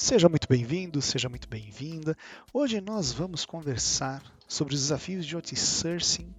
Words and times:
Seja 0.00 0.28
muito 0.28 0.46
bem-vindo, 0.48 1.02
seja 1.02 1.28
muito 1.28 1.48
bem-vinda. 1.48 2.16
Hoje 2.54 2.80
nós 2.80 3.10
vamos 3.10 3.44
conversar 3.44 4.22
sobre 4.46 4.72
os 4.72 4.82
desafios 4.82 5.26
de 5.26 5.34
outsourcing 5.34 6.32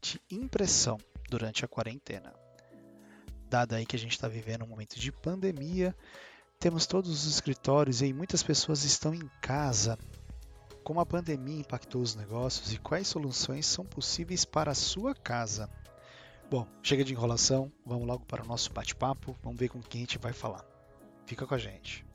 de 0.00 0.20
impressão 0.30 0.96
durante 1.28 1.64
a 1.64 1.68
quarentena. 1.68 2.32
Dado 3.50 3.74
aí 3.74 3.84
que 3.84 3.96
a 3.96 3.98
gente 3.98 4.12
está 4.12 4.28
vivendo 4.28 4.62
um 4.62 4.68
momento 4.68 4.96
de 4.96 5.10
pandemia, 5.10 5.92
temos 6.60 6.86
todos 6.86 7.10
os 7.10 7.26
escritórios 7.26 8.00
e 8.00 8.12
muitas 8.12 8.44
pessoas 8.44 8.84
estão 8.84 9.12
em 9.12 9.28
casa. 9.42 9.98
Como 10.84 11.00
a 11.00 11.04
pandemia 11.04 11.58
impactou 11.58 12.00
os 12.00 12.14
negócios 12.14 12.72
e 12.72 12.78
quais 12.78 13.08
soluções 13.08 13.66
são 13.66 13.84
possíveis 13.84 14.44
para 14.44 14.70
a 14.70 14.76
sua 14.76 15.16
casa? 15.16 15.68
Bom, 16.48 16.64
chega 16.80 17.02
de 17.02 17.12
enrolação, 17.12 17.72
vamos 17.84 18.06
logo 18.06 18.24
para 18.24 18.44
o 18.44 18.46
nosso 18.46 18.72
bate-papo, 18.72 19.36
vamos 19.42 19.58
ver 19.58 19.68
com 19.68 19.82
quem 19.82 20.02
a 20.02 20.04
gente 20.04 20.18
vai 20.18 20.32
falar. 20.32 20.64
Fica 21.26 21.44
com 21.44 21.56
a 21.56 21.58
gente. 21.58 22.07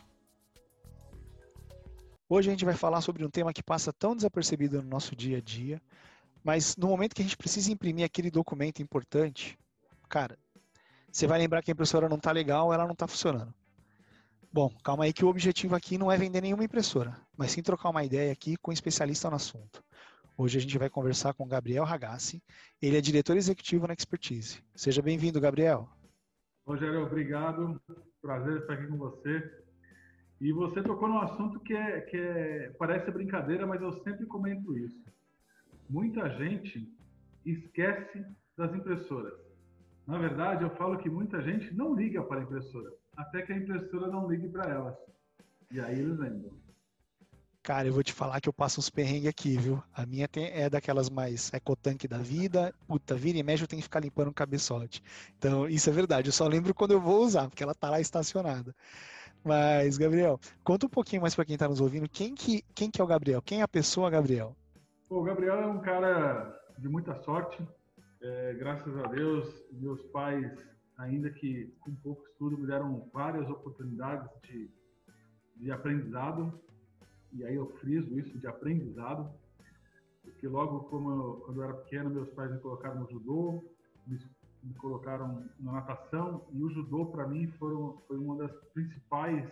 Hoje 2.29 2.49
a 2.49 2.51
gente 2.51 2.65
vai 2.65 2.73
falar 2.73 3.01
sobre 3.01 3.25
um 3.25 3.29
tema 3.29 3.53
que 3.53 3.61
passa 3.61 3.91
tão 3.91 4.15
desapercebido 4.15 4.81
no 4.81 4.87
nosso 4.87 5.15
dia 5.15 5.37
a 5.37 5.41
dia, 5.41 5.81
mas 6.43 6.77
no 6.77 6.87
momento 6.87 7.13
que 7.13 7.21
a 7.21 7.25
gente 7.25 7.37
precisa 7.37 7.71
imprimir 7.71 8.05
aquele 8.05 8.31
documento 8.31 8.81
importante, 8.81 9.57
cara, 10.09 10.37
você 11.11 11.27
vai 11.27 11.37
lembrar 11.37 11.61
que 11.61 11.69
a 11.69 11.73
impressora 11.73 12.07
não 12.07 12.17
está 12.17 12.31
legal, 12.31 12.73
ela 12.73 12.85
não 12.85 12.93
está 12.93 13.07
funcionando. 13.07 13.53
Bom, 14.51 14.69
calma 14.83 15.03
aí 15.03 15.13
que 15.13 15.25
o 15.25 15.27
objetivo 15.27 15.75
aqui 15.75 15.97
não 15.97 16.11
é 16.11 16.17
vender 16.17 16.41
nenhuma 16.41 16.63
impressora, 16.63 17.19
mas 17.35 17.51
sim 17.51 17.61
trocar 17.61 17.89
uma 17.89 18.03
ideia 18.03 18.31
aqui 18.31 18.55
com 18.57 18.71
um 18.71 18.73
especialista 18.73 19.29
no 19.29 19.35
assunto. 19.35 19.83
Hoje 20.37 20.57
a 20.57 20.61
gente 20.61 20.77
vai 20.77 20.89
conversar 20.89 21.33
com 21.33 21.47
Gabriel 21.47 21.83
Ragassi, 21.83 22.41
ele 22.81 22.97
é 22.97 23.01
diretor 23.01 23.35
executivo 23.35 23.85
na 23.85 23.93
Expertise. 23.93 24.63
Seja 24.75 25.01
bem-vindo, 25.01 25.41
Gabriel. 25.41 25.89
Rogério, 26.65 27.05
obrigado. 27.05 27.81
Prazer 28.21 28.61
estar 28.61 28.73
aqui 28.73 28.87
com 28.87 28.97
você. 28.97 29.62
E 30.43 30.51
você 30.51 30.83
tocou 30.83 31.07
num 31.07 31.19
assunto 31.19 31.57
que, 31.61 31.73
é, 31.73 32.01
que 32.01 32.17
é, 32.17 32.69
parece 32.77 33.09
brincadeira, 33.09 33.65
mas 33.65 33.81
eu 33.81 33.93
sempre 34.03 34.25
comento 34.25 34.77
isso. 34.77 35.01
Muita 35.89 36.29
gente 36.31 36.85
esquece 37.45 38.25
das 38.57 38.75
impressoras. 38.75 39.39
Na 40.05 40.17
verdade, 40.17 40.65
eu 40.65 40.69
falo 40.71 40.97
que 40.97 41.09
muita 41.09 41.41
gente 41.41 41.73
não 41.73 41.95
liga 41.95 42.21
para 42.23 42.41
a 42.41 42.43
impressora, 42.43 42.91
até 43.15 43.41
que 43.41 43.53
a 43.53 43.57
impressora 43.57 44.07
não 44.07 44.29
ligue 44.29 44.49
para 44.49 44.69
elas. 44.69 44.97
E 45.71 45.79
aí 45.79 45.97
eles 45.97 46.19
lembram. 46.19 46.51
Cara, 47.63 47.87
eu 47.87 47.93
vou 47.93 48.03
te 48.03 48.11
falar 48.11 48.41
que 48.41 48.49
eu 48.49 48.53
passo 48.53 48.81
uns 48.81 48.89
perrengues 48.89 49.29
aqui, 49.29 49.55
viu? 49.55 49.81
A 49.93 50.05
minha 50.05 50.27
tem, 50.27 50.51
é 50.51 50.69
daquelas 50.69 51.09
mais 51.09 51.53
ecotanque 51.53 52.05
da 52.05 52.17
vida. 52.17 52.75
Puta, 52.85 53.15
vira 53.15 53.37
e 53.37 53.43
mexe, 53.43 53.63
eu 53.63 53.67
tenho 53.69 53.79
que 53.79 53.87
ficar 53.87 54.01
limpando 54.01 54.27
o 54.27 54.33
cabeçote. 54.33 55.01
Então, 55.37 55.69
isso 55.69 55.89
é 55.89 55.93
verdade. 55.93 56.27
Eu 56.27 56.33
só 56.33 56.45
lembro 56.45 56.73
quando 56.73 56.91
eu 56.91 56.99
vou 56.99 57.23
usar, 57.23 57.47
porque 57.47 57.63
ela 57.63 57.73
tá 57.73 57.89
lá 57.89 58.01
estacionada. 58.01 58.75
Mas, 59.43 59.97
Gabriel, 59.97 60.39
conta 60.63 60.85
um 60.85 60.89
pouquinho 60.89 61.21
mais 61.21 61.35
para 61.35 61.43
quem 61.43 61.55
está 61.55 61.67
nos 61.67 61.81
ouvindo. 61.81 62.07
Quem 62.07 62.33
que, 62.33 62.63
quem 62.73 62.89
que 62.89 63.01
é 63.01 63.03
o 63.03 63.07
Gabriel? 63.07 63.41
Quem 63.41 63.59
é 63.59 63.63
a 63.63 63.67
pessoa 63.67 64.09
Gabriel? 64.09 64.55
o 65.09 65.21
Gabriel 65.21 65.59
é 65.59 65.67
um 65.67 65.79
cara 65.79 66.59
de 66.77 66.89
muita 66.89 67.13
sorte. 67.23 67.61
É, 68.21 68.53
graças 68.53 68.97
a 68.97 69.03
Deus, 69.07 69.63
meus 69.73 70.01
pais, 70.07 70.51
ainda 70.97 71.29
que 71.29 71.75
com 71.81 71.93
pouco 71.95 72.25
estudo, 72.27 72.57
me 72.57 72.65
deram 72.65 73.09
várias 73.13 73.47
oportunidades 73.49 74.29
de, 74.43 74.71
de 75.57 75.71
aprendizado. 75.71 76.59
E 77.33 77.43
aí 77.43 77.55
eu 77.55 77.67
friso 77.79 78.17
isso 78.17 78.37
de 78.39 78.47
aprendizado. 78.47 79.29
Porque 80.23 80.47
logo 80.47 80.85
como 80.85 81.11
eu, 81.11 81.33
quando 81.45 81.61
eu 81.61 81.63
era 81.65 81.73
pequeno, 81.73 82.09
meus 82.09 82.29
pais 82.29 82.51
me 82.51 82.59
colocaram 82.59 83.01
no 83.01 83.09
judô, 83.09 83.63
me 84.07 84.17
me 84.63 84.73
colocaram 84.75 85.45
na 85.59 85.73
natação 85.73 86.47
e 86.51 86.63
o 86.63 86.69
judô 86.69 87.07
para 87.07 87.27
mim 87.27 87.47
foram, 87.59 88.01
foi 88.07 88.17
uma 88.17 88.37
das 88.37 88.51
principais 88.73 89.51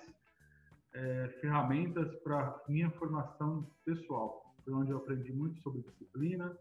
é, 0.93 1.27
ferramentas 1.41 2.13
para 2.23 2.63
minha 2.67 2.89
formação 2.91 3.69
pessoal. 3.85 4.55
Foi 4.63 4.73
onde 4.73 4.91
eu 4.91 4.97
aprendi 4.97 5.33
muito 5.33 5.61
sobre 5.61 5.81
disciplina, 5.81 6.55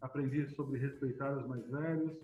aprendi 0.00 0.48
sobre 0.54 0.78
respeitar 0.78 1.36
os 1.36 1.46
mais 1.48 1.66
velhos, 1.68 2.16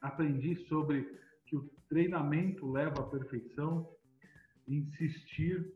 aprendi 0.00 0.56
sobre 0.68 1.04
que 1.46 1.56
o 1.56 1.68
treinamento 1.88 2.70
leva 2.70 3.00
à 3.00 3.02
perfeição, 3.04 3.88
insistir. 4.66 5.74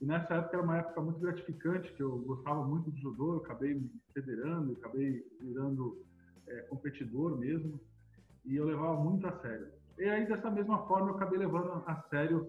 E 0.00 0.06
nessa 0.06 0.34
época 0.34 0.56
era 0.56 0.64
uma 0.64 0.78
época 0.78 1.00
muito 1.02 1.20
gratificante, 1.20 1.92
que 1.92 2.02
eu 2.02 2.18
gostava 2.20 2.66
muito 2.66 2.90
de 2.90 3.00
judô, 3.00 3.34
eu 3.34 3.38
acabei 3.38 3.74
me 3.74 3.90
federando, 4.14 4.72
acabei 4.72 5.24
virando 5.40 6.02
é, 6.48 6.62
competidor 6.62 7.38
mesmo 7.38 7.80
e 8.44 8.56
eu 8.56 8.64
levava 8.64 8.96
muito 8.96 9.26
a 9.26 9.40
sério. 9.40 9.68
E 9.98 10.04
aí, 10.04 10.26
dessa 10.26 10.50
mesma 10.50 10.86
forma, 10.86 11.10
eu 11.10 11.16
acabei 11.16 11.38
levando 11.38 11.72
a 11.86 12.02
sério 12.08 12.46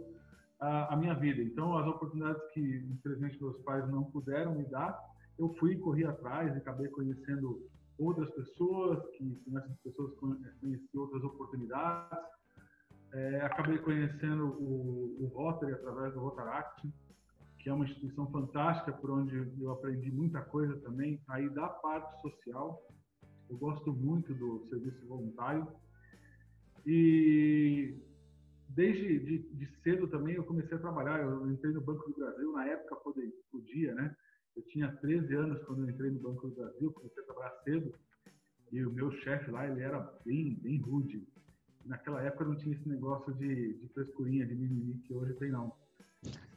a, 0.59 0.93
a 0.93 0.95
minha 0.95 1.13
vida. 1.15 1.41
Então, 1.41 1.77
as 1.77 1.85
oportunidades 1.87 2.41
que, 2.53 2.61
infelizmente, 2.61 3.41
meus 3.41 3.57
pais 3.63 3.87
não 3.89 4.03
puderam 4.05 4.55
me 4.55 4.63
dar, 4.65 4.97
eu 5.37 5.53
fui, 5.55 5.75
corri 5.77 6.05
atrás 6.05 6.53
e 6.53 6.57
acabei 6.57 6.87
conhecendo 6.89 7.67
outras 7.97 8.29
pessoas, 8.31 8.99
que 9.17 9.35
com 9.45 9.57
essas 9.57 9.77
pessoas 9.83 10.13
conheci 10.59 10.97
outras 10.97 11.23
oportunidades. 11.23 12.17
É, 13.13 13.41
acabei 13.41 13.77
conhecendo 13.79 14.45
o, 14.45 15.17
o 15.19 15.31
Rotary 15.35 15.73
através 15.73 16.13
do 16.13 16.21
Rotaract, 16.21 16.89
que 17.59 17.69
é 17.69 17.73
uma 17.73 17.85
instituição 17.85 18.31
fantástica 18.31 18.93
por 18.93 19.11
onde 19.11 19.35
eu 19.59 19.71
aprendi 19.71 20.09
muita 20.11 20.41
coisa 20.41 20.75
também, 20.79 21.21
aí 21.27 21.49
da 21.49 21.67
parte 21.67 22.21
social. 22.21 22.81
Eu 23.49 23.57
gosto 23.57 23.91
muito 23.91 24.33
do 24.33 24.65
serviço 24.69 25.05
voluntário 25.05 25.67
e 26.85 27.95
desde 28.69 29.19
de, 29.19 29.37
de, 29.39 29.81
cedo 29.83 30.07
também 30.07 30.35
eu 30.35 30.43
comecei 30.43 30.77
a 30.77 30.81
trabalhar. 30.81 31.19
Eu 31.19 31.51
entrei 31.51 31.73
no 31.73 31.81
Banco 31.81 32.09
do 32.09 32.15
Brasil, 32.15 32.51
na 32.53 32.65
época 32.67 32.95
podia, 33.51 33.93
né? 33.93 34.15
Eu 34.55 34.63
tinha 34.63 34.91
13 34.97 35.33
anos 35.35 35.63
quando 35.63 35.83
eu 35.83 35.89
entrei 35.89 36.11
no 36.11 36.19
Banco 36.19 36.47
do 36.47 36.55
Brasil, 36.55 36.91
comecei 36.91 37.23
a 37.23 37.25
trabalhar 37.25 37.55
cedo. 37.63 37.93
E 38.71 38.85
o 38.85 38.91
meu 38.91 39.11
chefe 39.11 39.51
lá, 39.51 39.67
ele 39.67 39.81
era 39.81 39.99
bem, 40.25 40.55
bem 40.55 40.77
rude. 40.79 41.27
Naquela 41.85 42.21
época 42.21 42.45
não 42.45 42.55
tinha 42.55 42.75
esse 42.75 42.87
negócio 42.87 43.33
de, 43.33 43.73
de 43.73 43.87
frescurinha, 43.89 44.45
de 44.45 44.55
mimimi, 44.55 44.99
que 44.99 45.13
hoje 45.13 45.33
tem 45.33 45.51
não. 45.51 45.73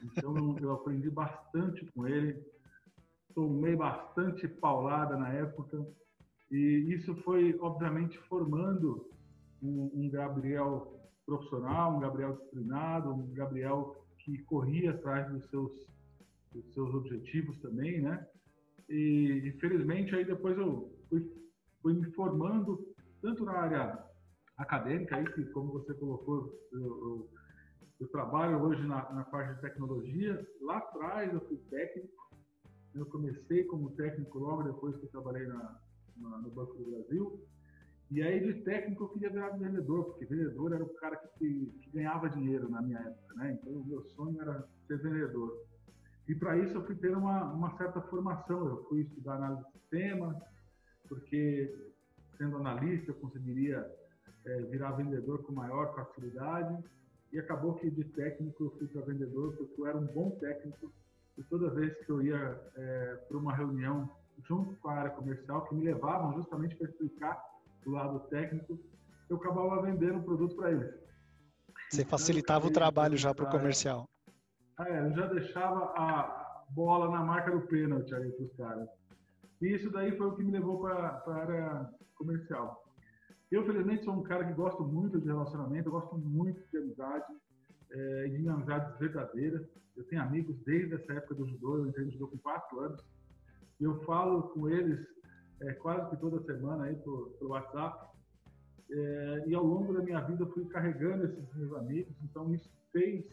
Então 0.02 0.56
eu 0.60 0.72
aprendi 0.72 1.10
bastante 1.10 1.84
com 1.92 2.06
ele, 2.06 2.40
tomei 3.34 3.74
bastante 3.74 4.46
paulada 4.46 5.16
na 5.16 5.32
época, 5.32 5.84
e 6.50 6.94
isso 6.94 7.14
foi, 7.22 7.56
obviamente, 7.58 8.18
formando 8.28 9.10
um, 9.64 9.90
um 9.94 10.10
Gabriel 10.10 11.00
profissional, 11.24 11.96
um 11.96 12.00
Gabriel 12.00 12.36
disciplinado, 12.36 13.14
um 13.14 13.32
Gabriel 13.32 13.96
que 14.18 14.38
corria 14.44 14.90
atrás 14.90 15.30
dos 15.32 15.48
seus, 15.48 15.72
dos 16.52 16.72
seus 16.74 16.94
objetivos 16.94 17.58
também, 17.60 18.00
né? 18.00 18.26
E, 18.88 19.52
infelizmente, 19.54 20.14
aí 20.14 20.24
depois 20.24 20.56
eu 20.58 20.92
fui, 21.08 21.26
fui 21.80 21.94
me 21.94 22.10
formando 22.12 22.94
tanto 23.22 23.44
na 23.44 23.52
área 23.52 24.04
acadêmica, 24.58 25.16
aí, 25.16 25.24
que 25.32 25.44
como 25.46 25.72
você 25.72 25.94
colocou, 25.94 26.52
eu, 26.72 26.80
eu, 26.80 27.30
eu 28.00 28.08
trabalho 28.08 28.62
hoje 28.62 28.82
na, 28.86 29.10
na, 29.12 29.24
parte 29.24 29.54
de 29.54 29.60
tecnologia. 29.62 30.46
Lá 30.60 30.78
atrás 30.78 31.32
eu 31.32 31.40
fui 31.40 31.56
técnico, 31.70 32.30
eu 32.94 33.06
comecei 33.06 33.64
como 33.64 33.90
técnico 33.92 34.38
logo 34.38 34.62
depois 34.62 34.96
que 34.96 35.06
eu 35.06 35.10
trabalhei 35.10 35.46
na, 35.46 35.80
na, 36.16 36.38
no 36.38 36.50
Banco 36.50 36.74
do 36.74 36.90
Brasil. 36.90 37.42
E 38.10 38.22
aí 38.22 38.40
de 38.40 38.62
técnico 38.62 39.04
eu 39.04 39.08
queria 39.08 39.30
virar 39.30 39.50
vendedor, 39.50 40.04
porque 40.04 40.26
vendedor 40.26 40.72
era 40.72 40.84
o 40.84 40.94
cara 40.94 41.16
que, 41.16 41.72
que 41.80 41.90
ganhava 41.90 42.28
dinheiro 42.28 42.68
na 42.68 42.82
minha 42.82 42.98
época, 42.98 43.34
né? 43.36 43.52
Então 43.52 43.72
o 43.72 43.84
meu 43.84 44.02
sonho 44.10 44.40
era 44.40 44.66
ser 44.86 44.98
vendedor. 44.98 45.58
E 46.28 46.34
para 46.34 46.56
isso 46.56 46.74
eu 46.74 46.84
fui 46.84 46.94
ter 46.94 47.16
uma, 47.16 47.52
uma 47.52 47.76
certa 47.76 48.00
formação. 48.02 48.66
Eu 48.66 48.84
fui 48.84 49.02
estudar 49.02 49.34
análise 49.34 49.64
de 49.64 49.72
sistema, 49.72 50.42
porque 51.08 51.74
sendo 52.38 52.56
analista 52.56 53.10
eu 53.10 53.14
conseguiria 53.16 53.90
é, 54.44 54.62
virar 54.62 54.92
vendedor 54.92 55.42
com 55.44 55.52
maior 55.52 55.94
facilidade. 55.94 56.82
E 57.32 57.38
acabou 57.38 57.74
que 57.74 57.90
de 57.90 58.04
técnico 58.04 58.64
eu 58.64 58.70
fui 58.78 58.86
para 58.86 59.02
vendedor, 59.02 59.56
porque 59.56 59.80
eu 59.80 59.86
era 59.86 59.98
um 59.98 60.06
bom 60.06 60.30
técnico. 60.38 60.92
E 61.36 61.42
toda 61.42 61.70
vez 61.70 61.92
que 62.04 62.10
eu 62.10 62.22
ia 62.22 62.60
é, 62.76 63.16
para 63.28 63.36
uma 63.36 63.54
reunião 63.54 64.08
junto 64.46 64.76
com 64.76 64.88
a 64.88 64.94
área 64.94 65.10
comercial, 65.10 65.64
que 65.66 65.74
me 65.74 65.84
levavam 65.84 66.34
justamente 66.34 66.76
para 66.76 66.88
explicar 66.88 67.53
do 67.84 67.92
lado 67.92 68.20
técnico, 68.28 68.78
eu 69.28 69.36
acabava 69.36 69.82
vendendo 69.82 70.18
o 70.18 70.24
produto 70.24 70.56
para 70.56 70.72
eles. 70.72 70.90
Você 71.90 72.02
então, 72.02 72.10
facilitava 72.10 72.66
o 72.66 72.72
trabalho 72.72 73.16
já 73.16 73.34
para 73.34 73.44
o 73.44 73.50
comercial. 73.50 74.08
É, 74.80 75.06
eu 75.06 75.12
já 75.12 75.26
deixava 75.26 75.92
a 75.96 76.64
bola 76.70 77.10
na 77.10 77.24
marca 77.24 77.50
do 77.50 77.60
pênalti 77.66 78.12
aí 78.14 78.30
para 78.32 78.44
os 78.44 78.56
caras. 78.56 78.88
E 79.62 79.68
isso 79.74 79.90
daí 79.90 80.16
foi 80.16 80.26
o 80.26 80.36
que 80.36 80.42
me 80.42 80.52
levou 80.52 80.80
para 80.80 81.22
a 81.26 81.34
área 81.34 81.90
comercial. 82.16 82.82
Eu, 83.50 83.64
felizmente, 83.64 84.04
sou 84.04 84.14
um 84.14 84.22
cara 84.22 84.44
que 84.44 84.52
gosto 84.52 84.82
muito 84.82 85.20
de 85.20 85.26
relacionamento, 85.26 85.88
eu 85.88 85.92
gosto 85.92 86.18
muito 86.18 86.60
de 86.70 86.78
amizade, 86.78 87.32
é, 87.92 88.28
de 88.28 88.48
amizades 88.48 88.98
verdadeiras. 88.98 89.62
Eu 89.96 90.04
tenho 90.04 90.22
amigos 90.22 90.56
desde 90.64 90.94
essa 90.94 91.12
época 91.12 91.36
do 91.36 91.46
judô, 91.46 91.78
eu 91.78 91.86
entrei 91.86 92.06
no 92.06 92.12
judô 92.12 92.28
com 92.28 92.38
quatro 92.38 92.80
anos. 92.80 93.00
Eu 93.80 94.02
falo 94.02 94.42
com 94.48 94.68
eles 94.68 95.06
é, 95.60 95.72
quase 95.74 96.10
que 96.10 96.16
toda 96.16 96.42
semana 96.44 96.84
aí 96.84 96.96
pelo, 96.96 97.30
pelo 97.38 97.50
WhatsApp. 97.50 98.14
É, 98.90 99.44
e 99.46 99.54
ao 99.54 99.64
longo 99.64 99.92
da 99.92 100.02
minha 100.02 100.20
vida 100.20 100.42
eu 100.42 100.52
fui 100.52 100.64
carregando 100.66 101.24
esses 101.24 101.54
meus 101.54 101.72
amigos, 101.74 102.14
então 102.22 102.52
isso 102.54 102.70
fez 102.92 103.24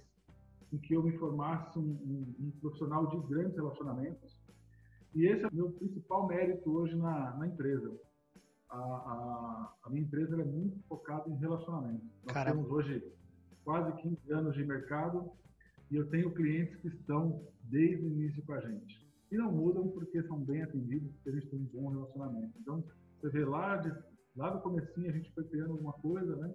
em 0.71 0.77
que 0.77 0.93
eu 0.93 1.03
me 1.03 1.17
formasse 1.17 1.77
um, 1.77 1.81
um, 1.81 2.35
um 2.39 2.51
profissional 2.61 3.07
de 3.07 3.19
grandes 3.27 3.55
relacionamentos. 3.55 4.39
E 5.13 5.25
esse 5.25 5.43
é 5.43 5.47
o 5.47 5.53
meu 5.53 5.71
principal 5.71 6.27
mérito 6.27 6.71
hoje 6.71 6.95
na, 6.95 7.35
na 7.37 7.47
empresa. 7.47 7.91
A, 8.69 8.77
a, 8.77 9.73
a, 9.83 9.89
minha 9.89 10.03
empresa 10.03 10.41
é 10.41 10.45
muito 10.45 10.79
focada 10.87 11.29
em 11.29 11.35
relacionamento. 11.35 12.05
Nós 12.23 12.33
Caramba. 12.33 12.55
temos 12.55 12.71
hoje 12.71 13.03
quase 13.65 13.91
15 14.01 14.31
anos 14.31 14.55
de 14.55 14.63
mercado 14.63 15.29
e 15.89 15.97
eu 15.97 16.09
tenho 16.09 16.33
clientes 16.33 16.77
que 16.77 16.87
estão 16.87 17.45
desde 17.63 18.05
o 18.05 18.09
início 18.09 18.41
com 18.45 18.53
a 18.53 18.61
gente. 18.61 19.10
E 19.31 19.37
não 19.37 19.51
mudam 19.51 19.87
porque 19.89 20.21
são 20.23 20.39
bem 20.39 20.61
atendidos, 20.61 21.11
porque 21.13 21.29
a 21.29 21.33
gente 21.33 21.47
tem 21.47 21.59
um 21.59 21.69
bom 21.73 21.89
relacionamento. 21.89 22.51
Então, 22.59 22.83
você 23.19 23.29
vê 23.29 23.45
lá, 23.45 23.77
de, 23.77 23.93
lá 24.35 24.49
do 24.49 24.61
comecinho 24.61 25.09
a 25.09 25.13
gente 25.13 25.31
foi 25.33 25.45
criando 25.45 25.71
alguma 25.71 25.93
coisa, 25.93 26.35
né? 26.35 26.53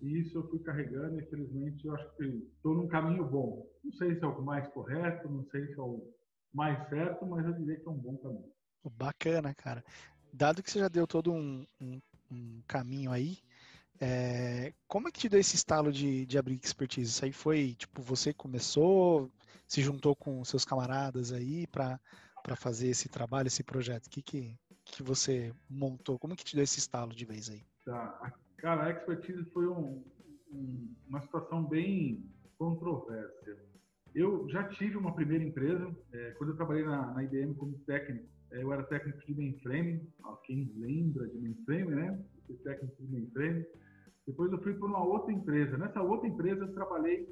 E 0.00 0.20
isso 0.20 0.38
eu 0.38 0.48
fui 0.48 0.60
carregando 0.60 1.20
e, 1.20 1.26
felizmente, 1.26 1.86
eu 1.86 1.94
acho 1.94 2.16
que 2.16 2.24
estou 2.24 2.74
num 2.74 2.86
caminho 2.86 3.24
bom. 3.24 3.66
Não 3.84 3.92
sei 3.92 4.14
se 4.14 4.24
é 4.24 4.26
o 4.26 4.42
mais 4.42 4.66
correto, 4.68 5.28
não 5.28 5.44
sei 5.50 5.66
se 5.66 5.78
é 5.78 5.82
o 5.82 6.02
mais 6.54 6.88
certo, 6.88 7.26
mas 7.26 7.44
eu 7.44 7.52
diria 7.52 7.78
que 7.78 7.86
é 7.86 7.90
um 7.90 7.98
bom 7.98 8.16
caminho. 8.18 8.52
Bacana, 8.96 9.54
cara. 9.54 9.84
Dado 10.32 10.62
que 10.62 10.70
você 10.70 10.78
já 10.78 10.88
deu 10.88 11.06
todo 11.06 11.32
um, 11.32 11.66
um, 11.80 12.00
um 12.30 12.62
caminho 12.66 13.10
aí, 13.10 13.38
é, 14.00 14.72
como 14.86 15.08
é 15.08 15.10
que 15.12 15.18
te 15.18 15.28
deu 15.28 15.40
esse 15.40 15.56
estalo 15.56 15.92
de, 15.92 16.24
de 16.24 16.38
abrir 16.38 16.54
expertise? 16.54 17.10
Isso 17.10 17.24
aí 17.24 17.32
foi, 17.32 17.74
tipo, 17.74 18.00
você 18.00 18.32
começou, 18.32 19.30
se 19.68 19.82
juntou 19.82 20.16
com 20.16 20.42
seus 20.44 20.64
camaradas 20.64 21.30
aí 21.30 21.66
para 21.66 22.00
fazer 22.56 22.88
esse 22.88 23.08
trabalho, 23.08 23.46
esse 23.46 23.62
projeto? 23.62 24.06
O 24.06 24.10
que, 24.10 24.22
que, 24.22 24.58
que 24.86 25.02
você 25.02 25.52
montou? 25.68 26.18
Como 26.18 26.34
que 26.34 26.44
te 26.44 26.56
deu 26.56 26.64
esse 26.64 26.78
estalo 26.78 27.14
de 27.14 27.26
vez 27.26 27.50
aí? 27.50 27.62
Tá. 27.84 28.32
Cara, 28.56 28.86
a 28.86 28.90
expertise 28.90 29.44
foi 29.52 29.68
um, 29.68 30.02
um, 30.50 30.94
uma 31.06 31.20
situação 31.20 31.62
bem 31.62 32.24
controversa. 32.58 33.56
Eu 34.14 34.48
já 34.48 34.66
tive 34.70 34.96
uma 34.96 35.14
primeira 35.14 35.44
empresa, 35.44 35.94
é, 36.12 36.30
quando 36.32 36.50
eu 36.50 36.56
trabalhei 36.56 36.84
na, 36.84 37.12
na 37.12 37.22
IBM 37.22 37.54
como 37.54 37.78
técnico, 37.80 38.26
é, 38.50 38.62
eu 38.62 38.72
era 38.72 38.82
técnico 38.84 39.24
de 39.26 39.34
mainframe, 39.34 40.08
quem 40.44 40.72
lembra 40.76 41.28
de 41.28 41.38
mainframe, 41.38 41.94
né? 41.94 42.18
Eu 42.36 42.42
fui 42.46 42.56
técnico 42.64 43.02
de 43.02 43.12
mainframe. 43.12 43.66
Depois 44.26 44.50
eu 44.50 44.62
fui 44.62 44.74
para 44.74 44.86
uma 44.86 45.04
outra 45.04 45.32
empresa. 45.32 45.76
Nessa 45.76 46.02
outra 46.02 46.26
empresa 46.26 46.64
eu 46.64 46.72
trabalhei 46.72 47.28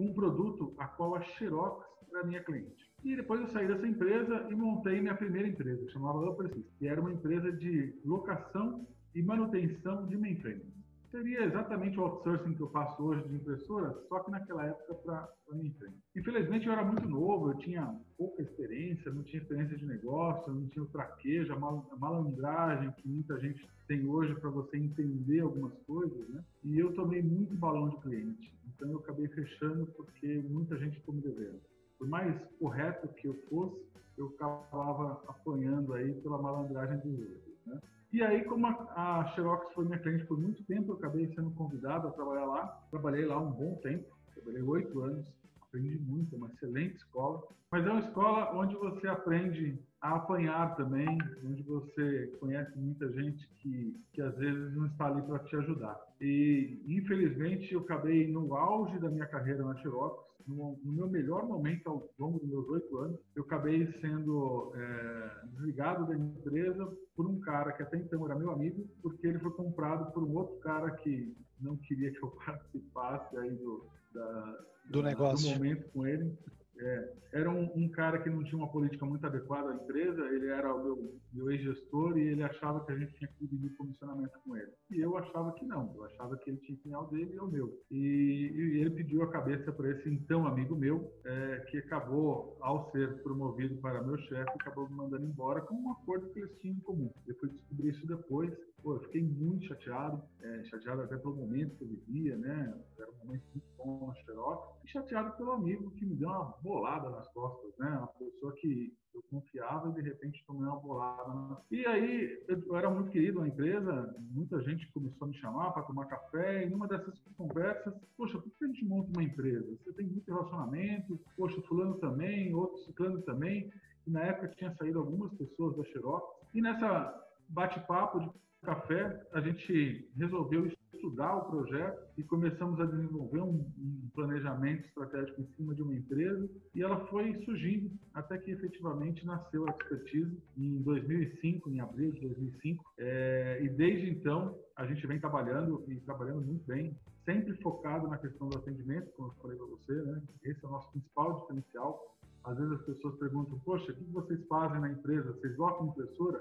um 0.00 0.14
produto 0.14 0.74
a 0.78 0.86
qual 0.86 1.14
a 1.14 1.22
Xerox 1.22 1.84
era 2.12 2.24
minha 2.24 2.42
cliente. 2.42 2.90
E 3.04 3.16
depois 3.16 3.40
eu 3.40 3.48
saí 3.48 3.66
dessa 3.66 3.86
empresa 3.86 4.46
e 4.50 4.54
montei 4.54 5.00
minha 5.00 5.14
primeira 5.14 5.48
empresa, 5.48 5.88
chamava 5.88 6.30
Uppersys, 6.30 6.66
que 6.78 6.86
era 6.86 7.00
uma 7.00 7.12
empresa 7.12 7.52
de 7.52 7.94
locação 8.04 8.86
e 9.14 9.22
manutenção 9.22 10.06
de 10.06 10.16
mainframe. 10.16 10.79
Seria 11.10 11.44
exatamente 11.44 11.98
o 11.98 12.04
outsourcing 12.04 12.54
que 12.54 12.60
eu 12.60 12.70
faço 12.70 13.02
hoje 13.02 13.26
de 13.28 13.34
impressora, 13.34 14.00
só 14.08 14.20
que 14.20 14.30
naquela 14.30 14.64
época 14.64 14.94
para 14.94 15.28
mainframe. 15.50 15.96
Infelizmente 16.14 16.66
eu 16.66 16.72
era 16.72 16.84
muito 16.84 17.08
novo, 17.08 17.50
eu 17.50 17.58
tinha 17.58 17.98
pouca 18.16 18.40
experiência, 18.40 19.12
não 19.12 19.24
tinha 19.24 19.42
experiência 19.42 19.76
de 19.76 19.84
negócio, 19.84 20.52
não 20.52 20.68
tinha 20.68 20.84
o 20.84 20.88
traquejo, 20.88 21.52
a 21.52 21.96
malandragem 21.98 22.92
que 22.92 23.08
muita 23.08 23.40
gente 23.40 23.68
tem 23.88 24.06
hoje 24.06 24.36
para 24.36 24.50
você 24.50 24.76
entender 24.76 25.40
algumas 25.40 25.72
coisas, 25.82 26.28
né? 26.28 26.44
E 26.62 26.78
eu 26.78 26.94
tomei 26.94 27.20
muito 27.20 27.56
balão 27.56 27.88
de 27.88 27.96
cliente. 27.96 28.54
Então 28.68 28.92
eu 28.92 28.98
acabei 28.98 29.26
fechando 29.26 29.86
porque 29.86 30.44
muita 30.48 30.78
gente 30.78 30.94
ficou 31.00 31.12
me 31.12 31.22
devendo. 31.22 31.60
Por 31.98 32.06
mais 32.06 32.40
correto 32.60 33.08
que 33.08 33.26
eu 33.26 33.34
fosse, 33.48 33.80
eu 34.16 34.26
acabava 34.28 35.24
apanhando 35.26 35.92
aí 35.92 36.14
pela 36.20 36.40
malandragem 36.40 36.98
dos 36.98 37.18
outros, 37.18 37.66
né? 37.66 37.80
E 38.12 38.22
aí, 38.22 38.44
como 38.44 38.66
a, 38.66 39.32
Xerox 39.34 39.72
foi 39.72 39.84
minha 39.84 39.98
cliente 39.98 40.26
por 40.26 40.38
muito 40.38 40.64
tempo, 40.64 40.92
eu 40.92 40.96
acabei 40.96 41.32
sendo 41.34 41.50
convidado 41.52 42.08
a 42.08 42.10
trabalhar 42.10 42.44
lá. 42.44 42.66
Trabalhei 42.90 43.24
lá 43.24 43.38
um 43.38 43.52
bom 43.52 43.76
tempo, 43.76 44.04
trabalhei 44.34 44.62
oito 44.62 45.00
anos, 45.00 45.24
aprendi 45.62 45.96
muito, 45.98 46.34
é 46.34 46.38
uma 46.38 46.48
excelente 46.48 46.96
escola. 46.96 47.40
Mas 47.70 47.86
é 47.86 47.90
uma 47.90 48.00
escola 48.00 48.52
onde 48.56 48.74
você 48.74 49.06
aprende 49.06 49.78
a 50.00 50.16
apanhar 50.16 50.76
também, 50.76 51.18
onde 51.44 51.62
você 51.62 52.26
conhece 52.40 52.76
muita 52.78 53.10
gente 53.12 53.46
que, 53.58 53.94
que 54.12 54.22
às 54.22 54.34
vezes 54.36 54.74
não 54.74 54.86
está 54.86 55.06
ali 55.06 55.20
para 55.22 55.40
te 55.40 55.56
ajudar. 55.56 56.00
E, 56.20 56.82
infelizmente, 56.86 57.72
eu 57.72 57.80
acabei 57.80 58.30
no 58.30 58.54
auge 58.54 58.98
da 58.98 59.10
minha 59.10 59.26
carreira 59.26 59.62
na 59.62 59.76
Xerox, 59.76 60.30
no, 60.46 60.78
no, 60.82 60.92
meu 60.92 61.08
melhor 61.08 61.46
momento 61.46 61.86
ao 61.88 62.10
longo 62.18 62.38
dos 62.38 62.48
meus 62.48 62.68
oito 62.68 62.98
anos, 62.98 63.20
eu 63.36 63.42
acabei 63.42 63.86
sendo 64.00 64.72
é, 64.74 65.46
desligado 65.52 66.06
da 66.06 66.16
empresa 66.16 66.90
por 67.14 67.26
um 67.26 67.38
cara 67.40 67.72
que 67.72 67.82
até 67.82 67.98
então 67.98 68.24
era 68.24 68.38
meu 68.38 68.50
amigo, 68.50 68.88
porque 69.02 69.26
ele 69.26 69.38
foi 69.38 69.50
comprado 69.52 70.10
por 70.12 70.24
um 70.24 70.34
outro 70.34 70.56
cara 70.60 70.90
que 70.92 71.36
não 71.60 71.76
queria 71.76 72.10
que 72.10 72.22
eu 72.22 72.30
participasse 72.44 73.36
aí 73.36 73.50
do, 73.50 73.86
da, 74.14 74.64
do 74.90 75.02
negócio. 75.02 75.48
Do 75.52 75.58
momento 75.58 75.88
com 75.90 76.06
ele. 76.06 76.36
É, 76.82 77.12
era 77.32 77.50
um, 77.50 77.70
um, 77.76 77.88
cara 77.90 78.18
que 78.18 78.30
não 78.30 78.42
tinha 78.42 78.56
uma 78.56 78.72
política 78.72 79.04
muito 79.04 79.24
adequada 79.26 79.70
à 79.70 79.74
empresa, 79.74 80.22
ele 80.32 80.48
era 80.48 80.74
o 80.74 80.82
meu, 80.82 81.14
meu 81.32 81.50
ex-gestor 81.50 82.18
e 82.18 82.28
ele 82.28 82.42
achava 82.42 82.84
que 82.84 82.92
a 82.92 82.96
gente 82.96 83.14
tinha 83.14 83.28
que 83.28 83.46
dividir 83.46 83.76
comissionamento 83.76 84.38
com 84.44 84.56
ele. 84.56 84.72
E 84.90 85.00
eu 85.00 85.16
achava 85.16 85.52
que 85.52 85.64
não, 85.64 85.92
eu 85.94 86.04
achava 86.04 86.36
que 86.38 86.50
ele 86.50 86.58
tinha 86.58 86.78
que 86.78 86.94
o 86.94 87.04
dele 87.04 87.34
e 87.34 87.38
o 87.38 87.46
meu. 87.46 87.70
E, 87.90 87.96
e, 87.96 88.80
ele 88.80 88.90
pediu 88.90 89.22
a 89.22 89.30
cabeça 89.30 89.70
para 89.72 89.90
esse 89.90 90.08
então 90.08 90.46
amigo 90.46 90.74
meu, 90.74 91.12
é, 91.24 91.66
que 91.70 91.78
acabou, 91.78 92.56
ao 92.60 92.90
ser 92.92 93.22
promovido 93.22 93.76
para 93.80 94.02
meu 94.02 94.18
chefe, 94.18 94.50
acabou 94.60 94.88
me 94.88 94.96
mandando 94.96 95.24
embora 95.24 95.60
com 95.60 95.74
um 95.74 95.92
acordo 95.92 96.30
que 96.30 96.40
eles 96.40 96.58
tinham 96.60 96.76
em 96.76 96.80
comum. 96.80 97.12
Eu 97.26 97.34
fui 97.36 97.50
descobrir 97.50 97.90
isso 97.90 98.06
depois, 98.06 98.50
Pô, 98.82 98.94
eu 98.94 99.00
fiquei 99.00 99.22
muito 99.22 99.66
chateado, 99.66 100.22
é, 100.42 100.64
chateado 100.64 101.02
até 101.02 101.16
pelo 101.16 101.36
momento 101.36 101.76
que 101.76 101.84
eu 101.84 101.88
vivia, 101.88 102.36
né? 102.36 102.74
Era 102.98 103.10
um 103.10 103.26
momento 103.26 103.44
muito 103.52 103.66
bom 103.76 104.06
na 104.06 104.14
Xerox, 104.14 104.84
e 104.84 104.88
chateado 104.88 105.36
pelo 105.36 105.52
amigo 105.52 105.90
que 105.92 106.06
me 106.06 106.14
deu 106.16 106.28
uma 106.28 106.56
bolada 106.62 107.10
nas 107.10 107.28
costas, 107.28 107.76
né? 107.78 107.88
Uma 107.88 108.06
pessoa 108.08 108.52
que 108.54 108.96
eu 109.14 109.22
confiava 109.30 109.90
e 109.90 109.92
de 109.92 110.00
repente 110.00 110.44
tomei 110.46 110.66
uma 110.66 110.80
bolada. 110.80 111.60
E 111.70 111.84
aí 111.84 112.42
eu 112.48 112.76
era 112.76 112.88
muito 112.88 113.10
querido 113.10 113.40
na 113.40 113.48
empresa, 113.48 114.14
muita 114.18 114.62
gente 114.62 114.90
começou 114.92 115.26
a 115.26 115.28
me 115.28 115.36
chamar 115.36 115.72
para 115.72 115.82
tomar 115.82 116.06
café, 116.06 116.64
e 116.64 116.70
numa 116.70 116.88
dessas 116.88 117.18
conversas, 117.36 117.94
poxa, 118.16 118.38
por 118.38 118.50
que 118.50 118.64
a 118.64 118.68
gente 118.68 118.84
monta 118.84 119.10
uma 119.10 119.22
empresa? 119.22 119.76
Você 119.84 119.92
tem 119.92 120.06
muito 120.06 120.26
relacionamento, 120.26 121.20
poxa, 121.36 121.60
fulano 121.62 121.98
também, 121.98 122.54
outro 122.54 122.78
ciclano 122.84 123.20
também, 123.22 123.70
e 124.06 124.10
na 124.10 124.22
época 124.22 124.54
tinha 124.56 124.74
saído 124.76 125.00
algumas 125.00 125.32
pessoas 125.34 125.76
da 125.76 125.84
Xerox, 125.84 126.26
e 126.54 126.62
nessa 126.62 127.26
bate-papo 127.48 128.20
de 128.20 128.30
café, 128.62 129.26
a 129.32 129.40
gente 129.40 130.08
resolveu 130.16 130.70
estudar 130.92 131.34
o 131.36 131.50
projeto 131.50 131.98
e 132.18 132.22
começamos 132.22 132.78
a 132.78 132.84
desenvolver 132.84 133.40
um, 133.40 133.64
um, 133.78 134.10
planejamento 134.14 134.86
estratégico 134.86 135.40
em 135.40 135.46
cima 135.56 135.74
de 135.74 135.82
uma 135.82 135.94
empresa 135.94 136.48
e 136.74 136.82
ela 136.82 137.06
foi 137.06 137.42
surgindo 137.44 137.90
até 138.12 138.36
que 138.36 138.50
efetivamente 138.50 139.24
nasceu 139.24 139.66
a 139.66 139.70
expertise 139.70 140.38
em 140.56 140.82
2005, 140.82 141.70
em 141.70 141.80
abril 141.80 142.12
de 142.12 142.20
2005. 142.20 142.84
É, 142.98 143.60
e 143.62 143.68
desde 143.70 144.10
então 144.10 144.58
a 144.76 144.84
gente 144.86 145.06
vem 145.06 145.18
trabalhando 145.18 145.84
e 145.88 145.96
trabalhando 146.00 146.42
muito 146.42 146.64
bem, 146.66 146.94
sempre 147.24 147.54
focado 147.62 148.08
na 148.08 148.18
questão 148.18 148.48
do 148.48 148.58
atendimento, 148.58 149.10
como 149.16 149.28
eu 149.28 149.34
falei 149.40 149.56
para 149.56 149.66
você, 149.66 149.92
né? 149.92 150.22
Esse 150.44 150.64
é 150.64 150.68
o 150.68 150.70
nosso 150.70 150.90
principal 150.90 151.40
diferencial. 151.40 152.16
Às 152.44 152.56
vezes 152.56 152.72
as 152.72 152.82
pessoas 152.82 153.18
perguntam, 153.18 153.58
poxa, 153.60 153.92
o 153.92 153.94
que 153.94 154.04
vocês 154.04 154.46
fazem 154.48 154.80
na 154.80 154.90
empresa? 154.90 155.32
Vocês 155.32 155.56
locam 155.56 155.88
impressora? 155.88 156.40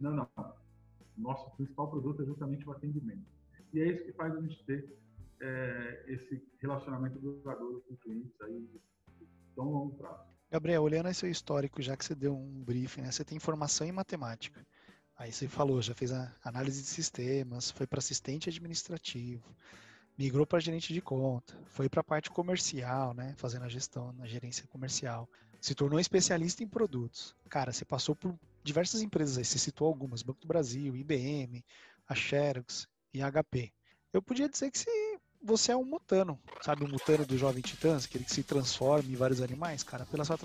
Não, 0.00 0.12
não 0.12 0.28
nosso 1.18 1.50
principal 1.56 1.90
produto 1.90 2.22
é 2.22 2.26
justamente 2.26 2.66
o 2.66 2.72
atendimento. 2.72 3.26
E 3.72 3.80
é 3.80 3.92
isso 3.92 4.04
que 4.04 4.12
faz 4.12 4.34
a 4.34 4.40
gente 4.40 4.64
ter 4.64 4.98
é, 5.40 6.04
esse 6.08 6.42
relacionamento 6.60 7.18
duradouro 7.18 7.82
com 7.88 7.96
clientes 7.96 8.40
aí 8.40 8.60
de 8.60 8.80
tão 9.54 9.70
longo 9.70 9.96
prazo. 9.96 10.24
Gabriel, 10.50 10.82
olhando 10.82 11.10
esse 11.10 11.28
histórico, 11.28 11.82
já 11.82 11.96
que 11.96 12.04
você 12.04 12.14
deu 12.14 12.34
um 12.34 12.64
briefing, 12.64 13.02
né, 13.02 13.10
você 13.10 13.24
tem 13.24 13.38
formação 13.38 13.86
em 13.86 13.92
matemática. 13.92 14.66
Aí 15.16 15.32
você 15.32 15.46
falou, 15.48 15.82
já 15.82 15.94
fez 15.94 16.12
a 16.12 16.32
análise 16.42 16.80
de 16.80 16.88
sistemas, 16.88 17.70
foi 17.70 17.86
para 17.86 17.98
assistente 17.98 18.48
administrativo, 18.48 19.44
migrou 20.16 20.46
para 20.46 20.60
gerente 20.60 20.94
de 20.94 21.02
conta, 21.02 21.54
foi 21.66 21.88
para 21.88 22.00
a 22.00 22.04
parte 22.04 22.30
comercial, 22.30 23.12
né, 23.12 23.34
fazendo 23.36 23.64
a 23.64 23.68
gestão 23.68 24.12
na 24.12 24.26
gerência 24.26 24.66
comercial, 24.68 25.28
se 25.60 25.74
tornou 25.74 26.00
especialista 26.00 26.62
em 26.62 26.68
produtos. 26.68 27.34
Cara, 27.48 27.72
você 27.72 27.84
passou 27.84 28.14
por 28.14 28.38
diversas 28.62 29.02
empresas 29.02 29.38
aí, 29.38 29.44
você 29.44 29.58
citou 29.58 29.86
algumas, 29.86 30.22
Banco 30.22 30.40
do 30.40 30.48
Brasil, 30.48 30.96
IBM, 30.96 31.64
a 32.06 32.14
Xerox 32.14 32.88
e 33.12 33.22
a 33.22 33.30
HP. 33.30 33.72
Eu 34.12 34.22
podia 34.22 34.48
dizer 34.48 34.70
que 34.70 34.78
você 35.42 35.72
é 35.72 35.76
um 35.76 35.84
mutano, 35.84 36.38
sabe, 36.60 36.84
o 36.84 36.88
mutano 36.88 37.24
do 37.24 37.36
Jovem 37.36 37.62
Titãs, 37.62 38.04
aquele 38.04 38.24
que 38.24 38.32
se 38.32 38.42
transforma 38.42 39.08
em 39.08 39.16
vários 39.16 39.40
animais, 39.40 39.82
cara, 39.82 40.06
pela 40.06 40.24
sua 40.24 40.36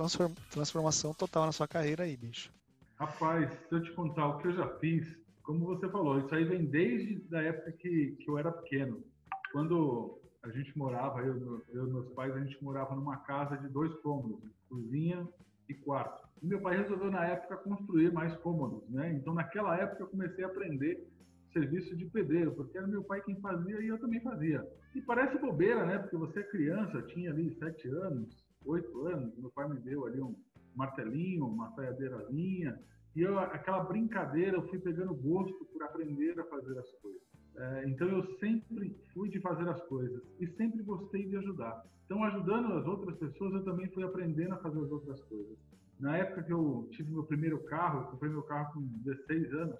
transformação 0.49 1.13
total 1.13 1.45
na 1.45 1.51
sua 1.51 1.67
carreira 1.67 2.03
aí, 2.03 2.15
bicho. 2.15 2.51
Rapaz, 2.95 3.51
se 3.67 3.75
eu 3.75 3.83
te 3.83 3.91
contar 3.93 4.27
o 4.27 4.37
que 4.39 4.47
eu 4.47 4.55
já 4.55 4.67
fiz, 4.79 5.17
como 5.41 5.65
você 5.65 5.89
falou, 5.89 6.19
isso 6.19 6.33
aí 6.33 6.45
vem 6.45 6.65
desde 6.65 7.35
a 7.35 7.41
época 7.41 7.71
que, 7.73 8.15
que 8.19 8.29
eu 8.29 8.37
era 8.37 8.51
pequeno. 8.51 9.03
Quando 9.51 10.19
a 10.43 10.49
gente 10.49 10.77
morava, 10.77 11.21
eu, 11.21 11.63
eu 11.69 11.87
e 11.87 11.91
meus 11.91 12.07
pais, 12.13 12.33
a 12.35 12.39
gente 12.39 12.61
morava 12.63 12.95
numa 12.95 13.17
casa 13.17 13.57
de 13.57 13.67
dois 13.69 13.93
cômodos, 14.01 14.49
cozinha 14.69 15.27
e 15.69 15.73
quarto. 15.73 16.27
E 16.41 16.47
meu 16.47 16.61
pai 16.61 16.77
resolveu, 16.77 17.09
na 17.09 17.25
época, 17.25 17.57
construir 17.57 18.11
mais 18.11 18.35
cômodos, 18.37 18.87
né? 18.89 19.13
Então, 19.13 19.33
naquela 19.33 19.77
época, 19.77 20.03
eu 20.03 20.07
comecei 20.07 20.43
a 20.43 20.47
aprender 20.47 21.07
serviço 21.53 21.95
de 21.95 22.05
pedreiro, 22.05 22.51
porque 22.53 22.77
era 22.77 22.87
meu 22.87 23.03
pai 23.03 23.21
quem 23.21 23.39
fazia 23.39 23.79
e 23.81 23.87
eu 23.87 23.99
também 23.99 24.19
fazia. 24.21 24.67
E 24.95 25.01
parece 25.01 25.37
bobeira, 25.37 25.85
né? 25.85 25.99
Porque 25.99 26.17
você 26.17 26.39
é 26.39 26.43
criança, 26.43 27.01
tinha 27.03 27.29
ali 27.29 27.55
sete 27.59 27.87
anos, 27.87 28.43
oito 28.65 29.05
anos, 29.07 29.37
meu 29.37 29.51
pai 29.51 29.69
me 29.69 29.79
deu 29.79 30.05
ali 30.05 30.19
um 30.19 30.35
martelinho, 30.75 31.45
uma 31.45 31.71
saiadeirazinha, 31.75 32.79
e 33.15 33.21
eu, 33.21 33.37
aquela 33.37 33.83
brincadeira, 33.83 34.57
eu 34.57 34.67
fui 34.67 34.79
pegando 34.79 35.13
gosto 35.13 35.65
por 35.65 35.83
aprender 35.83 36.39
a 36.39 36.43
fazer 36.45 36.77
as 36.77 36.91
coisas. 36.93 37.21
É, 37.55 37.83
então 37.87 38.07
eu 38.07 38.23
sempre 38.39 38.97
fui 39.13 39.29
de 39.29 39.39
fazer 39.39 39.69
as 39.69 39.79
coisas 39.83 40.23
e 40.39 40.47
sempre 40.55 40.81
gostei 40.81 41.27
de 41.27 41.37
ajudar. 41.37 41.83
Então 42.13 42.25
ajudando 42.25 42.73
as 42.73 42.85
outras 42.85 43.17
pessoas, 43.17 43.55
eu 43.55 43.63
também 43.63 43.89
fui 43.89 44.03
aprendendo 44.03 44.53
a 44.53 44.57
fazer 44.57 44.79
as 44.79 44.91
outras 44.91 45.19
coisas. 45.23 45.57
Na 45.99 46.15
época 46.15 46.43
que 46.43 46.53
eu 46.53 46.87
tive 46.91 47.11
meu 47.11 47.23
primeiro 47.23 47.57
carro, 47.63 48.01
eu 48.01 48.11
comprei 48.11 48.29
meu 48.29 48.43
carro 48.43 48.71
com 48.71 48.81
16 49.03 49.51
anos, 49.55 49.79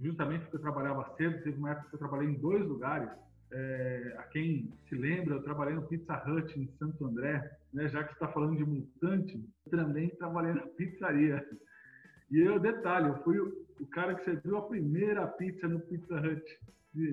justamente 0.00 0.40
porque 0.42 0.56
eu 0.56 0.60
trabalhava 0.60 1.14
cedo, 1.16 1.40
teve 1.44 1.56
uma 1.56 1.70
época 1.70 1.88
que 1.88 1.94
eu 1.94 1.98
trabalhei 2.00 2.30
em 2.30 2.40
dois 2.40 2.66
lugares. 2.66 3.08
É, 3.52 4.16
a 4.18 4.24
quem 4.24 4.72
se 4.88 4.96
lembra, 4.96 5.36
eu 5.36 5.42
trabalhei 5.44 5.76
no 5.76 5.86
Pizza 5.86 6.20
Hut 6.26 6.58
em 6.58 6.66
Santo 6.80 7.06
André, 7.06 7.48
né? 7.72 7.88
já 7.88 8.02
que 8.02 8.12
está 8.12 8.26
falando 8.26 8.56
de 8.56 8.64
mutante, 8.64 9.40
também 9.70 10.08
trabalhei 10.16 10.54
na 10.54 10.66
pizzaria. 10.66 11.46
E 12.28 12.40
eu, 12.40 12.58
detalhe, 12.58 13.08
eu 13.08 13.22
fui 13.22 13.38
o, 13.38 13.86
cara 13.92 14.16
que 14.16 14.24
serviu 14.24 14.56
a 14.58 14.66
primeira 14.66 15.28
pizza 15.28 15.68
no 15.68 15.78
Pizza 15.78 16.16
Hut 16.16 16.42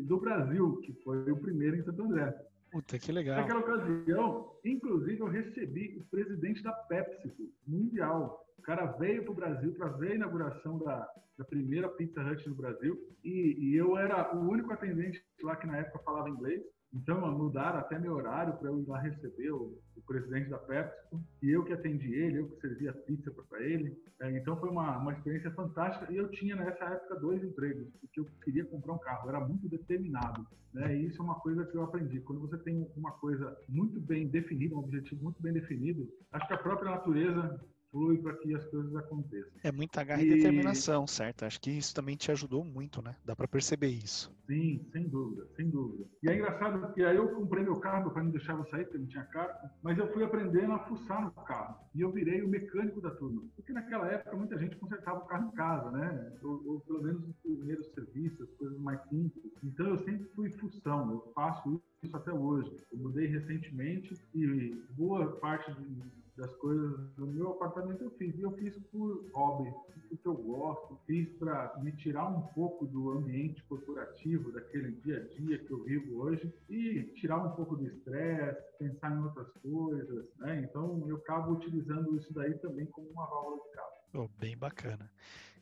do 0.08 0.20
Brasil, 0.20 0.82
que 0.84 0.92
foi 1.04 1.32
o 1.32 1.38
primeiro 1.38 1.76
em 1.76 1.84
Santo 1.84 2.02
André. 2.02 2.36
Puta, 2.76 3.00
que 3.00 3.10
legal. 3.10 3.38
Naquela 3.38 3.62
ocasião, 3.62 4.52
inclusive, 4.66 5.18
eu 5.22 5.28
recebi 5.28 5.98
o 5.98 6.04
presidente 6.12 6.62
da 6.62 6.74
Pepsi 6.74 7.34
Mundial. 7.66 8.46
O 8.60 8.62
cara 8.62 8.86
veio 8.98 9.24
para 9.24 9.32
o 9.32 9.36
Brasil 9.36 9.74
para 9.76 9.88
ver 9.94 10.12
a 10.12 10.16
inauguração 10.16 10.78
da, 10.80 11.10
da 11.38 11.46
primeira 11.46 11.88
Pizza 11.88 12.22
Hut 12.22 12.50
no 12.50 12.56
Brasil 12.56 13.00
e, 13.24 13.56
e 13.62 13.76
eu 13.78 13.98
era 13.98 14.36
o 14.36 14.50
único 14.50 14.74
atendente 14.74 15.24
lá 15.42 15.56
que 15.56 15.66
na 15.66 15.78
época 15.78 16.04
falava 16.04 16.30
inglês. 16.30 16.62
Então, 16.96 17.20
mudaram 17.38 17.80
até 17.80 18.00
meu 18.00 18.14
horário 18.14 18.54
para 18.54 18.70
eu 18.70 18.80
ir 18.80 18.88
lá 18.88 19.00
receber 19.02 19.52
o, 19.52 19.78
o, 19.98 20.02
presidente 20.08 20.50
da 20.50 20.58
PepsiCo, 20.58 21.22
e 21.44 21.52
eu 21.52 21.66
que 21.66 21.74
atendi 21.74 22.14
ele, 22.14 22.40
eu 22.40 22.48
que 22.48 22.62
servia 22.62 22.94
pizza 22.94 23.32
para 23.50 23.62
ele. 23.62 24.02
É, 24.22 24.32
então, 24.38 24.58
foi 24.58 24.70
uma, 24.70 24.98
uma 24.98 25.12
experiência 25.12 25.52
fantástica. 25.52 26.12
E 26.12 26.16
eu 26.16 26.30
tinha, 26.30 26.56
nessa 26.56 26.86
época, 26.86 27.20
dois 27.20 27.44
empregos, 27.44 27.88
porque 28.00 28.22
eu 28.22 28.26
queria 28.44 28.64
comprar 28.66 28.94
um 28.94 29.00
carro, 29.00 29.26
eu 29.26 29.36
era 29.36 29.46
muito 29.46 29.68
determinado. 29.68 30.48
Né? 30.74 30.96
E 30.96 31.08
isso 31.08 31.22
é 31.22 31.26
uma 31.26 31.40
coisa 31.40 31.66
que 31.66 31.76
eu 31.76 31.84
aprendi. 31.84 32.22
Quando 32.22 32.42
você 32.42 32.58
tem 32.60 32.88
uma 32.96 33.12
coisa 33.12 33.58
muito 33.68 34.00
bem 34.00 34.28
definida, 34.28 34.76
um 34.76 34.80
objetivo 34.80 35.22
muito 35.22 35.42
bem 35.42 35.52
definido, 35.52 36.08
acho 36.32 36.48
que 36.48 36.54
a 36.54 36.58
própria 36.58 36.92
natureza 36.92 37.60
flui 37.96 38.18
para 38.18 38.34
que 38.34 38.54
as 38.54 38.66
coisas 38.66 38.94
aconteçam. 38.94 39.54
É 39.64 39.72
muita 39.72 40.04
garra 40.04 40.22
e... 40.22 40.28
e... 40.28 40.36
determinação, 40.36 41.08
certo? 41.08 41.46
Acho 41.46 41.62
que 41.62 41.72
isso 41.72 41.96
também 41.96 42.18
te 42.18 42.30
ajudou 42.30 42.66
muito, 42.66 43.02
né? 43.02 43.16
Dá 43.24 43.34
para 43.34 43.48
perceber 43.48 43.88
isso. 43.88 44.36
Sim, 44.46 44.86
sem 44.92 45.08
dúvida, 45.08 45.48
sem 45.56 45.70
dúvida. 45.70 46.06
E 46.22 46.30
é 46.30 46.36
engraçado 46.36 46.80
porque 46.80 47.02
aí 47.04 47.16
eu 47.16 47.30
comprei 47.30 47.64
meu 47.64 47.80
carro 47.80 48.12
para 48.12 48.22
não 48.22 48.32
deixar 48.32 48.58
eu 48.58 48.66
sair, 48.66 48.84
porque 48.84 48.98
não 48.98 49.08
tinha 49.08 49.24
carta, 49.24 49.72
mas 49.82 49.98
eu 49.98 50.12
fui 50.12 50.24
aprendendo 50.24 50.74
a 50.74 50.80
fuçar 50.80 51.24
no 51.24 51.32
carro. 51.32 51.78
E 51.96 52.02
eu 52.02 52.12
virei 52.12 52.42
o 52.42 52.50
mecânico 52.50 53.00
da 53.00 53.12
turma. 53.12 53.42
Porque 53.56 53.72
naquela 53.72 54.08
época 54.12 54.36
muita 54.36 54.60
gente 54.60 54.76
consertava 54.76 55.20
o 55.20 55.26
carro 55.26 55.48
em 55.48 55.56
casa, 55.56 55.90
né? 55.92 56.34
Ou, 56.44 56.62
ou 56.68 56.80
pelo 56.82 57.02
menos 57.02 57.24
os 57.28 57.36
primeiros 57.38 57.88
serviços, 57.94 58.50
coisas 58.60 58.78
mais 58.80 59.02
simples. 59.08 59.52
Então 59.64 59.88
eu 59.88 59.98
sempre 60.00 60.26
fui 60.36 60.50
fução, 60.52 61.12
eu 61.12 61.32
faço 61.34 61.82
isso 62.04 62.16
até 62.16 62.32
hoje. 62.32 62.72
Eu 62.92 63.00
mudei 63.00 63.26
recentemente 63.28 64.14
e 64.34 64.76
boa 64.92 65.38
parte 65.38 65.74
de 65.74 66.25
das 66.38 66.54
coisas 66.56 66.98
do 67.16 67.28
meu 67.28 67.52
apartamento 67.52 68.04
eu 68.04 68.12
fiz. 68.12 68.36
E 68.38 68.42
eu 68.42 68.52
fiz 68.52 68.78
por 68.92 69.26
hobby, 69.34 69.74
porque 70.10 70.28
eu 70.28 70.36
gosto, 70.36 71.00
fiz 71.06 71.30
para 71.38 71.78
me 71.82 71.92
tirar 71.94 72.28
um 72.28 72.42
pouco 72.48 72.86
do 72.86 73.12
ambiente 73.12 73.64
corporativo, 73.64 74.52
daquele 74.52 74.92
dia 74.92 75.18
a 75.18 75.34
dia 75.36 75.58
que 75.60 75.72
eu 75.72 75.84
vivo 75.84 76.22
hoje, 76.22 76.54
e 76.70 77.04
tirar 77.16 77.38
um 77.38 77.52
pouco 77.52 77.76
do 77.76 77.86
estresse, 77.88 78.62
pensar 78.78 79.12
em 79.12 79.24
outras 79.24 79.48
coisas. 79.62 80.26
Né? 80.38 80.62
Então 80.70 81.04
eu 81.08 81.18
acabo 81.18 81.54
utilizando 81.54 82.16
isso 82.18 82.34
daí 82.34 82.54
também 82.60 82.86
como 82.88 83.10
uma 83.10 83.26
válvula 83.26 83.62
de 83.64 83.70
cabo. 83.72 83.96
Oh, 84.14 84.40
bem 84.40 84.58
bacana. 84.58 85.10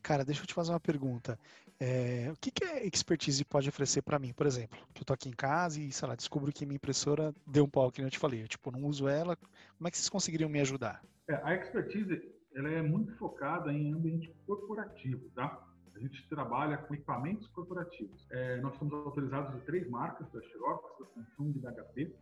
Cara, 0.04 0.26
deixa 0.26 0.42
eu 0.42 0.46
te 0.46 0.54
fazer 0.54 0.72
uma 0.74 0.82
pergunta. 0.82 1.40
É, 1.80 2.30
o 2.30 2.36
que, 2.36 2.52
que 2.52 2.66
a 2.66 2.86
expertise 2.86 3.44
pode 3.46 3.70
oferecer 3.70 4.02
para 4.02 4.20
mim? 4.20 4.34
Por 4.34 4.46
exemplo, 4.46 4.78
que 4.94 5.02
eu 5.02 5.06
tô 5.06 5.14
aqui 5.14 5.30
em 5.30 5.34
casa 5.34 5.80
e, 5.80 5.94
sei 5.94 6.08
lá, 6.10 6.14
descubro 6.14 6.52
que 6.52 6.66
minha 6.66 6.76
impressora 6.76 7.34
deu 7.48 7.64
um 7.64 7.70
pau, 7.70 7.90
que 7.90 8.02
eu 8.02 8.10
te 8.10 8.20
falei. 8.20 8.44
Eu, 8.44 8.48
tipo, 8.50 8.70
não 8.70 8.84
uso 8.84 9.08
ela. 9.08 9.38
Como 9.78 9.88
é 9.88 9.90
que 9.90 9.98
vocês 9.98 10.10
conseguiriam 10.10 10.50
me 10.50 10.60
ajudar? 10.60 11.02
É, 11.30 11.36
a 11.42 11.56
expertise, 11.56 12.22
ela 12.54 12.70
é 12.70 12.82
muito 12.82 13.16
focada 13.16 13.72
em 13.72 13.94
ambiente 13.94 14.30
corporativo, 14.46 15.30
tá? 15.30 15.66
A 15.96 16.00
gente 16.00 16.28
trabalha 16.28 16.78
com 16.78 16.94
equipamentos 16.94 17.48
corporativos. 17.48 18.28
É, 18.30 18.58
nós 18.58 18.76
somos 18.78 18.94
autorizados 18.94 19.58
de 19.58 19.66
três 19.66 19.90
marcas, 19.90 20.30
da 20.34 20.42
Xerox, 20.42 21.00
da 21.00 21.06
Samsung 21.06 21.54
e 21.56 21.60
da 21.60 21.72
HP. 21.72 22.14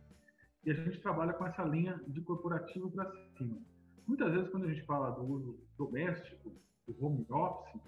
E 0.64 0.70
a 0.70 0.74
gente 0.74 1.00
trabalha 1.00 1.32
com 1.32 1.44
essa 1.44 1.64
linha 1.64 2.00
de 2.06 2.20
corporativo 2.20 2.88
para 2.92 3.10
cima. 3.36 3.58
Muitas 4.06 4.32
vezes, 4.32 4.50
quando 4.50 4.66
a 4.66 4.72
gente 4.72 4.84
fala 4.84 5.10
do 5.10 5.24
uso 5.24 5.58
doméstico, 5.76 6.54
home 7.00 7.26
office, 7.30 7.80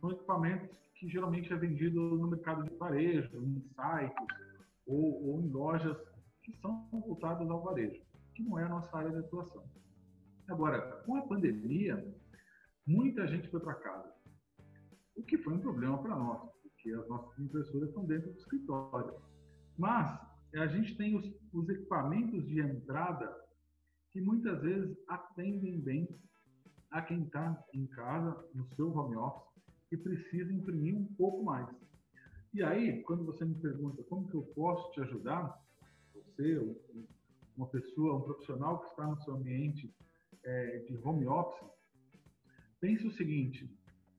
são 0.00 0.10
equipamentos 0.10 0.68
que 0.94 1.08
geralmente 1.08 1.52
é 1.52 1.56
vendido 1.56 2.00
no 2.00 2.28
mercado 2.28 2.62
de 2.64 2.76
varejo, 2.76 3.42
em 3.42 3.60
sites 3.60 4.26
ou, 4.86 5.28
ou 5.28 5.40
em 5.40 5.48
lojas 5.48 5.96
que 6.42 6.52
são 6.60 6.88
voltadas 6.90 7.48
ao 7.48 7.62
varejo, 7.62 8.02
que 8.34 8.42
não 8.42 8.58
é 8.58 8.64
a 8.64 8.68
nossa 8.68 8.96
área 8.96 9.10
de 9.10 9.18
atuação. 9.18 9.64
Agora, 10.48 11.02
com 11.04 11.16
a 11.16 11.22
pandemia, 11.22 12.06
muita 12.86 13.26
gente 13.26 13.48
foi 13.48 13.60
para 13.60 13.74
casa, 13.74 14.12
o 15.14 15.22
que 15.22 15.38
foi 15.38 15.54
um 15.54 15.60
problema 15.60 15.98
para 16.02 16.16
nós, 16.16 16.50
porque 16.62 16.90
as 16.92 17.06
nossas 17.08 17.38
impressoras 17.38 17.88
estão 17.88 18.04
dentro 18.04 18.32
do 18.32 18.38
escritório. 18.38 19.14
Mas 19.78 20.18
a 20.54 20.66
gente 20.66 20.96
tem 20.96 21.16
os, 21.16 21.32
os 21.52 21.68
equipamentos 21.68 22.46
de 22.46 22.60
entrada 22.60 23.32
que 24.10 24.20
muitas 24.20 24.60
vezes 24.60 24.96
atendem 25.08 25.80
bem 25.80 26.08
a 26.90 27.02
quem 27.02 27.22
está 27.22 27.62
em 27.72 27.86
casa, 27.86 28.44
no 28.54 28.66
seu 28.74 28.90
home 28.96 29.16
office, 29.16 29.62
e 29.92 29.96
precisa 29.96 30.52
imprimir 30.52 30.96
um 30.96 31.06
pouco 31.14 31.44
mais. 31.44 31.68
E 32.52 32.62
aí, 32.62 33.02
quando 33.02 33.24
você 33.24 33.44
me 33.44 33.54
pergunta 33.56 34.02
como 34.04 34.28
que 34.28 34.34
eu 34.34 34.42
posso 34.54 34.92
te 34.92 35.00
ajudar, 35.02 35.56
você, 36.14 36.76
uma 37.56 37.66
pessoa, 37.68 38.16
um 38.16 38.22
profissional 38.22 38.80
que 38.80 38.88
está 38.88 39.06
no 39.06 39.20
seu 39.22 39.34
ambiente 39.34 39.94
é, 40.42 40.78
de 40.78 40.96
home 40.96 41.26
office, 41.26 41.68
pense 42.80 43.06
o 43.06 43.12
seguinte, 43.12 43.70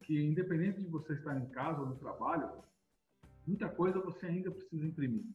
que 0.03 0.21
independente 0.21 0.81
de 0.81 0.87
você 0.87 1.13
estar 1.13 1.37
em 1.37 1.49
casa 1.49 1.81
ou 1.81 1.87
no 1.87 1.95
trabalho, 1.97 2.49
muita 3.45 3.67
coisa 3.69 3.99
você 3.99 4.27
ainda 4.27 4.51
precisa 4.51 4.85
imprimir. 4.85 5.25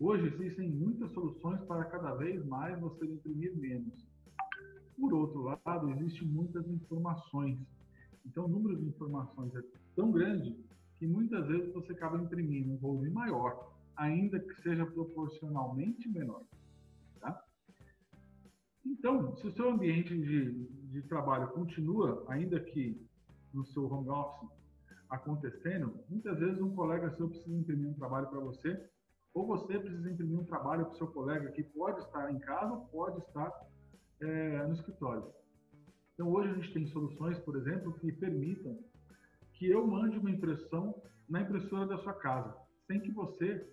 Hoje 0.00 0.26
existem 0.26 0.70
muitas 0.70 1.12
soluções 1.12 1.60
para 1.62 1.84
cada 1.84 2.14
vez 2.14 2.44
mais 2.46 2.78
você 2.80 3.06
imprimir 3.06 3.56
menos. 3.56 3.94
Por 4.98 5.12
outro 5.12 5.42
lado, 5.42 5.90
existem 5.90 6.28
muitas 6.28 6.66
informações. 6.68 7.58
Então, 8.24 8.44
o 8.44 8.48
número 8.48 8.76
de 8.76 8.86
informações 8.86 9.54
é 9.54 9.62
tão 9.94 10.10
grande 10.10 10.56
que 10.98 11.06
muitas 11.06 11.46
vezes 11.46 11.72
você 11.72 11.92
acaba 11.92 12.18
imprimindo 12.18 12.72
um 12.72 12.76
volume 12.76 13.10
maior, 13.10 13.72
ainda 13.96 14.38
que 14.38 14.62
seja 14.62 14.86
proporcionalmente 14.86 16.08
menor. 16.08 16.42
Tá? 17.20 17.44
Então, 18.84 19.36
se 19.36 19.46
o 19.46 19.52
seu 19.52 19.70
ambiente 19.70 20.16
de, 20.16 20.66
de 20.90 21.02
trabalho 21.02 21.48
continua, 21.48 22.24
ainda 22.28 22.60
que 22.60 23.00
no 23.52 23.64
seu 23.66 23.84
home 23.92 24.08
office, 24.08 24.50
acontecendo, 25.08 26.00
muitas 26.08 26.38
vezes 26.38 26.60
um 26.60 26.74
colega 26.74 27.14
seu 27.16 27.28
precisa 27.28 27.56
imprimir 27.56 27.88
um 27.88 27.94
trabalho 27.94 28.28
para 28.28 28.40
você, 28.40 28.88
ou 29.32 29.46
você 29.46 29.78
precisa 29.78 30.10
imprimir 30.10 30.38
um 30.38 30.44
trabalho 30.44 30.86
para 30.86 30.94
o 30.94 30.96
seu 30.96 31.08
colega 31.08 31.50
que 31.52 31.62
pode 31.62 32.00
estar 32.00 32.32
em 32.32 32.38
casa, 32.38 32.76
pode 32.90 33.18
estar 33.18 33.52
é, 34.20 34.66
no 34.66 34.74
escritório. 34.74 35.24
Então, 36.14 36.30
hoje 36.30 36.50
a 36.50 36.54
gente 36.54 36.72
tem 36.72 36.86
soluções, 36.86 37.38
por 37.40 37.56
exemplo, 37.56 37.92
que 37.94 38.12
permitam 38.12 38.78
que 39.54 39.68
eu 39.68 39.86
mande 39.86 40.18
uma 40.18 40.30
impressão 40.30 41.02
na 41.28 41.40
impressora 41.40 41.86
da 41.86 41.98
sua 41.98 42.14
casa, 42.14 42.54
sem 42.86 43.00
que 43.00 43.10
você 43.10 43.66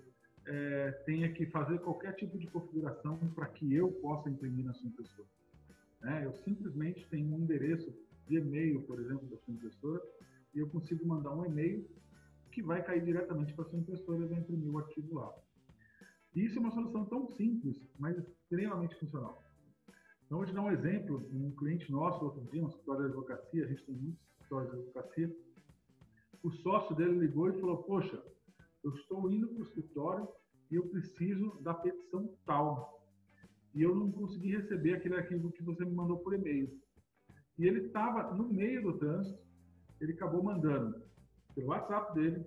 é, 0.45 0.91
tenha 1.05 1.31
que 1.31 1.45
fazer 1.47 1.79
qualquer 1.79 2.15
tipo 2.15 2.37
de 2.37 2.47
configuração 2.47 3.17
para 3.35 3.47
que 3.47 3.73
eu 3.75 3.91
possa 3.93 4.29
imprimir 4.29 4.65
na 4.65 4.73
sua 4.73 4.87
impressora. 4.87 5.27
É, 6.03 6.25
eu 6.25 6.33
simplesmente 6.43 7.07
tenho 7.09 7.33
um 7.35 7.39
endereço 7.39 7.93
de 8.27 8.37
e-mail, 8.37 8.81
por 8.83 8.99
exemplo, 8.99 9.27
da 9.27 9.37
sua 9.37 9.53
impressora, 9.53 10.01
e 10.53 10.59
eu 10.59 10.69
consigo 10.69 11.05
mandar 11.05 11.31
um 11.31 11.45
e-mail 11.45 11.87
que 12.51 12.61
vai 12.61 12.83
cair 12.83 13.03
diretamente 13.03 13.53
para 13.53 13.65
a 13.65 13.69
sua 13.69 13.79
impressora 13.79 14.23
e 14.23 14.27
vai 14.27 14.39
imprimir 14.39 14.69
o 14.69 14.79
arquivo 14.79 15.15
lá. 15.15 15.31
Isso 16.35 16.57
é 16.57 16.59
uma 16.59 16.71
solução 16.71 17.05
tão 17.05 17.27
simples, 17.35 17.77
mas 17.99 18.17
extremamente 18.17 18.95
funcional. 18.95 19.43
Então, 20.31 20.39
vou 20.39 20.47
te 20.47 20.53
dar 20.53 20.61
um 20.61 20.71
exemplo. 20.71 21.27
Um 21.33 21.51
cliente 21.57 21.91
nosso, 21.91 22.23
outro 22.23 22.41
dia, 22.45 22.63
um 22.63 22.69
escritório 22.69 23.01
de 23.01 23.07
advocacia, 23.07 23.65
a 23.65 23.67
gente 23.67 23.83
tem 23.83 23.95
muitos 23.95 24.23
escritórios 24.31 24.71
de 24.71 24.77
advocacia, 24.77 25.35
o 26.41 26.51
sócio 26.51 26.95
dele 26.95 27.19
ligou 27.19 27.49
e 27.49 27.59
falou, 27.59 27.83
poxa, 27.83 28.23
eu 28.81 28.95
estou 28.95 29.29
indo 29.29 29.49
para 29.49 29.59
o 29.59 29.63
escritório 29.63 30.29
e 30.71 30.75
eu 30.75 30.87
preciso 30.87 31.59
da 31.59 31.73
petição 31.73 32.33
tal. 32.45 33.05
E 33.75 33.81
eu 33.81 33.93
não 33.93 34.09
consegui 34.09 34.55
receber 34.55 34.93
aquele 34.93 35.15
arquivo 35.15 35.51
que 35.51 35.63
você 35.63 35.83
me 35.83 35.91
mandou 35.91 36.19
por 36.19 36.33
e-mail. 36.33 36.79
E 37.59 37.67
ele 37.67 37.87
estava 37.87 38.33
no 38.33 38.47
meio 38.47 38.83
do 38.83 38.97
trânsito, 38.97 39.37
ele 39.99 40.13
acabou 40.13 40.41
mandando 40.41 41.03
pelo 41.53 41.67
WhatsApp 41.67 42.13
dele 42.13 42.45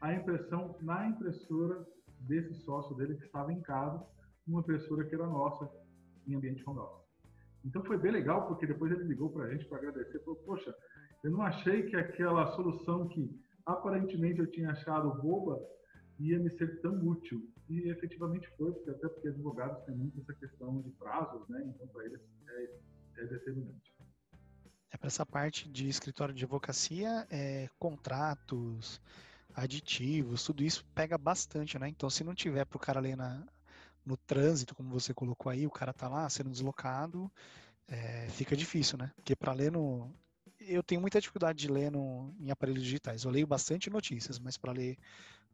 a 0.00 0.14
impressão 0.14 0.76
na 0.80 1.08
impressora 1.08 1.84
desse 2.20 2.54
sócio 2.60 2.94
dele 2.94 3.16
que 3.16 3.24
estava 3.26 3.52
em 3.52 3.60
casa, 3.60 4.06
uma 4.46 4.60
impressora 4.60 5.04
que 5.04 5.16
era 5.16 5.26
nossa 5.26 5.68
em 6.28 6.36
ambiente 6.36 6.62
home 6.64 6.78
office. 6.78 7.03
Então 7.64 7.82
foi 7.84 7.96
bem 7.96 8.12
legal, 8.12 8.46
porque 8.46 8.66
depois 8.66 8.92
ele 8.92 9.04
ligou 9.04 9.30
para 9.30 9.44
a 9.44 9.50
gente 9.50 9.64
para 9.64 9.78
agradecer, 9.78 10.18
falou, 10.20 10.36
poxa, 10.44 10.74
eu 11.22 11.30
não 11.30 11.42
achei 11.42 11.84
que 11.84 11.96
aquela 11.96 12.54
solução 12.54 13.08
que 13.08 13.30
aparentemente 13.64 14.40
eu 14.40 14.50
tinha 14.50 14.70
achado 14.70 15.22
boba 15.22 15.58
ia 16.18 16.38
me 16.38 16.50
ser 16.50 16.80
tão 16.80 16.94
útil. 17.06 17.42
E 17.68 17.88
efetivamente 17.88 18.46
foi, 18.58 18.70
porque 18.72 18.90
até 18.90 19.08
porque 19.08 19.28
advogados 19.28 19.82
têm 19.84 19.96
muito 19.96 20.20
essa 20.20 20.34
questão 20.34 20.82
de 20.82 20.90
prazos, 20.90 21.48
né? 21.48 21.62
Então 21.66 21.86
para 21.88 22.04
eles 22.04 22.20
é, 22.48 22.70
é 23.22 23.26
determinante. 23.26 23.94
É 24.90 24.96
para 24.98 25.06
essa 25.06 25.24
parte 25.24 25.68
de 25.68 25.88
escritório 25.88 26.34
de 26.34 26.44
advocacia, 26.44 27.26
é, 27.30 27.68
contratos, 27.78 29.00
aditivos, 29.54 30.44
tudo 30.44 30.62
isso 30.62 30.84
pega 30.94 31.16
bastante, 31.16 31.78
né? 31.78 31.88
Então 31.88 32.10
se 32.10 32.22
não 32.22 32.34
tiver 32.34 32.66
para 32.66 32.76
o 32.76 32.80
cara 32.80 33.00
ler 33.00 33.16
na, 33.16 33.42
no 34.04 34.16
trânsito, 34.16 34.74
como 34.74 34.90
você 34.90 35.14
colocou 35.14 35.50
aí, 35.50 35.66
o 35.66 35.70
cara 35.70 35.92
tá 35.92 36.08
lá 36.08 36.28
sendo 36.28 36.50
deslocado, 36.50 37.30
é, 37.88 38.28
fica 38.30 38.56
difícil, 38.56 38.98
né? 38.98 39.10
Porque 39.16 39.34
para 39.34 39.52
ler 39.52 39.72
no. 39.72 40.10
Eu 40.60 40.82
tenho 40.82 41.00
muita 41.00 41.20
dificuldade 41.20 41.58
de 41.58 41.68
ler 41.68 41.90
no, 41.90 42.34
em 42.40 42.50
aparelhos 42.50 42.82
digitais. 42.82 43.24
Eu 43.24 43.30
leio 43.30 43.46
bastante 43.46 43.90
notícias, 43.90 44.38
mas 44.38 44.56
para 44.56 44.72
ler 44.72 44.96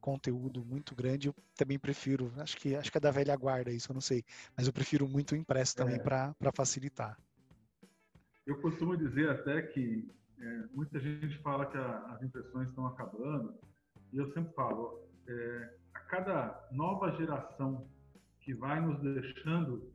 conteúdo 0.00 0.64
muito 0.64 0.94
grande, 0.94 1.28
eu 1.28 1.34
também 1.56 1.78
prefiro. 1.78 2.32
Acho 2.38 2.56
que 2.56 2.74
acho 2.74 2.90
que 2.90 2.98
é 2.98 3.00
da 3.00 3.10
velha 3.10 3.36
guarda 3.36 3.70
isso, 3.70 3.90
eu 3.90 3.94
não 3.94 4.00
sei. 4.00 4.24
Mas 4.56 4.66
eu 4.66 4.72
prefiro 4.72 5.08
muito 5.08 5.34
impresso 5.34 5.76
também 5.76 5.96
é. 5.96 5.98
para 5.98 6.34
facilitar. 6.54 7.18
Eu 8.46 8.60
costumo 8.60 8.96
dizer 8.96 9.30
até 9.30 9.62
que 9.62 10.08
é, 10.40 10.64
muita 10.72 10.98
gente 10.98 11.38
fala 11.38 11.66
que 11.66 11.76
a, 11.76 12.14
as 12.14 12.22
impressões 12.22 12.68
estão 12.68 12.86
acabando, 12.86 13.54
e 14.12 14.18
eu 14.18 14.32
sempre 14.32 14.52
falo, 14.54 15.06
é, 15.26 15.74
a 15.94 16.00
cada 16.00 16.68
nova 16.72 17.12
geração 17.12 17.86
que 18.40 18.54
vai 18.54 18.80
nos 18.80 19.00
deixando 19.00 19.90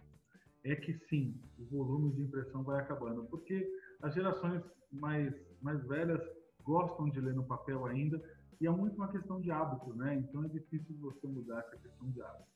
é 0.63 0.75
que 0.75 0.97
sim, 1.09 1.39
o 1.59 1.65
volume 1.65 2.13
de 2.13 2.21
impressão 2.23 2.63
vai 2.63 2.79
acabando, 2.79 3.25
porque 3.25 3.67
as 4.01 4.13
gerações 4.13 4.63
mais, 4.91 5.33
mais 5.61 5.83
velhas 5.87 6.21
gostam 6.63 7.09
de 7.09 7.21
ler 7.21 7.35
no 7.35 7.45
papel 7.45 7.85
ainda 7.85 8.21
e 8.59 8.65
é 8.65 8.69
muito 8.69 8.95
uma 8.95 9.11
questão 9.11 9.39
de 9.39 9.51
hábito, 9.51 9.93
né? 9.95 10.15
Então 10.15 10.43
é 10.43 10.47
difícil 10.47 10.95
você 10.99 11.27
mudar 11.27 11.59
essa 11.59 11.77
questão 11.77 12.09
de 12.09 12.21
hábito. 12.21 12.49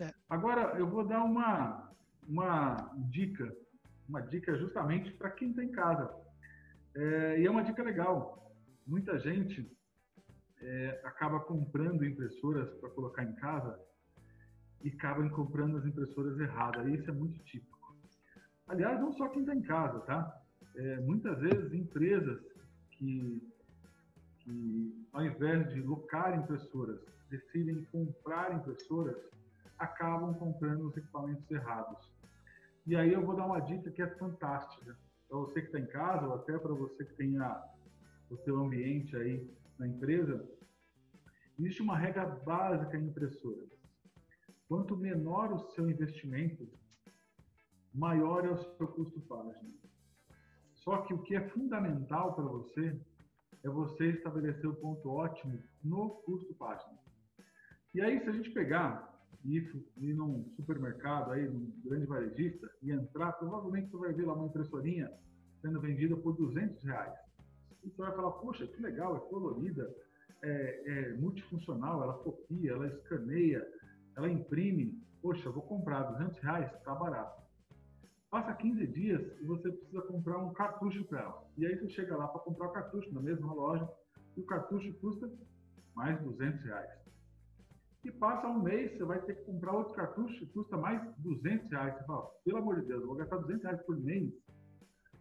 É. 0.00 0.10
Agora 0.28 0.78
eu 0.78 0.88
vou 0.88 1.04
dar 1.04 1.24
uma 1.24 1.88
uma 2.28 2.76
dica, 3.10 3.50
uma 4.06 4.20
dica 4.20 4.56
justamente 4.58 5.10
para 5.12 5.30
quem 5.30 5.50
está 5.50 5.64
em 5.64 5.72
casa 5.72 6.14
é, 6.94 7.40
e 7.40 7.46
é 7.46 7.50
uma 7.50 7.64
dica 7.64 7.82
legal. 7.82 8.54
Muita 8.86 9.18
gente 9.18 9.70
é, 10.60 11.00
acaba 11.04 11.40
comprando 11.40 12.04
impressoras 12.04 12.68
para 12.74 12.90
colocar 12.90 13.24
em 13.24 13.34
casa 13.36 13.80
e 14.82 14.88
acabam 14.88 15.28
comprando 15.30 15.76
as 15.76 15.84
impressoras 15.84 16.38
erradas. 16.38 16.86
Isso 16.86 17.10
é 17.10 17.12
muito 17.12 17.38
típico. 17.44 17.96
Aliás, 18.66 19.00
não 19.00 19.12
só 19.12 19.28
quem 19.28 19.40
está 19.40 19.54
em 19.54 19.62
casa, 19.62 20.00
tá? 20.00 20.42
É, 20.76 21.00
muitas 21.00 21.38
vezes 21.38 21.72
empresas 21.72 22.40
que, 22.92 23.42
que, 24.40 25.06
ao 25.12 25.24
invés 25.24 25.72
de 25.72 25.80
locar 25.80 26.38
impressoras, 26.38 27.00
decidem 27.30 27.82
comprar 27.84 28.54
impressoras, 28.54 29.16
acabam 29.78 30.34
comprando 30.34 30.88
os 30.88 30.96
equipamentos 30.96 31.50
errados. 31.50 32.12
E 32.86 32.94
aí 32.94 33.12
eu 33.12 33.24
vou 33.24 33.36
dar 33.36 33.46
uma 33.46 33.60
dica 33.60 33.90
que 33.90 34.02
é 34.02 34.06
fantástica 34.16 34.96
para 35.28 35.38
você 35.38 35.60
que 35.60 35.66
está 35.66 35.78
em 35.78 35.86
casa 35.86 36.26
ou 36.26 36.34
até 36.34 36.58
para 36.58 36.72
você 36.72 37.04
que 37.04 37.14
tem 37.14 37.38
a, 37.38 37.62
o 38.30 38.36
seu 38.38 38.58
ambiente 38.58 39.16
aí 39.16 39.48
na 39.78 39.86
empresa. 39.86 40.46
Existe 41.58 41.82
uma 41.82 41.98
regra 41.98 42.24
básica 42.26 42.96
em 42.96 43.08
impressoras 43.08 43.77
Quanto 44.68 44.96
menor 44.96 45.52
o 45.52 45.58
seu 45.70 45.90
investimento, 45.90 46.68
maior 47.94 48.44
é 48.44 48.50
o 48.50 48.58
seu 48.76 48.86
custo 48.88 49.20
página. 49.22 49.72
Só 50.74 50.98
que 51.02 51.14
o 51.14 51.22
que 51.22 51.34
é 51.34 51.48
fundamental 51.48 52.34
para 52.34 52.44
você 52.44 53.00
é 53.64 53.68
você 53.68 54.10
estabelecer 54.10 54.68
o 54.68 54.76
ponto 54.76 55.08
ótimo 55.08 55.58
no 55.82 56.10
custo 56.22 56.54
página. 56.54 56.98
E 57.94 58.00
aí, 58.00 58.20
se 58.20 58.28
a 58.28 58.32
gente 58.32 58.50
pegar 58.50 59.08
e 59.44 59.56
ir 59.96 60.14
num 60.14 60.48
supermercado, 60.54 61.32
aí, 61.32 61.48
num 61.48 61.72
grande 61.84 62.06
varejista, 62.06 62.70
e 62.82 62.90
entrar, 62.90 63.32
provavelmente 63.32 63.90
você 63.90 63.96
vai 63.96 64.12
ver 64.12 64.26
lá 64.26 64.34
uma 64.34 64.46
impressorinha 64.46 65.10
sendo 65.62 65.80
vendida 65.80 66.16
por 66.16 66.36
200 66.36 66.82
reais. 66.82 67.18
E 67.82 67.90
você 67.90 68.02
vai 68.02 68.14
falar, 68.14 68.32
poxa, 68.32 68.66
que 68.66 68.82
legal, 68.82 69.16
é 69.16 69.20
colorida, 69.20 69.92
é, 70.42 70.82
é 70.86 71.12
multifuncional, 71.14 72.02
ela 72.02 72.18
copia, 72.18 72.72
ela 72.72 72.86
escaneia, 72.86 73.66
ela 74.18 74.28
imprime, 74.28 75.00
poxa, 75.22 75.48
vou 75.48 75.62
comprar 75.62 76.02
200 76.02 76.38
reais, 76.40 76.72
está 76.74 76.92
barato. 76.92 77.40
Passa 78.28 78.52
15 78.52 78.86
dias 78.88 79.22
e 79.40 79.44
você 79.44 79.70
precisa 79.70 80.02
comprar 80.02 80.38
um 80.38 80.52
cartucho 80.52 81.04
para 81.04 81.20
ela. 81.20 81.44
E 81.56 81.64
aí 81.64 81.78
você 81.78 81.88
chega 81.90 82.16
lá 82.16 82.26
para 82.26 82.40
comprar 82.40 82.66
o 82.66 82.72
cartucho 82.72 83.14
na 83.14 83.22
mesma 83.22 83.54
loja 83.54 83.88
e 84.36 84.40
o 84.40 84.44
cartucho 84.44 84.92
custa 84.94 85.30
mais 85.94 86.20
200 86.20 86.64
reais. 86.64 86.90
E 88.04 88.10
passa 88.10 88.48
um 88.48 88.60
mês, 88.60 88.92
você 88.96 89.04
vai 89.04 89.20
ter 89.22 89.36
que 89.36 89.44
comprar 89.44 89.72
outro 89.72 89.94
cartucho 89.94 90.36
que 90.36 90.46
custa 90.46 90.76
mais 90.76 91.00
200 91.18 91.70
reais. 91.70 91.96
Você 91.96 92.04
fala, 92.04 92.26
pelo 92.44 92.58
amor 92.58 92.80
de 92.80 92.86
Deus, 92.88 93.00
eu 93.00 93.06
vou 93.06 93.16
gastar 93.16 93.36
200 93.36 93.62
reais 93.62 93.82
por 93.82 93.96
mês? 93.98 94.34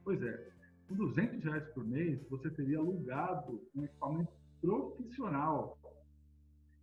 Pois 0.03 0.21
é, 0.23 0.49
com 0.89 0.95
200 0.95 1.43
reais 1.43 1.67
por 1.73 1.86
mês, 1.86 2.27
você 2.29 2.49
teria 2.49 2.79
alugado 2.79 3.62
um 3.75 3.83
equipamento 3.83 4.31
profissional 4.60 5.77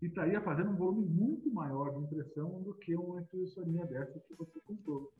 e 0.04 0.06
estaria 0.06 0.38
fazendo 0.42 0.70
um 0.70 0.76
volume 0.76 1.06
muito 1.06 1.50
maior 1.50 1.88
de 1.94 2.04
impressão 2.04 2.62
do 2.62 2.74
que 2.74 2.94
uma 2.94 3.22
impressorinha 3.22 3.86
dessa 3.86 4.20
que 4.20 4.34
você 4.34 4.60
comprou. 4.60 5.10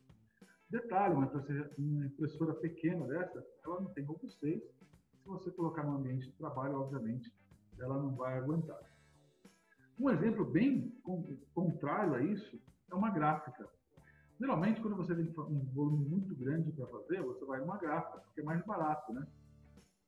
Detalhe, 0.68 1.14
uma 1.14 1.25
impressora, 1.25 1.70
uma 1.79 2.05
impressora 2.05 2.55
pequena 2.57 3.07
dessa, 3.07 3.42
ela 3.64 3.81
não 3.81 3.90
tem 3.94 4.05
robustez. 4.05 4.62
Se 4.62 5.27
você 5.27 5.51
colocar 5.53 5.85
no 5.85 5.97
ambiente 5.97 6.27
de 6.27 6.37
trabalho, 6.37 6.81
obviamente, 6.81 7.33
ela 7.79 7.99
não 7.99 8.14
vai 8.14 8.37
aguentar. 8.37 8.79
Um 9.99 10.11
exemplo 10.11 10.44
bem 10.44 10.94
contrário 11.55 12.14
a 12.16 12.23
isso 12.23 12.61
é 12.90 12.94
uma 12.94 13.09
gráfica. 13.09 13.66
Geralmente, 14.38 14.83
quando 14.83 14.97
você 14.97 15.14
tem 15.14 15.33
um 15.49 15.64
volume 15.73 16.05
muito 16.11 16.37
grande 16.37 16.70
para 16.73 16.87
fazer, 16.88 17.23
você 17.23 17.42
vai 17.47 17.59
numa 17.59 17.79
gráfica, 17.79 18.18
porque 18.18 18.42
é 18.42 18.44
mais 18.44 18.62
barato, 18.66 19.14
né? 19.14 19.27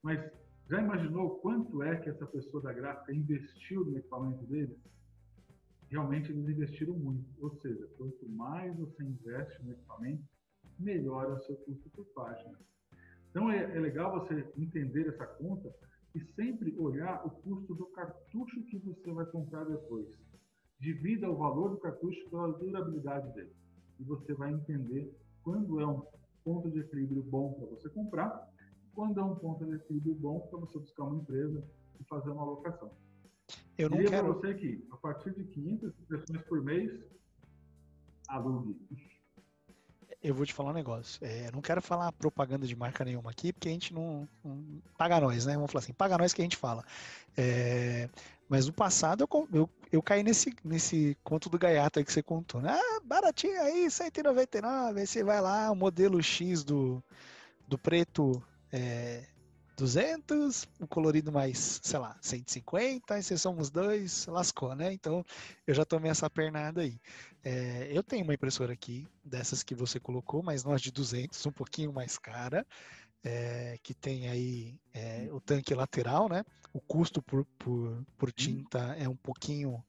Mas 0.03 0.21
já 0.68 0.81
imaginou 0.81 1.38
quanto 1.38 1.83
é 1.83 1.96
que 1.96 2.11
essa 2.11 2.26
pessoa 2.26 2.62
da 2.62 2.72
gráfica 2.72 3.14
investiu 3.14 3.85
no 3.85 3.96
equipamento 3.96 4.44
deles? 4.46 4.76
Realmente 5.88 6.33
eles 6.33 6.48
investiram 6.48 6.94
muito. 6.94 7.24
Ou 7.40 7.50
seja, 7.61 7.87
quanto 7.96 8.29
mais 8.31 8.76
você 8.76 9.05
investe 9.05 9.62
no 9.62 9.72
equipamento, 9.72 10.24
melhor 10.79 11.31
é 11.31 11.35
o 11.35 11.42
seu 11.44 11.57
custo 11.57 11.88
por 11.90 12.05
página. 12.07 12.59
Então 13.31 13.50
é, 13.50 13.62
é 13.76 13.79
legal 13.79 14.12
você 14.18 14.44
entender 14.57 15.09
essa 15.09 15.26
conta 15.26 15.72
e 16.14 16.20
sempre 16.35 16.76
olhar 16.79 17.24
o 17.24 17.31
custo 17.31 17.74
do 17.74 17.87
cartucho 17.87 18.62
que 18.64 18.79
você 18.79 19.12
vai 19.12 19.26
comprar 19.26 19.64
depois. 19.64 20.09
Divida 20.81 21.31
o 21.31 21.37
valor 21.37 21.70
do 21.70 21.79
cartucho 21.79 22.29
pela 22.29 22.52
durabilidade 22.52 23.33
dele. 23.35 23.52
E 24.00 24.02
você 24.02 24.35
vai 24.35 24.52
entender 24.52 25.14
quando 25.44 25.81
é 25.81 25.87
um 25.87 26.02
ponto 26.42 26.68
de 26.70 26.81
equilíbrio 26.81 27.22
bom 27.22 27.52
para 27.52 27.66
você 27.66 27.88
comprar 27.90 28.56
quando 28.96 29.20
é 29.20 29.22
um 29.22 29.37
ponto 29.37 29.64
de 29.66 29.74
equilíbrio 29.76 30.14
bom 30.14 30.40
para 30.40 30.59
você 30.59 30.78
buscar 30.78 31.04
uma 31.04 31.20
empresa 31.20 31.62
e 32.00 32.04
fazer 32.04 32.30
uma 32.30 32.42
alocação. 32.42 32.90
Eu 33.76 33.90
não 33.90 33.98
Diria 33.98 34.11
quero... 34.11 34.32
você 34.32 34.54
que, 34.54 34.88
a 34.90 34.96
partir 34.96 35.35
de 35.35 35.44
500 35.44 35.92
impressões 36.00 36.42
por 36.48 36.62
mês, 36.62 36.90
alugue. 38.26 38.74
Eu 40.22 40.35
vou 40.35 40.46
te 40.46 40.54
falar 40.54 40.70
um 40.70 40.74
negócio. 40.74 41.22
É, 41.22 41.52
não 41.52 41.61
quero 41.61 41.82
falar 41.82 42.11
propaganda 42.12 42.66
de 42.66 42.74
marca 42.74 43.04
nenhuma 43.04 43.30
aqui, 43.30 43.52
porque 43.52 43.68
a 43.68 43.72
gente 43.72 43.92
não, 43.92 44.26
não 44.42 44.82
paga 44.96 45.20
nós, 45.20 45.44
né? 45.44 45.54
Vamos 45.54 45.70
falar 45.70 45.85
assim, 45.85 45.92
paga 45.92 46.16
nós 46.16 46.32
que 46.32 46.40
a 46.40 46.44
gente 46.44 46.56
fala. 46.56 46.82
É, 47.37 48.09
mas 48.48 48.66
no 48.66 48.72
passado 48.72 49.28
eu, 49.30 49.48
eu, 49.52 49.70
eu, 49.92 50.02
caí 50.02 50.22
nesse, 50.22 50.56
nesse 50.64 51.16
conto 51.22 51.50
do 51.50 51.59
gaiato 51.59 51.98
aí 51.98 52.04
que 52.04 52.12
você 52.12 52.22
contou. 52.22 52.62
Né? 52.62 52.70
Ah, 52.72 53.00
baratinho 53.04 53.61
aí, 53.61 53.90
199. 53.90 55.00
Aí 55.00 55.06
você 55.06 55.22
vai 55.22 55.40
lá, 55.40 55.70
o 55.70 55.76
modelo 55.76 56.20
X 56.22 56.64
do, 56.64 57.04
do 57.68 57.76
preto 57.76 58.42
é, 58.77 59.25
200, 59.77 60.69
o 60.81 60.87
colorido 60.87 61.33
mais, 61.33 61.81
sei 61.83 61.99
lá, 61.99 62.17
150, 62.21 63.19
e 63.19 63.23
se 63.23 63.39
somos 63.39 63.71
dois, 63.71 64.27
lascou, 64.27 64.75
né? 64.75 64.93
Então 64.93 65.25
eu 65.67 65.75
já 65.75 65.85
tomei 65.85 66.11
essa 66.11 66.29
pernada 66.29 66.83
aí. 66.83 67.01
É, 67.43 67.89
eu 67.91 68.03
tenho 68.03 68.25
uma 68.25 68.35
impressora 68.35 68.73
aqui, 68.73 69.07
dessas 69.25 69.62
que 69.62 69.75
você 69.75 69.99
colocou, 69.99 70.43
mas 70.43 70.62
nós 70.62 70.83
de 70.83 70.91
200, 70.91 71.45
um 71.47 71.53
pouquinho 71.53 71.93
mais 71.93 72.19
cara, 72.19 72.67
é, 73.25 73.79
que 73.83 73.95
tem 73.95 74.29
aí 74.29 74.79
é, 74.93 75.29
o 75.33 75.41
tanque 75.41 75.75
lateral, 75.75 76.29
né? 76.29 76.45
O 76.73 76.81
custo 76.81 77.23
por, 77.23 77.47
por, 77.59 78.05
por 78.19 78.33
tinta 78.33 78.95
é 78.99 79.09
um 79.09 79.17
pouquinho 79.17 79.83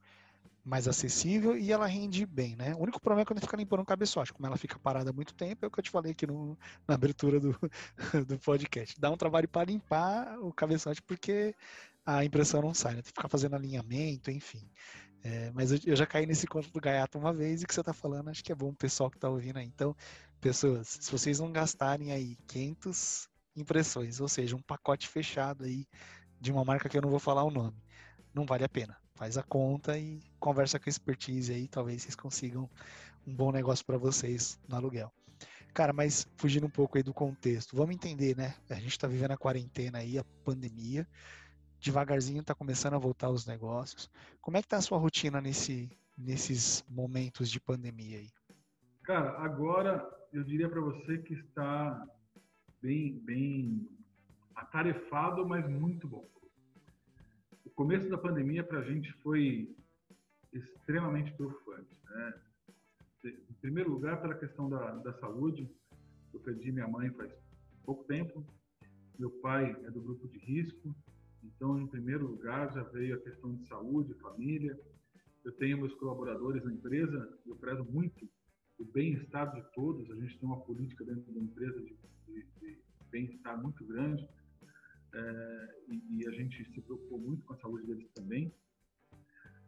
mais 0.68 0.86
acessível 0.86 1.58
e 1.58 1.72
ela 1.72 1.88
rende 1.88 2.26
bem, 2.26 2.54
né? 2.58 2.76
O 2.76 2.80
único 2.80 3.00
problema 3.00 3.22
é 3.22 3.26
quando 3.26 3.40
fica 3.40 3.56
limpando 3.56 3.80
o 3.80 3.86
cabeçote, 3.86 4.34
como 4.34 4.46
ela 4.46 4.58
fica 4.58 4.78
parada 4.78 5.12
há 5.12 5.14
muito 5.14 5.34
tempo, 5.34 5.64
é 5.64 5.68
o 5.68 5.72
que 5.72 5.80
eu 5.80 5.84
te 5.84 5.90
falei 5.90 6.12
aqui 6.12 6.28
no, 6.28 6.60
na 6.86 6.96
abertura 6.96 7.40
do, 7.40 7.58
do 8.28 8.38
podcast. 8.40 9.00
Dá 9.00 9.10
um 9.10 9.16
trabalho 9.16 9.48
para 9.48 9.64
limpar 9.64 10.38
o 10.40 10.52
cabeçote 10.52 11.02
porque 11.02 11.56
a 12.06 12.26
impressão 12.26 12.62
não 12.62 12.74
sai, 12.74 12.96
né? 12.96 13.02
Tem 13.02 13.04
que 13.04 13.18
ficar 13.18 13.30
fazendo 13.30 13.56
alinhamento, 13.56 14.30
enfim. 14.30 14.70
É, 15.24 15.52
mas 15.54 15.72
eu, 15.72 15.80
eu, 15.86 15.96
já 15.96 16.06
caí 16.06 16.26
nesse 16.26 16.46
conto 16.46 16.70
do 16.70 16.82
gaiato 16.82 17.18
uma 17.18 17.34
vez 17.34 17.64
e 17.64 17.66
que 17.66 17.74
você 17.74 17.80
está 17.80 17.94
falando 17.94 18.30
acho 18.30 18.44
que 18.44 18.52
é 18.52 18.56
bom 18.56 18.70
o 18.70 18.76
pessoal 18.76 19.10
que 19.10 19.16
está 19.18 19.30
ouvindo 19.30 19.58
aí. 19.58 19.66
Então, 19.66 19.96
pessoas, 20.42 20.98
se 21.00 21.10
vocês 21.10 21.40
não 21.40 21.50
gastarem 21.50 22.12
aí 22.12 22.36
500 22.46 23.30
impressões, 23.56 24.20
ou 24.20 24.28
seja, 24.28 24.54
um 24.56 24.62
pacote 24.62 25.08
fechado 25.08 25.64
aí 25.64 25.88
de 26.42 26.52
uma 26.52 26.66
marca 26.66 26.90
que 26.90 26.98
eu 26.98 27.02
não 27.02 27.10
vou 27.10 27.20
falar 27.20 27.46
o 27.46 27.52
nome, 27.52 27.82
não 28.34 28.46
vale 28.46 28.66
a 28.66 28.70
pena. 28.70 28.98
Faz 29.16 29.38
a 29.38 29.44
conta 29.44 29.98
e 29.98 30.22
conversa 30.40 30.80
com 30.80 30.90
expertise 30.90 31.54
aí, 31.54 31.68
talvez 31.68 32.04
vocês 32.04 32.16
consigam 32.16 32.70
um 33.26 33.36
bom 33.36 33.52
negócio 33.52 33.86
para 33.86 33.98
vocês 33.98 34.60
no 34.68 34.76
aluguel. 34.76 35.12
Cara, 35.74 35.94
mas 35.94 36.28
fugindo 36.38 36.66
um 36.66 36.70
pouco 36.72 36.98
aí 36.98 37.04
do 37.04 37.14
contexto, 37.14 37.76
vamos 37.76 37.96
entender, 37.96 38.36
né? 38.36 38.56
A 38.70 38.76
gente 38.76 38.92
está 38.92 39.08
vivendo 39.08 39.32
a 39.32 39.38
quarentena 39.38 40.00
aí, 40.00 40.18
a 40.18 40.24
pandemia 40.44 41.08
devagarzinho 41.80 42.42
está 42.42 42.56
começando 42.56 42.96
a 42.96 43.00
voltar 43.00 43.30
os 43.30 43.46
negócios. 43.46 44.10
Como 44.42 44.58
é 44.58 44.62
que 44.62 44.66
está 44.66 44.78
a 44.78 44.82
sua 44.82 44.98
rotina 44.98 45.40
nesse, 45.40 45.90
nesses 46.18 46.84
momentos 46.90 47.50
de 47.50 47.60
pandemia 47.60 48.20
aí? 48.20 48.30
Cara, 49.04 49.38
agora 49.40 50.06
eu 50.34 50.44
diria 50.44 50.70
para 50.70 50.82
você 50.82 51.20
que 51.20 51.34
está 51.34 52.06
bem, 52.82 53.20
bem 53.20 53.88
atarefado, 54.56 55.48
mas 55.48 55.68
muito 55.70 56.08
bom. 56.08 56.28
O 57.66 57.70
começo 57.70 58.10
da 58.10 58.18
pandemia 58.18 58.64
para 58.64 58.80
a 58.80 58.84
gente 58.84 59.12
foi 59.22 59.74
extremamente 60.58 61.32
preocupante. 61.34 61.96
Né? 62.06 62.34
Em 63.26 63.54
primeiro 63.62 63.92
lugar, 63.92 64.22
pela 64.22 64.36
questão 64.36 64.70
da, 64.70 64.96
da 64.96 65.14
saúde. 65.20 65.70
Eu 66.34 66.40
perdi 66.42 66.72
minha 66.72 66.88
mãe 66.88 67.10
faz 67.12 67.32
pouco 67.84 68.04
tempo. 68.04 68.46
Meu 69.18 69.32
pai 69.32 69.76
é 69.86 69.90
do 69.90 70.02
grupo 70.02 70.28
de 70.28 70.38
risco, 70.38 70.96
então, 71.44 71.80
em 71.80 71.88
primeiro 71.88 72.28
lugar, 72.28 72.72
já 72.74 72.84
veio 72.84 73.16
a 73.16 73.22
questão 73.22 73.56
de 73.56 73.68
saúde, 73.68 74.14
família. 74.16 74.80
Eu 75.44 75.52
tenho 75.54 75.78
meus 75.78 75.94
colaboradores 75.96 76.64
na 76.64 76.74
empresa, 76.74 77.40
eu 77.46 77.56
prezo 77.56 77.84
muito 77.86 78.30
o 78.78 78.86
bem-estar 78.86 79.54
de 79.56 79.62
todos. 79.74 80.10
A 80.12 80.16
gente 80.16 80.38
tem 80.38 80.48
uma 80.48 80.62
política 80.62 81.04
dentro 81.06 81.32
da 81.34 81.40
empresa 81.40 81.80
de, 81.82 81.98
de, 82.28 82.46
de 82.60 82.80
bem-estar 83.10 83.60
muito 83.62 83.84
grande 83.86 84.28
é, 85.14 85.76
e, 85.88 86.20
e, 86.20 86.28
a 86.28 86.32
gente 86.32 86.64
se 86.74 86.82
preocupou 86.82 87.20
muito 87.20 87.44
com 87.46 87.54
a 87.54 87.58
saúde 87.58 87.88
deles 87.88 88.10
também. 88.14 88.54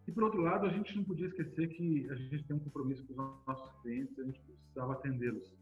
E, 0.10 0.12
por 0.12 0.24
outro 0.24 0.42
lado, 0.42 0.66
a 0.66 0.70
gente 0.70 0.96
não 0.96 1.04
podia 1.04 1.28
esquecer 1.28 1.68
que 1.70 2.10
a 2.10 2.16
gente 2.16 2.44
tem 2.46 2.56
um 2.56 2.60
compromisso 2.60 3.06
com 3.06 3.14
os 3.14 3.46
nossos 3.46 3.82
clientes, 3.84 4.18
a 4.18 4.24
gente 4.24 4.42
precisava 4.42 4.94
atendê-los. 4.94 5.56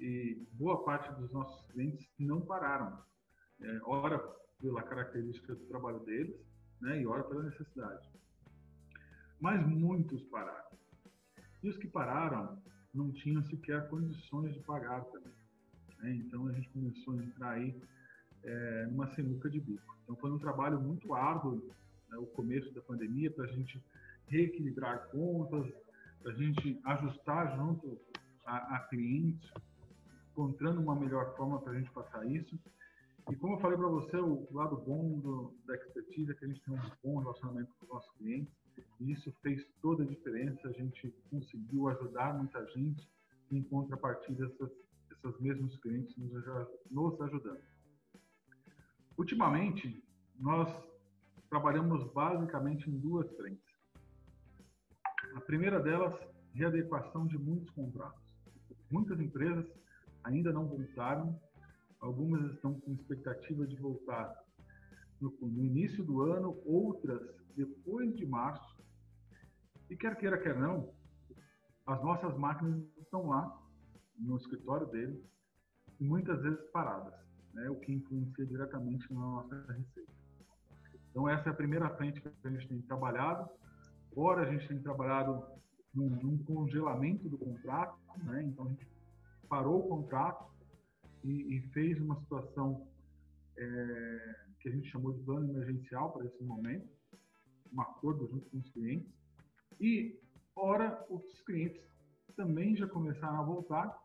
E 0.00 0.44
boa 0.54 0.82
parte 0.82 1.14
dos 1.14 1.30
nossos 1.30 1.64
clientes 1.70 2.04
não 2.18 2.40
pararam. 2.40 2.98
É, 3.60 3.80
ora, 3.84 4.18
pela 4.60 4.82
característica 4.82 5.54
do 5.54 5.64
trabalho 5.66 6.00
deles, 6.00 6.34
né, 6.80 7.02
e 7.02 7.06
ora 7.06 7.22
pela 7.22 7.44
necessidade. 7.44 8.04
Mas 9.40 9.64
muitos 9.64 10.24
pararam. 10.24 10.76
E 11.62 11.68
os 11.68 11.76
que 11.76 11.86
pararam 11.86 12.60
não 12.92 13.12
tinham 13.12 13.44
sequer 13.44 13.88
condições 13.88 14.54
de 14.54 14.60
pagar 14.64 15.04
também. 15.04 15.32
Né? 16.00 16.16
Então 16.16 16.48
a 16.48 16.52
gente 16.52 16.68
começou 16.70 17.14
a 17.14 17.22
entrar 17.22 17.50
aí 17.50 17.80
é, 18.42 18.86
numa 18.86 19.06
sinuca 19.14 19.48
de 19.48 19.60
bico. 19.60 19.96
Então 20.02 20.16
foi 20.16 20.32
um 20.32 20.38
trabalho 20.40 20.80
muito 20.80 21.14
árduo 21.14 21.62
né, 22.14 22.18
o 22.18 22.26
começo 22.26 22.72
da 22.72 22.80
pandemia 22.80 23.30
para 23.30 23.44
a 23.44 23.48
gente 23.48 23.82
reequilibrar 24.28 25.08
contas, 25.08 25.66
para 26.22 26.32
a 26.32 26.34
gente 26.34 26.80
ajustar 26.84 27.56
junto 27.56 28.00
a, 28.46 28.76
a 28.76 28.78
clientes, 28.88 29.50
encontrando 30.32 30.80
uma 30.80 30.94
melhor 30.94 31.36
forma 31.36 31.60
para 31.60 31.72
a 31.72 31.78
gente 31.78 31.90
passar 31.90 32.24
isso. 32.26 32.58
E 33.30 33.36
como 33.36 33.54
eu 33.54 33.60
falei 33.60 33.76
para 33.76 33.88
você, 33.88 34.16
o 34.16 34.46
lado 34.52 34.76
bom 34.76 35.18
do, 35.18 35.54
da 35.66 35.74
expertise 35.74 36.30
é 36.30 36.34
que 36.34 36.44
a 36.44 36.48
gente 36.48 36.60
tem 36.62 36.74
um 36.74 36.90
bom 37.02 37.18
relacionamento 37.18 37.72
com 37.78 37.86
os 37.86 37.92
nossos 37.92 38.16
clientes. 38.16 38.52
E 39.00 39.12
isso 39.12 39.32
fez 39.42 39.66
toda 39.80 40.02
a 40.02 40.06
diferença. 40.06 40.68
A 40.68 40.72
gente 40.72 41.14
conseguiu 41.30 41.88
ajudar 41.88 42.36
muita 42.36 42.64
gente 42.72 43.08
em 43.50 43.62
contrapartida 43.62 44.44
essas, 44.44 45.40
mesmos 45.40 45.74
clientes 45.78 46.14
nos, 46.18 46.30
nos 46.90 47.20
ajudando. 47.22 47.62
Ultimamente, 49.16 50.04
nós 50.38 50.68
trabalhamos 51.54 52.12
basicamente 52.12 52.90
em 52.90 52.98
duas 52.98 53.30
frentes. 53.36 53.62
A 55.36 55.40
primeira 55.42 55.78
delas, 55.80 56.12
readequação 56.52 57.28
de 57.28 57.38
muitos 57.38 57.70
contratos. 57.70 58.20
Muitas 58.90 59.20
empresas 59.20 59.64
ainda 60.24 60.52
não 60.52 60.66
voltaram 60.66 61.38
Algumas 62.00 62.52
estão 62.52 62.78
com 62.80 62.92
expectativa 62.92 63.66
de 63.66 63.76
voltar 63.76 64.34
no, 65.18 65.30
no 65.40 65.64
início 65.64 66.04
do 66.04 66.22
ano, 66.22 66.60
outras 66.66 67.22
depois 67.56 68.14
de 68.14 68.26
março. 68.26 68.76
E 69.88 69.96
quer 69.96 70.14
queira, 70.16 70.36
quer 70.36 70.58
não, 70.58 70.92
as 71.86 72.02
nossas 72.02 72.36
máquinas 72.36 72.82
estão 72.98 73.28
lá 73.28 73.58
no 74.18 74.36
escritório 74.36 74.86
deles 74.88 75.18
e 75.98 76.04
muitas 76.04 76.42
vezes 76.42 76.60
paradas, 76.72 77.14
né? 77.54 77.70
o 77.70 77.76
que 77.76 77.92
influencia 77.92 78.44
diretamente 78.44 79.10
na 79.14 79.20
nossa 79.20 79.72
receita. 79.72 80.13
Então 81.14 81.28
essa 81.28 81.48
é 81.48 81.52
a 81.52 81.54
primeira 81.54 81.88
frente 81.90 82.20
que 82.20 82.28
a 82.42 82.50
gente 82.50 82.66
tem 82.66 82.82
trabalhado. 82.82 83.48
Ora 84.16 84.42
a 84.42 84.52
gente 84.52 84.66
tem 84.66 84.80
trabalhado 84.80 85.46
num, 85.94 86.08
num 86.08 86.38
congelamento 86.38 87.28
do 87.28 87.38
contrato, 87.38 87.96
né? 88.24 88.42
então 88.42 88.66
a 88.66 88.68
gente 88.70 88.84
parou 89.48 89.78
o 89.78 89.88
contrato 89.88 90.44
e, 91.22 91.56
e 91.56 91.60
fez 91.68 92.00
uma 92.00 92.18
situação 92.18 92.88
é, 93.56 94.36
que 94.58 94.68
a 94.68 94.72
gente 94.72 94.90
chamou 94.90 95.12
de 95.12 95.22
plano 95.22 95.48
emergencial 95.50 96.10
para 96.10 96.26
esse 96.26 96.42
momento, 96.42 96.88
um 97.72 97.80
acordo 97.80 98.26
junto 98.26 98.50
com 98.50 98.58
os 98.58 98.68
clientes. 98.70 99.08
E, 99.80 100.18
ora, 100.56 101.06
os 101.08 101.40
clientes 101.42 101.80
também 102.34 102.74
já 102.74 102.88
começaram 102.88 103.38
a 103.38 103.44
voltar 103.44 103.96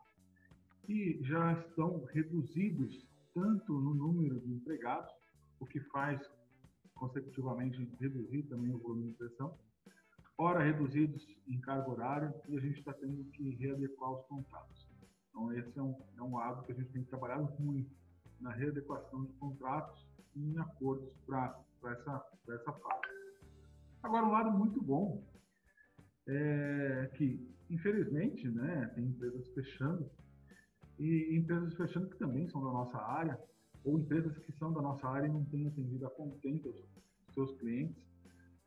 e 0.88 1.18
já 1.22 1.54
estão 1.54 2.04
reduzidos 2.04 3.04
tanto 3.34 3.72
no 3.72 3.94
número 3.94 4.38
de 4.38 4.52
empregados, 4.52 5.12
o 5.58 5.66
que 5.66 5.80
faz 5.80 6.20
consecutivamente 7.00 7.82
reduzir 7.98 8.42
também 8.42 8.72
o 8.74 8.78
volume 8.78 9.08
de 9.08 9.16
pressão, 9.16 9.58
ora 10.36 10.62
reduzidos 10.62 11.26
em 11.48 11.58
carga 11.60 11.90
horária 11.90 12.34
e 12.46 12.56
a 12.56 12.60
gente 12.60 12.78
está 12.78 12.92
tendo 12.92 13.24
que 13.32 13.56
readequar 13.56 14.12
os 14.12 14.26
contratos. 14.26 14.88
Então, 15.30 15.52
esse 15.54 15.78
é 15.78 15.82
um, 15.82 15.96
é 16.18 16.22
um 16.22 16.36
lado 16.36 16.62
que 16.64 16.72
a 16.72 16.74
gente 16.74 16.92
tem 16.92 17.02
trabalhado 17.04 17.50
muito 17.58 17.90
na 18.38 18.52
readequação 18.52 19.24
de 19.24 19.32
contratos 19.34 20.06
e 20.36 20.52
em 20.52 20.58
acordos 20.58 21.10
para 21.26 21.58
essa, 21.84 22.24
essa 22.48 22.72
fase. 22.72 23.20
Agora, 24.02 24.26
um 24.26 24.30
lado 24.30 24.50
muito 24.50 24.82
bom 24.82 25.24
é 26.26 27.10
que, 27.16 27.48
infelizmente, 27.70 28.46
né, 28.48 28.90
tem 28.94 29.04
empresas 29.04 29.48
fechando 29.54 30.10
e 30.98 31.36
empresas 31.36 31.74
fechando 31.74 32.10
que 32.10 32.18
também 32.18 32.46
são 32.48 32.62
da 32.62 32.70
nossa 32.70 32.98
área, 32.98 33.38
ou 33.84 33.98
empresas 33.98 34.36
que 34.38 34.52
são 34.52 34.72
da 34.72 34.82
nossa 34.82 35.06
área 35.08 35.26
e 35.26 35.30
não 35.30 35.44
têm 35.46 35.66
atendido 35.66 36.06
a 36.06 36.10
contento 36.10 36.68
os 36.68 37.34
seus 37.34 37.52
clientes. 37.58 37.96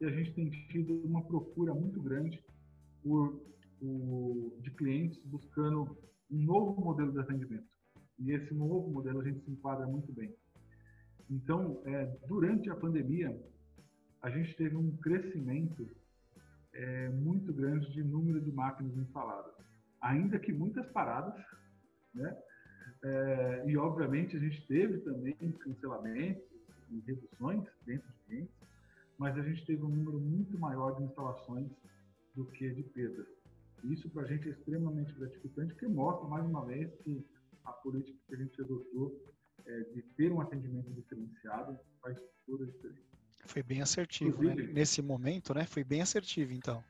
E 0.01 0.05
a 0.05 0.09
gente 0.09 0.33
tem 0.33 0.49
tido 0.69 1.01
uma 1.05 1.23
procura 1.23 1.73
muito 1.73 2.01
grande 2.01 2.43
por, 3.03 3.41
por 3.79 4.53
de 4.59 4.71
clientes 4.71 5.19
buscando 5.25 5.97
um 6.31 6.41
novo 6.43 6.81
modelo 6.81 7.11
de 7.11 7.19
atendimento. 7.19 7.67
E 8.19 8.31
esse 8.31 8.53
novo 8.53 8.89
modelo 8.89 9.21
a 9.21 9.23
gente 9.23 9.43
se 9.43 9.51
enquadra 9.51 9.85
muito 9.85 10.11
bem. 10.11 10.33
Então, 11.29 11.81
é, 11.85 12.05
durante 12.27 12.69
a 12.69 12.75
pandemia, 12.75 13.37
a 14.21 14.29
gente 14.29 14.55
teve 14.55 14.75
um 14.75 14.95
crescimento 14.97 15.89
é, 16.73 17.09
muito 17.09 17.53
grande 17.53 17.91
de 17.91 18.03
número 18.03 18.41
de 18.41 18.51
máquinas 18.51 18.95
instaladas, 18.97 19.53
ainda 20.01 20.39
que 20.39 20.51
muitas 20.51 20.85
paradas, 20.91 21.35
né? 22.13 22.35
É, 23.03 23.63
e 23.67 23.75
obviamente 23.77 24.37
a 24.37 24.39
gente 24.39 24.65
teve 24.65 24.99
também 24.99 25.35
cancelamentos 25.59 26.43
e 26.89 26.99
reduções 27.01 27.63
dentro 27.85 28.07
de 28.07 28.19
clientes, 28.25 28.55
mas 29.17 29.37
a 29.37 29.41
gente 29.41 29.65
teve 29.65 29.83
um 29.83 29.89
número 29.89 30.19
muito 30.19 30.57
maior 30.57 30.95
de 30.95 31.03
instalações 31.03 31.69
do 32.33 32.45
que 32.45 32.69
de 32.69 32.83
perdas. 32.83 33.27
Isso 33.83 34.09
para 34.09 34.23
a 34.23 34.27
gente 34.27 34.47
é 34.47 34.51
extremamente 34.51 35.13
gratificante, 35.13 35.73
porque 35.73 35.87
mostra 35.87 36.27
mais 36.27 36.45
uma 36.45 36.65
vez 36.65 36.89
que 37.03 37.25
a 37.65 37.71
política 37.73 38.17
que 38.27 38.35
a 38.35 38.37
gente 38.37 38.61
adotou 38.61 39.21
é, 39.65 39.79
de 39.93 40.01
ter 40.15 40.31
um 40.31 40.39
atendimento 40.39 40.89
diferenciado 40.91 41.77
faz 42.01 42.17
toda 42.45 42.63
a 42.63 42.67
diferença. 42.67 43.01
Foi 43.45 43.61
bem 43.61 43.81
assertivo, 43.81 44.41
né? 44.41 44.55
Nesse 44.55 45.01
momento, 45.01 45.53
né? 45.53 45.65
Foi 45.65 45.83
bem 45.83 46.01
assertivo, 46.01 46.53
então. 46.53 46.81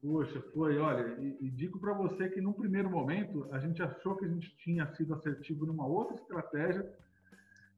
Poxa, 0.00 0.40
foi, 0.52 0.78
olha, 0.78 1.20
e, 1.20 1.46
e 1.46 1.50
digo 1.50 1.78
para 1.80 1.92
você 1.92 2.28
que 2.28 2.40
no 2.40 2.54
primeiro 2.54 2.88
momento 2.88 3.48
a 3.52 3.58
gente 3.58 3.82
achou 3.82 4.16
que 4.16 4.24
a 4.24 4.28
gente 4.28 4.56
tinha 4.58 4.86
sido 4.94 5.14
assertivo 5.14 5.66
numa 5.66 5.86
outra 5.86 6.16
estratégia 6.16 6.88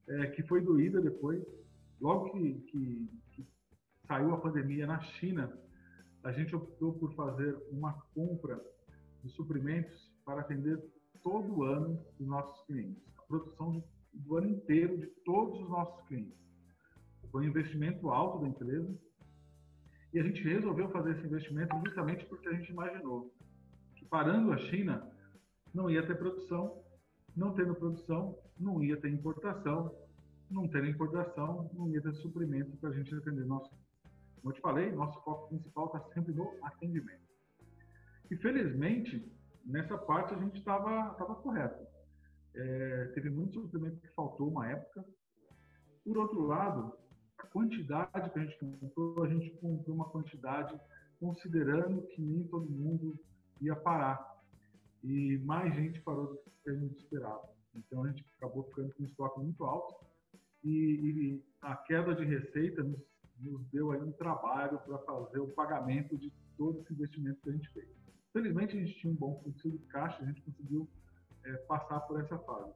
é, 0.06 0.26
que 0.26 0.42
foi 0.42 0.60
doída 0.60 1.00
depois. 1.00 1.42
Logo 2.00 2.30
que, 2.30 2.54
que, 2.70 3.10
que 3.32 3.46
saiu 4.06 4.34
a 4.34 4.40
pandemia 4.40 4.86
na 4.86 5.00
China, 5.00 5.50
a 6.22 6.32
gente 6.32 6.54
optou 6.54 6.92
por 6.92 7.14
fazer 7.14 7.56
uma 7.70 7.94
compra 8.14 8.60
de 9.22 9.30
suprimentos 9.30 10.10
para 10.24 10.40
atender 10.40 10.78
todo 11.22 11.62
ano 11.62 12.04
os 12.18 12.26
nossos 12.26 12.66
clientes, 12.66 13.02
a 13.18 13.22
produção 13.22 13.82
do 14.12 14.36
ano 14.36 14.48
inteiro 14.48 14.98
de 14.98 15.06
todos 15.24 15.60
os 15.60 15.68
nossos 15.68 16.06
clientes. 16.06 16.38
foi 17.30 17.42
um 17.46 17.48
investimento 17.48 18.10
alto 18.10 18.40
da 18.40 18.48
empresa. 18.48 18.94
E 20.12 20.18
a 20.18 20.22
gente 20.22 20.42
resolveu 20.42 20.90
fazer 20.90 21.12
esse 21.12 21.26
investimento 21.26 21.76
justamente 21.86 22.24
porque 22.26 22.48
a 22.48 22.52
gente 22.52 22.70
imaginou 22.72 23.32
que 23.94 24.04
parando 24.06 24.52
a 24.52 24.58
China 24.58 25.08
não 25.72 25.88
ia 25.88 26.04
ter 26.04 26.18
produção, 26.18 26.82
não 27.36 27.54
tendo 27.54 27.74
produção, 27.74 28.36
não 28.58 28.82
ia 28.82 28.96
ter 29.00 29.08
importação, 29.08 29.94
não 30.50 30.68
tendo 30.68 30.86
importação, 30.86 31.70
não 31.72 31.88
ia 31.88 32.02
ter 32.02 32.12
suprimento 32.14 32.76
para 32.78 32.90
a 32.90 32.92
gente 32.92 33.14
atender 33.14 33.46
nosso. 33.46 33.70
Como 34.36 34.50
eu 34.50 34.52
te 34.52 34.60
falei, 34.60 34.90
nosso 34.90 35.22
foco 35.22 35.48
principal 35.48 35.86
está 35.86 36.00
sempre 36.12 36.34
no 36.34 36.52
atendimento. 36.62 37.30
E 38.30 38.36
felizmente, 38.36 39.30
nessa 39.64 39.96
parte 39.96 40.34
a 40.34 40.38
gente 40.38 40.58
estava 40.58 41.14
tava 41.14 41.36
correto. 41.36 41.86
É, 42.54 43.04
teve 43.14 43.30
muito 43.30 43.60
suprimento 43.60 44.00
que 44.00 44.08
faltou 44.08 44.48
uma 44.48 44.68
época. 44.68 45.04
Por 46.04 46.18
outro 46.18 46.42
lado, 46.46 46.96
quantidade 47.50 48.30
que 48.30 48.38
a 48.38 48.44
gente 48.44 48.58
comprou, 48.58 49.24
a 49.24 49.28
gente 49.28 49.50
comprou 49.56 49.94
uma 49.94 50.08
quantidade 50.08 50.78
considerando 51.18 52.02
que 52.08 52.22
nem 52.22 52.44
todo 52.44 52.70
mundo 52.70 53.18
ia 53.60 53.76
parar. 53.76 54.40
E 55.02 55.38
mais 55.38 55.74
gente 55.74 56.00
parou 56.00 56.26
do 56.28 56.38
que 56.62 56.70
a 56.70 56.74
gente 56.74 56.96
esperava. 56.96 57.48
Então 57.74 58.04
a 58.04 58.08
gente 58.08 58.24
acabou 58.36 58.64
ficando 58.64 58.92
com 58.94 59.02
um 59.02 59.06
estoque 59.06 59.40
muito 59.40 59.64
alto 59.64 60.04
e, 60.64 60.70
e 60.70 61.44
a 61.62 61.76
queda 61.76 62.14
de 62.14 62.24
receita 62.24 62.82
nos, 62.82 63.00
nos 63.38 63.64
deu 63.68 63.92
aí 63.92 64.00
um 64.00 64.12
trabalho 64.12 64.78
para 64.80 64.98
fazer 64.98 65.38
o 65.38 65.48
pagamento 65.48 66.16
de 66.16 66.32
todo 66.56 66.80
esse 66.80 66.92
investimento 66.92 67.40
que 67.42 67.50
a 67.50 67.52
gente 67.52 67.68
fez. 67.70 67.88
Felizmente 68.32 68.76
a 68.76 68.80
gente 68.80 68.98
tinha 68.98 69.12
um 69.12 69.16
bom 69.16 69.40
fluxo 69.42 69.70
de 69.70 69.78
caixa, 69.86 70.22
a 70.22 70.26
gente 70.26 70.42
conseguiu 70.42 70.88
é, 71.44 71.52
passar 71.68 72.00
por 72.00 72.20
essa 72.20 72.38
fase. 72.38 72.72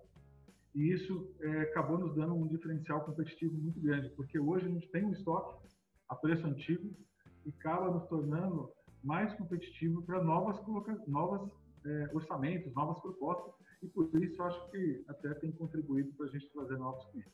E 0.75 0.93
isso 0.93 1.33
é, 1.41 1.61
acabou 1.63 1.99
nos 1.99 2.15
dando 2.15 2.35
um 2.35 2.49
diferencial 2.49 3.01
competitivo 3.05 3.57
muito 3.57 3.81
grande, 3.81 4.09
porque 4.11 4.39
hoje 4.39 4.67
a 4.67 4.69
gente 4.69 4.89
tem 4.89 5.05
um 5.05 5.13
estoque 5.13 5.69
a 6.09 6.17
preço 6.17 6.47
antigo 6.47 6.93
e 7.47 7.51
acaba 7.51 7.91
nos 7.91 8.07
tornando 8.09 8.71
mais 9.03 9.33
competitivo 9.35 10.03
para 10.03 10.23
novas, 10.23 10.59
novas 11.07 11.49
é, 11.85 12.11
orçamentos, 12.13 12.75
novas 12.75 13.01
propostas, 13.01 13.55
e 13.83 13.87
por 13.87 14.09
isso 14.23 14.43
acho 14.43 14.71
que 14.71 15.05
até 15.07 15.35
tem 15.35 15.53
contribuído 15.53 16.11
para 16.15 16.27
a 16.27 16.31
gente 16.31 16.49
trazer 16.51 16.77
novos 16.79 17.05
clientes. 17.11 17.33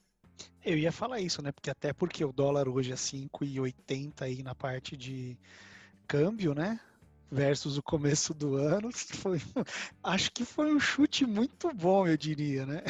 Eu 0.65 0.77
ia 0.77 0.93
falar 0.93 1.21
isso, 1.21 1.43
né? 1.43 1.53
Porque 1.53 1.71
até 1.71 1.93
porque 1.93 2.25
o 2.25 2.33
dólar 2.33 2.69
hoje 2.69 2.93
é 2.93 2.97
5,80 2.97 4.23
aí 4.23 4.43
na 4.43 4.55
parte 4.55 4.97
de 4.97 5.39
câmbio, 6.07 6.55
né? 6.55 6.81
Versus 7.31 7.79
o 7.79 7.83
começo 7.83 8.35
do 8.35 8.57
ano, 8.57 8.91
foi, 9.23 9.39
acho 10.03 10.33
que 10.33 10.45
foi 10.45 10.75
um 10.75 10.81
chute 10.81 11.25
muito 11.25 11.73
bom, 11.73 12.07
eu 12.07 12.17
diria, 12.17 12.67
né? 12.67 12.83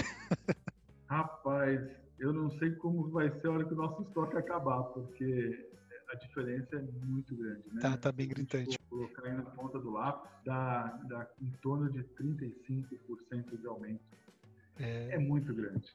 Rapaz, 1.08 1.80
eu 2.18 2.32
não 2.32 2.50
sei 2.58 2.70
como 2.76 3.10
vai 3.10 3.30
ser 3.40 3.48
a 3.48 3.50
hora 3.50 3.64
que 3.64 3.74
o 3.74 3.76
nosso 3.76 4.02
estoque 4.02 4.36
acabar, 4.36 4.82
porque 4.84 5.68
a 6.12 6.16
diferença 6.16 6.76
é 6.76 6.80
muito 7.04 7.36
grande, 7.36 7.62
né? 7.72 7.80
Tá, 7.80 7.96
tá 7.96 8.12
bem 8.12 8.28
gritante. 8.28 8.78
Colocar 8.88 9.26
aí 9.26 9.34
na 9.34 9.42
ponta 9.42 9.78
do 9.78 9.90
lápis, 9.90 10.30
dá, 10.44 10.98
dá 11.08 11.28
em 11.40 11.50
torno 11.62 11.90
de 11.90 12.02
35% 12.02 13.58
de 13.58 13.66
aumento. 13.66 14.00
É... 14.78 15.14
é 15.14 15.18
muito 15.18 15.54
grande. 15.54 15.88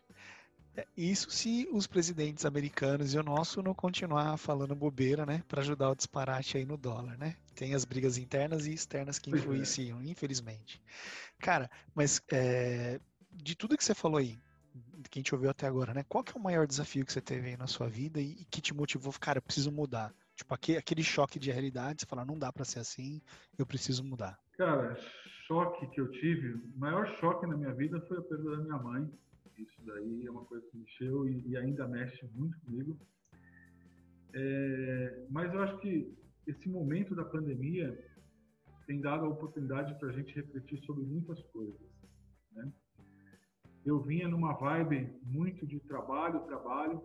É, 0.77 0.85
isso 0.97 1.29
se 1.31 1.67
os 1.71 1.88
presidentes 1.88 2.45
americanos 2.45 3.13
e 3.13 3.17
o 3.17 3.23
nosso 3.23 3.61
não 3.61 3.73
continuar 3.73 4.38
falando 4.38 4.75
bobeira, 4.75 5.25
né? 5.25 5.43
Para 5.47 5.61
ajudar 5.61 5.89
o 5.89 5.95
disparate 5.95 6.57
aí 6.57 6.65
no 6.65 6.77
dólar, 6.77 7.17
né? 7.17 7.35
Tem 7.55 7.73
as 7.73 7.85
brigas 7.85 8.17
internas 8.17 8.67
e 8.67 8.73
externas 8.73 9.17
que 9.17 9.31
é. 9.31 9.38
influenciam, 9.38 10.01
infelizmente. 10.03 10.81
Cara, 11.39 11.69
mas 11.93 12.21
é, 12.31 12.99
de 13.31 13.55
tudo 13.55 13.77
que 13.77 13.83
você 13.83 13.95
falou 13.95 14.19
aí, 14.19 14.38
que 15.09 15.19
a 15.19 15.21
gente 15.21 15.33
ouviu 15.33 15.49
até 15.49 15.67
agora, 15.67 15.93
né? 15.93 16.03
Qual 16.07 16.23
que 16.23 16.35
é 16.35 16.39
o 16.39 16.43
maior 16.43 16.67
desafio 16.67 17.05
que 17.05 17.13
você 17.13 17.21
teve 17.21 17.49
aí 17.49 17.57
na 17.57 17.67
sua 17.67 17.88
vida 17.88 18.19
e, 18.19 18.31
e 18.31 18.45
que 18.45 18.61
te 18.61 18.73
motivou, 18.73 19.13
cara, 19.19 19.38
eu 19.38 19.41
preciso 19.41 19.71
mudar? 19.71 20.13
Tipo, 20.35 20.53
aquele, 20.53 20.77
aquele 20.77 21.03
choque 21.03 21.39
de 21.39 21.49
realidade, 21.49 22.01
você 22.01 22.05
fala, 22.05 22.25
não 22.25 22.38
dá 22.38 22.51
para 22.51 22.65
ser 22.65 22.79
assim, 22.79 23.21
eu 23.57 23.65
preciso 23.65 24.03
mudar. 24.03 24.38
Cara, 24.57 24.97
choque 25.47 25.88
que 25.88 26.01
eu 26.01 26.11
tive, 26.11 26.53
o 26.53 26.73
maior 26.75 27.07
choque 27.19 27.45
na 27.45 27.55
minha 27.55 27.73
vida 27.73 28.01
foi 28.01 28.17
a 28.17 28.21
perda 28.21 28.57
da 28.57 28.63
minha 28.63 28.77
mãe. 28.77 29.09
Isso 29.57 29.81
daí 29.85 30.25
é 30.25 30.31
uma 30.31 30.45
coisa 30.45 30.65
que 30.67 30.77
mexeu 30.77 31.27
e, 31.27 31.47
e 31.47 31.57
ainda 31.57 31.87
mexe 31.87 32.25
muito 32.33 32.59
comigo. 32.61 32.99
É, 34.33 35.25
mas 35.29 35.53
eu 35.53 35.61
acho 35.63 35.77
que 35.79 36.13
esse 36.45 36.67
momento 36.69 37.15
da 37.15 37.23
pandemia 37.23 37.97
tem 38.85 39.01
dado 39.01 39.25
a 39.25 39.29
oportunidade 39.29 39.97
para 39.99 40.09
a 40.09 40.11
gente 40.11 40.33
refletir 40.35 40.79
sobre 40.85 41.03
muitas 41.03 41.41
coisas. 41.47 41.79
Né? 42.51 42.71
eu 43.85 43.99
vinha 44.01 44.27
numa 44.27 44.53
vibe 44.53 45.15
muito 45.21 45.65
de 45.65 45.79
trabalho, 45.81 46.39
trabalho. 46.45 47.03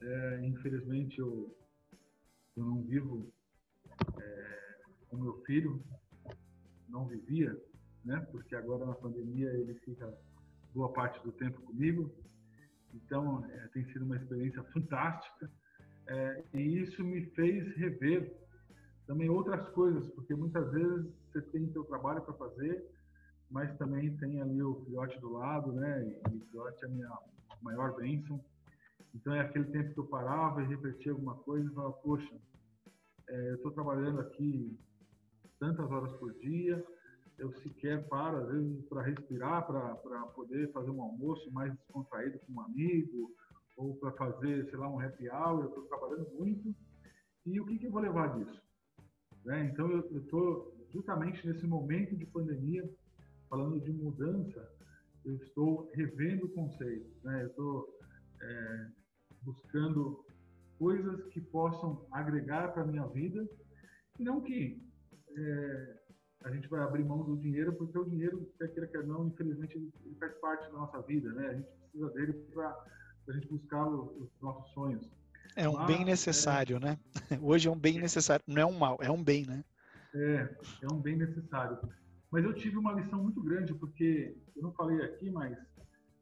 É, 0.00 0.46
infelizmente 0.46 1.18
eu, 1.18 1.54
eu 2.56 2.64
não 2.64 2.82
vivo 2.82 3.30
é, 4.18 4.78
com 5.08 5.18
meu 5.18 5.42
filho, 5.42 5.84
não 6.88 7.06
vivia, 7.06 7.54
né? 8.02 8.26
Porque 8.30 8.56
agora 8.56 8.86
na 8.86 8.94
pandemia 8.94 9.52
ele 9.52 9.74
fica 9.74 10.10
boa 10.74 10.92
parte 10.92 11.22
do 11.24 11.32
tempo 11.32 11.60
comigo. 11.62 12.10
Então 12.94 13.44
é, 13.44 13.68
tem 13.68 13.84
sido 13.92 14.04
uma 14.04 14.16
experiência 14.16 14.62
fantástica 14.64 15.50
é, 16.08 16.44
e 16.54 16.80
isso 16.80 17.02
me 17.04 17.24
fez 17.30 17.76
rever 17.76 18.36
também 19.06 19.28
outras 19.28 19.68
coisas, 19.70 20.06
porque 20.14 20.34
muitas 20.34 20.70
vezes 20.70 21.06
você 21.32 21.40
tem 21.42 21.70
seu 21.72 21.84
trabalho 21.84 22.22
para 22.22 22.34
fazer 22.34 22.84
mas 23.50 23.76
também 23.78 24.16
tem 24.18 24.40
ali 24.40 24.62
o 24.62 24.82
filhote 24.84 25.18
do 25.18 25.32
lado, 25.32 25.72
né? 25.72 26.16
E 26.30 26.36
o 26.36 26.46
filhote 26.46 26.84
é 26.84 26.86
a 26.86 26.90
minha 26.90 27.18
maior 27.60 27.96
bênção. 27.96 28.42
Então 29.14 29.34
é 29.34 29.40
aquele 29.40 29.64
tempo 29.66 29.92
que 29.92 29.98
eu 29.98 30.06
parava 30.06 30.62
e 30.62 30.68
refletia 30.68 31.10
alguma 31.10 31.34
coisa 31.34 31.68
e 31.68 31.74
falava, 31.74 31.94
poxa, 31.94 32.32
é, 33.28 33.50
eu 33.50 33.56
estou 33.56 33.72
trabalhando 33.72 34.20
aqui 34.20 34.78
tantas 35.58 35.90
horas 35.90 36.12
por 36.14 36.32
dia, 36.34 36.82
eu 37.40 37.52
sequer 37.54 38.06
paro, 38.08 38.36
às 38.36 38.48
vezes, 38.48 38.84
para 38.86 39.02
respirar, 39.02 39.66
para 39.66 40.26
poder 40.34 40.70
fazer 40.72 40.90
um 40.90 41.02
almoço 41.02 41.50
mais 41.52 41.72
descontraído 41.74 42.38
com 42.40 42.52
um 42.52 42.60
amigo, 42.60 43.34
ou 43.76 43.96
para 43.96 44.12
fazer, 44.12 44.68
sei 44.68 44.78
lá, 44.78 44.88
um 44.88 45.00
happy 45.00 45.28
hour, 45.30 45.62
eu 45.62 45.68
estou 45.68 45.84
trabalhando 45.86 46.30
muito. 46.38 46.74
E 47.46 47.58
o 47.58 47.64
que, 47.64 47.78
que 47.78 47.86
eu 47.86 47.90
vou 47.90 48.02
levar 48.02 48.38
disso? 48.38 48.62
Né? 49.44 49.70
Então, 49.72 49.90
eu 49.90 50.18
estou 50.18 50.76
justamente 50.92 51.46
nesse 51.46 51.66
momento 51.66 52.14
de 52.14 52.26
pandemia, 52.26 52.88
falando 53.48 53.80
de 53.80 53.90
mudança, 53.90 54.70
eu 55.24 55.34
estou 55.36 55.90
revendo 55.94 56.48
conceitos, 56.50 57.22
né? 57.22 57.42
Eu 57.42 57.48
estou 57.48 57.98
é, 58.42 58.86
buscando 59.42 60.24
coisas 60.78 61.24
que 61.26 61.40
possam 61.40 62.06
agregar 62.12 62.72
para 62.72 62.82
a 62.82 62.86
minha 62.86 63.06
vida 63.08 63.46
e 64.18 64.24
não 64.24 64.40
que 64.40 64.82
é, 65.36 66.00
a 66.44 66.50
gente 66.50 66.68
vai 66.68 66.80
abrir 66.80 67.04
mão 67.04 67.22
do 67.22 67.36
dinheiro, 67.36 67.72
porque 67.74 67.98
o 67.98 68.04
dinheiro, 68.04 68.50
quer 68.58 68.68
queira, 68.68 68.86
quer 68.86 69.04
não, 69.04 69.26
infelizmente, 69.26 69.76
ele, 69.76 69.92
faz 70.18 70.32
parte 70.38 70.70
da 70.70 70.78
nossa 70.78 71.00
vida, 71.02 71.32
né? 71.32 71.48
A 71.48 71.54
gente 71.54 71.68
precisa 71.68 72.10
dele 72.10 72.32
para 72.52 72.84
a 73.28 73.32
gente 73.32 73.48
buscar 73.48 73.86
os, 73.86 74.10
os, 74.22 74.30
nossos 74.40 74.72
sonhos. 74.72 75.06
É 75.56 75.68
um 75.68 75.74
Mas, 75.74 75.86
bem 75.86 76.04
necessário, 76.04 76.76
é, 76.76 76.80
né? 76.80 76.98
Hoje 77.42 77.68
é 77.68 77.70
um 77.70 77.78
bem 77.78 77.98
necessário, 77.98 78.42
não 78.46 78.62
é 78.62 78.66
um 78.66 78.78
mal, 78.78 78.98
é 79.00 79.10
um 79.10 79.22
bem, 79.22 79.44
né? 79.44 79.64
É, 80.14 80.56
é 80.82 80.92
um 80.92 81.00
bem 81.00 81.16
necessário. 81.16 81.78
Mas 82.30 82.44
eu 82.44 82.54
tive 82.54 82.78
uma 82.78 82.92
lição 82.92 83.22
muito 83.22 83.42
grande, 83.42 83.74
porque 83.74 84.36
eu 84.56 84.62
não 84.62 84.72
falei 84.72 85.02
aqui, 85.02 85.30
mas 85.30 85.58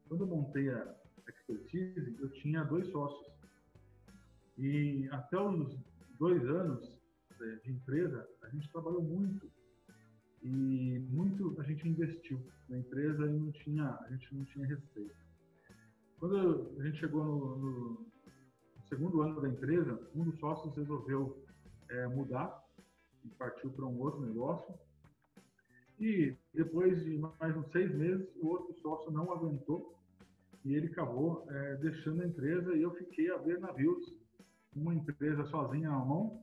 quando 0.07 0.21
eu 0.21 0.27
montei 0.27 0.69
a 0.69 0.95
expertise, 1.27 2.17
eu 2.19 2.29
tinha 2.31 2.63
dois 2.63 2.87
sócios. 2.87 3.31
E 4.57 5.07
até 5.11 5.39
os 5.39 5.77
dois 6.19 6.43
anos 6.43 6.99
é, 7.39 7.55
de 7.63 7.71
empresa, 7.71 8.27
a 8.41 8.49
gente 8.49 8.69
trabalhou 8.71 9.01
muito. 9.01 9.49
E 10.41 10.99
muito 11.09 11.59
a 11.59 11.63
gente 11.63 11.87
investiu 11.87 12.39
na 12.69 12.77
empresa 12.77 13.25
e 13.25 13.29
não 13.29 13.51
tinha, 13.51 13.89
a 13.89 14.07
gente 14.11 14.33
não 14.35 14.45
tinha 14.45 14.65
receita. 14.65 15.15
Quando 16.17 16.75
a 16.79 16.83
gente 16.83 16.99
chegou 16.99 17.23
no, 17.23 17.55
no 17.57 18.07
segundo 18.87 19.21
ano 19.21 19.41
da 19.41 19.49
empresa, 19.49 19.99
um 20.15 20.23
dos 20.23 20.39
sócios 20.39 20.75
resolveu 20.75 21.43
é, 21.89 22.07
mudar 22.07 22.63
e 23.23 23.29
partiu 23.29 23.69
para 23.71 23.85
um 23.85 23.99
outro 23.99 24.21
negócio. 24.21 24.73
E 25.99 26.35
depois 26.53 27.03
de 27.03 27.17
mais 27.17 27.55
uns 27.55 27.69
seis 27.71 27.93
meses, 27.93 28.27
o 28.37 28.47
outro 28.47 28.73
sócio 28.81 29.11
não 29.11 29.31
aguentou 29.31 29.97
e 30.63 30.73
ele 30.75 30.87
acabou 30.87 31.45
é, 31.49 31.75
deixando 31.77 32.21
a 32.21 32.27
empresa 32.27 32.73
e 32.75 32.81
eu 32.81 32.93
fiquei 32.95 33.31
a 33.31 33.37
ver 33.37 33.59
navios, 33.59 34.13
uma 34.75 34.93
empresa 34.93 35.45
sozinha 35.45 35.89
na 35.89 35.99
mão 35.99 36.41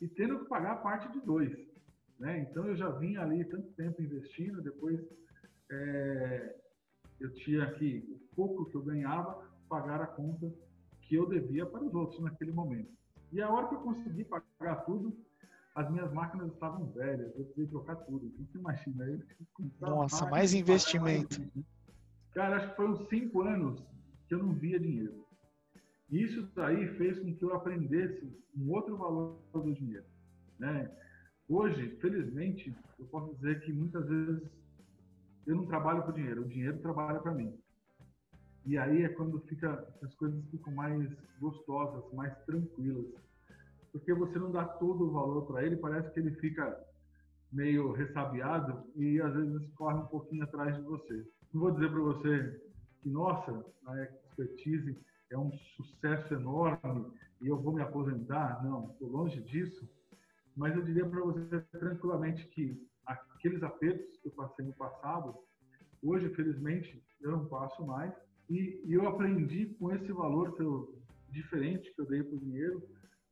e 0.00 0.08
tendo 0.08 0.40
que 0.40 0.48
pagar 0.48 0.72
a 0.72 0.76
parte 0.76 1.10
de 1.12 1.20
dois. 1.24 1.52
Né? 2.18 2.40
Então 2.40 2.66
eu 2.66 2.76
já 2.76 2.88
vinha 2.90 3.20
ali 3.20 3.44
tanto 3.44 3.70
tempo 3.72 4.02
investindo, 4.02 4.62
depois 4.62 5.00
é, 5.70 6.56
eu 7.20 7.32
tinha 7.34 7.70
que, 7.72 8.04
o 8.10 8.34
pouco 8.34 8.66
que 8.70 8.76
eu 8.76 8.82
ganhava, 8.82 9.46
pagar 9.68 10.00
a 10.00 10.06
conta 10.06 10.52
que 11.02 11.14
eu 11.14 11.28
devia 11.28 11.66
para 11.66 11.84
os 11.84 11.94
outros 11.94 12.20
naquele 12.20 12.52
momento. 12.52 12.90
E 13.32 13.40
a 13.40 13.50
hora 13.50 13.68
que 13.68 13.74
eu 13.74 13.80
consegui 13.80 14.24
pagar 14.24 14.76
tudo, 14.84 15.16
as 15.74 15.90
minhas 15.90 16.12
máquinas 16.12 16.52
estavam 16.52 16.86
velhas, 16.92 17.36
eu 17.36 17.44
precisei 17.44 17.66
trocar 17.66 17.96
tudo. 17.96 18.26
Então 18.26 18.46
você 18.46 18.58
imagina, 18.58 19.04
eu 19.04 19.20
Nossa, 19.80 20.26
mais 20.30 20.54
investimento. 20.54 21.42
Cara, 22.32 22.56
acho 22.56 22.70
que 22.70 22.76
foi 22.76 22.88
uns 22.88 23.08
cinco 23.08 23.42
anos 23.42 23.82
que 24.28 24.34
eu 24.34 24.38
não 24.38 24.52
via 24.52 24.80
dinheiro. 24.80 25.26
Isso 26.10 26.48
daí 26.54 26.86
fez 26.96 27.18
com 27.18 27.34
que 27.34 27.44
eu 27.44 27.54
aprendesse 27.54 28.26
um 28.56 28.70
outro 28.70 28.96
valor 28.96 29.38
do 29.52 29.74
dinheiro. 29.74 30.04
Né? 30.58 30.90
Hoje, 31.48 31.96
felizmente, 32.00 32.76
eu 32.98 33.06
posso 33.06 33.32
dizer 33.36 33.60
que 33.60 33.72
muitas 33.72 34.04
vezes 34.08 34.42
eu 35.46 35.54
não 35.54 35.66
trabalho 35.66 36.04
o 36.04 36.12
dinheiro, 36.12 36.42
o 36.42 36.48
dinheiro 36.48 36.78
trabalha 36.78 37.20
para 37.20 37.32
mim. 37.32 37.56
E 38.64 38.76
aí 38.76 39.04
é 39.04 39.08
quando 39.08 39.38
fica, 39.42 39.86
as 40.02 40.12
coisas 40.16 40.44
ficam 40.50 40.72
mais 40.72 41.08
gostosas, 41.38 42.02
mais 42.12 42.36
tranquilas. 42.44 43.06
Porque 43.92 44.12
você 44.12 44.36
não 44.40 44.50
dá 44.50 44.64
todo 44.64 45.04
o 45.04 45.12
valor 45.12 45.46
para 45.46 45.64
ele, 45.64 45.76
parece 45.76 46.12
que 46.12 46.18
ele 46.18 46.32
fica 46.32 46.76
meio 47.52 47.92
ressabiado 47.92 48.82
e 48.96 49.20
às 49.20 49.32
vezes 49.32 49.70
corre 49.76 49.98
um 49.98 50.06
pouquinho 50.06 50.42
atrás 50.42 50.74
de 50.74 50.82
você. 50.82 51.24
Não 51.54 51.60
vou 51.60 51.70
dizer 51.70 51.90
para 51.90 52.00
você 52.00 52.60
que, 53.02 53.08
nossa, 53.08 53.64
a 53.86 54.02
expertise 54.02 54.98
é 55.30 55.38
um 55.38 55.52
sucesso 55.76 56.34
enorme 56.34 57.06
e 57.40 57.46
eu 57.46 57.56
vou 57.56 57.72
me 57.72 57.82
aposentar. 57.82 58.64
Não, 58.64 58.90
estou 58.90 59.08
longe 59.08 59.40
disso. 59.42 59.88
Mas 60.56 60.74
eu 60.74 60.82
diria 60.82 61.06
para 61.06 61.20
você 61.20 61.60
tranquilamente 61.72 62.46
que 62.48 62.80
aqueles 63.06 63.62
apertos 63.62 64.16
que 64.20 64.28
eu 64.28 64.32
passei 64.32 64.64
no 64.64 64.72
passado, 64.72 65.34
hoje, 66.02 66.28
felizmente, 66.34 67.02
eu 67.20 67.30
não 67.32 67.46
passo 67.46 67.84
mais 67.86 68.12
e, 68.48 68.80
e 68.84 68.94
eu 68.94 69.06
aprendi 69.06 69.66
com 69.78 69.92
esse 69.92 70.10
valor 70.12 70.54
que 70.56 70.62
eu, 70.62 70.98
diferente 71.30 71.92
que 71.94 72.00
eu 72.00 72.06
dei 72.06 72.22
para 72.22 72.36
o 72.36 72.40
dinheiro 72.40 72.82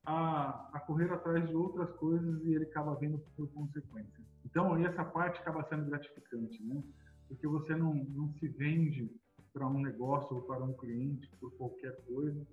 a, 0.05 0.69
a, 0.73 0.79
correr 0.81 1.11
atrás 1.11 1.47
de 1.47 1.55
outras 1.55 1.89
coisas 1.97 2.43
e 2.43 2.53
ele 2.53 2.65
acaba 2.65 2.95
vindo 2.95 3.17
por 3.35 3.47
consequência. 3.53 4.23
Então, 4.45 4.77
essa 4.85 5.03
parte 5.03 5.39
acaba 5.39 5.67
sendo 5.67 5.85
gratificante, 5.85 6.61
né? 6.63 6.83
Porque 7.27 7.47
você 7.47 7.75
não, 7.75 7.93
não 7.93 8.31
se 8.33 8.47
vende 8.47 9.09
para 9.51 9.67
um 9.67 9.81
negócio 9.81 10.35
ou 10.35 10.43
para 10.43 10.63
um 10.63 10.73
cliente 10.73 11.27
por 11.39 11.51
qualquer 11.57 11.95
coisa. 12.05 12.45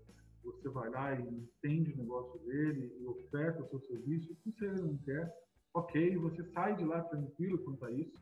Você 0.45 0.69
vai 0.69 0.91
lá 0.91 1.15
e 1.15 1.23
entende 1.23 1.93
o 1.93 1.97
negócio 1.97 2.39
dele 2.41 2.93
e 3.01 3.07
oferta 3.07 3.63
o 3.63 3.69
seu 3.69 3.81
serviço. 3.81 4.37
Se 4.43 4.65
ele 4.65 4.81
não 4.81 4.97
quer, 4.99 5.33
ok, 5.75 6.17
você 6.17 6.45
sai 6.53 6.77
de 6.77 6.85
lá 6.85 7.03
tranquilo 7.03 7.59
quanto 7.59 7.85
a 7.85 7.93
isso. 7.93 8.21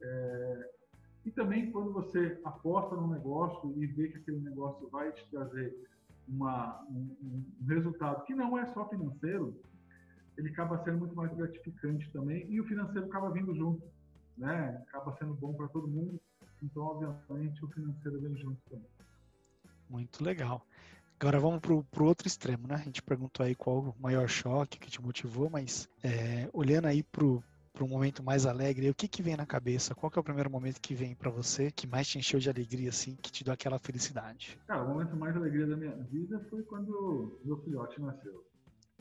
É, 0.00 0.70
e 1.24 1.30
também 1.30 1.70
quando 1.70 1.92
você 1.92 2.40
aposta 2.44 2.94
num 2.96 3.08
negócio 3.08 3.74
e 3.76 3.86
vê 3.86 4.08
que 4.08 4.18
aquele 4.18 4.40
negócio 4.40 4.88
vai 4.88 5.12
te 5.12 5.28
trazer 5.30 5.76
uma, 6.28 6.82
um, 6.88 7.16
um, 7.60 7.66
resultado 7.66 8.24
que 8.24 8.34
não 8.34 8.58
é 8.58 8.66
só 8.66 8.88
financeiro, 8.88 9.58
ele 10.36 10.50
acaba 10.50 10.82
sendo 10.84 10.98
muito 10.98 11.16
mais 11.16 11.34
gratificante 11.34 12.10
também 12.12 12.48
e 12.50 12.60
o 12.60 12.64
financeiro 12.64 13.06
acaba 13.06 13.30
vindo 13.30 13.54
junto, 13.54 13.82
né? 14.36 14.82
Acaba 14.88 15.16
sendo 15.18 15.34
bom 15.34 15.52
para 15.54 15.68
todo 15.68 15.88
mundo, 15.88 16.20
então 16.62 16.82
obviamente 16.82 17.64
o 17.64 17.68
financeiro 17.68 18.20
vem 18.20 18.36
junto 18.36 18.60
também. 18.70 18.88
Muito 19.90 20.22
legal. 20.22 20.64
Agora 21.20 21.40
vamos 21.40 21.60
para 21.60 21.72
o 21.72 22.06
outro 22.06 22.28
extremo, 22.28 22.68
né? 22.68 22.76
A 22.76 22.84
gente 22.84 23.02
perguntou 23.02 23.44
aí 23.44 23.52
qual 23.52 23.80
o 23.80 23.94
maior 24.00 24.28
choque 24.28 24.78
que 24.78 24.88
te 24.88 25.02
motivou, 25.02 25.50
mas 25.50 25.88
é, 26.02 26.48
olhando 26.52 26.86
aí 26.86 27.02
para 27.02 27.24
para 27.78 27.86
momento 27.86 28.24
mais 28.24 28.44
alegre, 28.44 28.90
o 28.90 28.94
que 28.94 29.06
que 29.06 29.22
vem 29.22 29.36
na 29.36 29.46
cabeça? 29.46 29.94
Qual 29.94 30.10
que 30.10 30.18
é 30.18 30.20
o 30.20 30.24
primeiro 30.24 30.50
momento 30.50 30.80
que 30.80 30.94
vem 30.94 31.14
para 31.14 31.30
você, 31.30 31.70
que 31.70 31.86
mais 31.86 32.08
te 32.08 32.18
encheu 32.18 32.40
de 32.40 32.50
alegria, 32.50 32.88
assim, 32.88 33.14
que 33.14 33.30
te 33.30 33.44
deu 33.44 33.54
aquela 33.54 33.78
felicidade? 33.78 34.58
Cara, 34.66 34.82
o 34.82 34.88
momento 34.88 35.14
mais 35.16 35.36
alegria 35.36 35.64
da 35.64 35.76
minha 35.76 35.94
vida 36.10 36.44
foi 36.50 36.64
quando 36.64 37.40
meu 37.44 37.56
filhote 37.62 38.00
nasceu. 38.00 38.44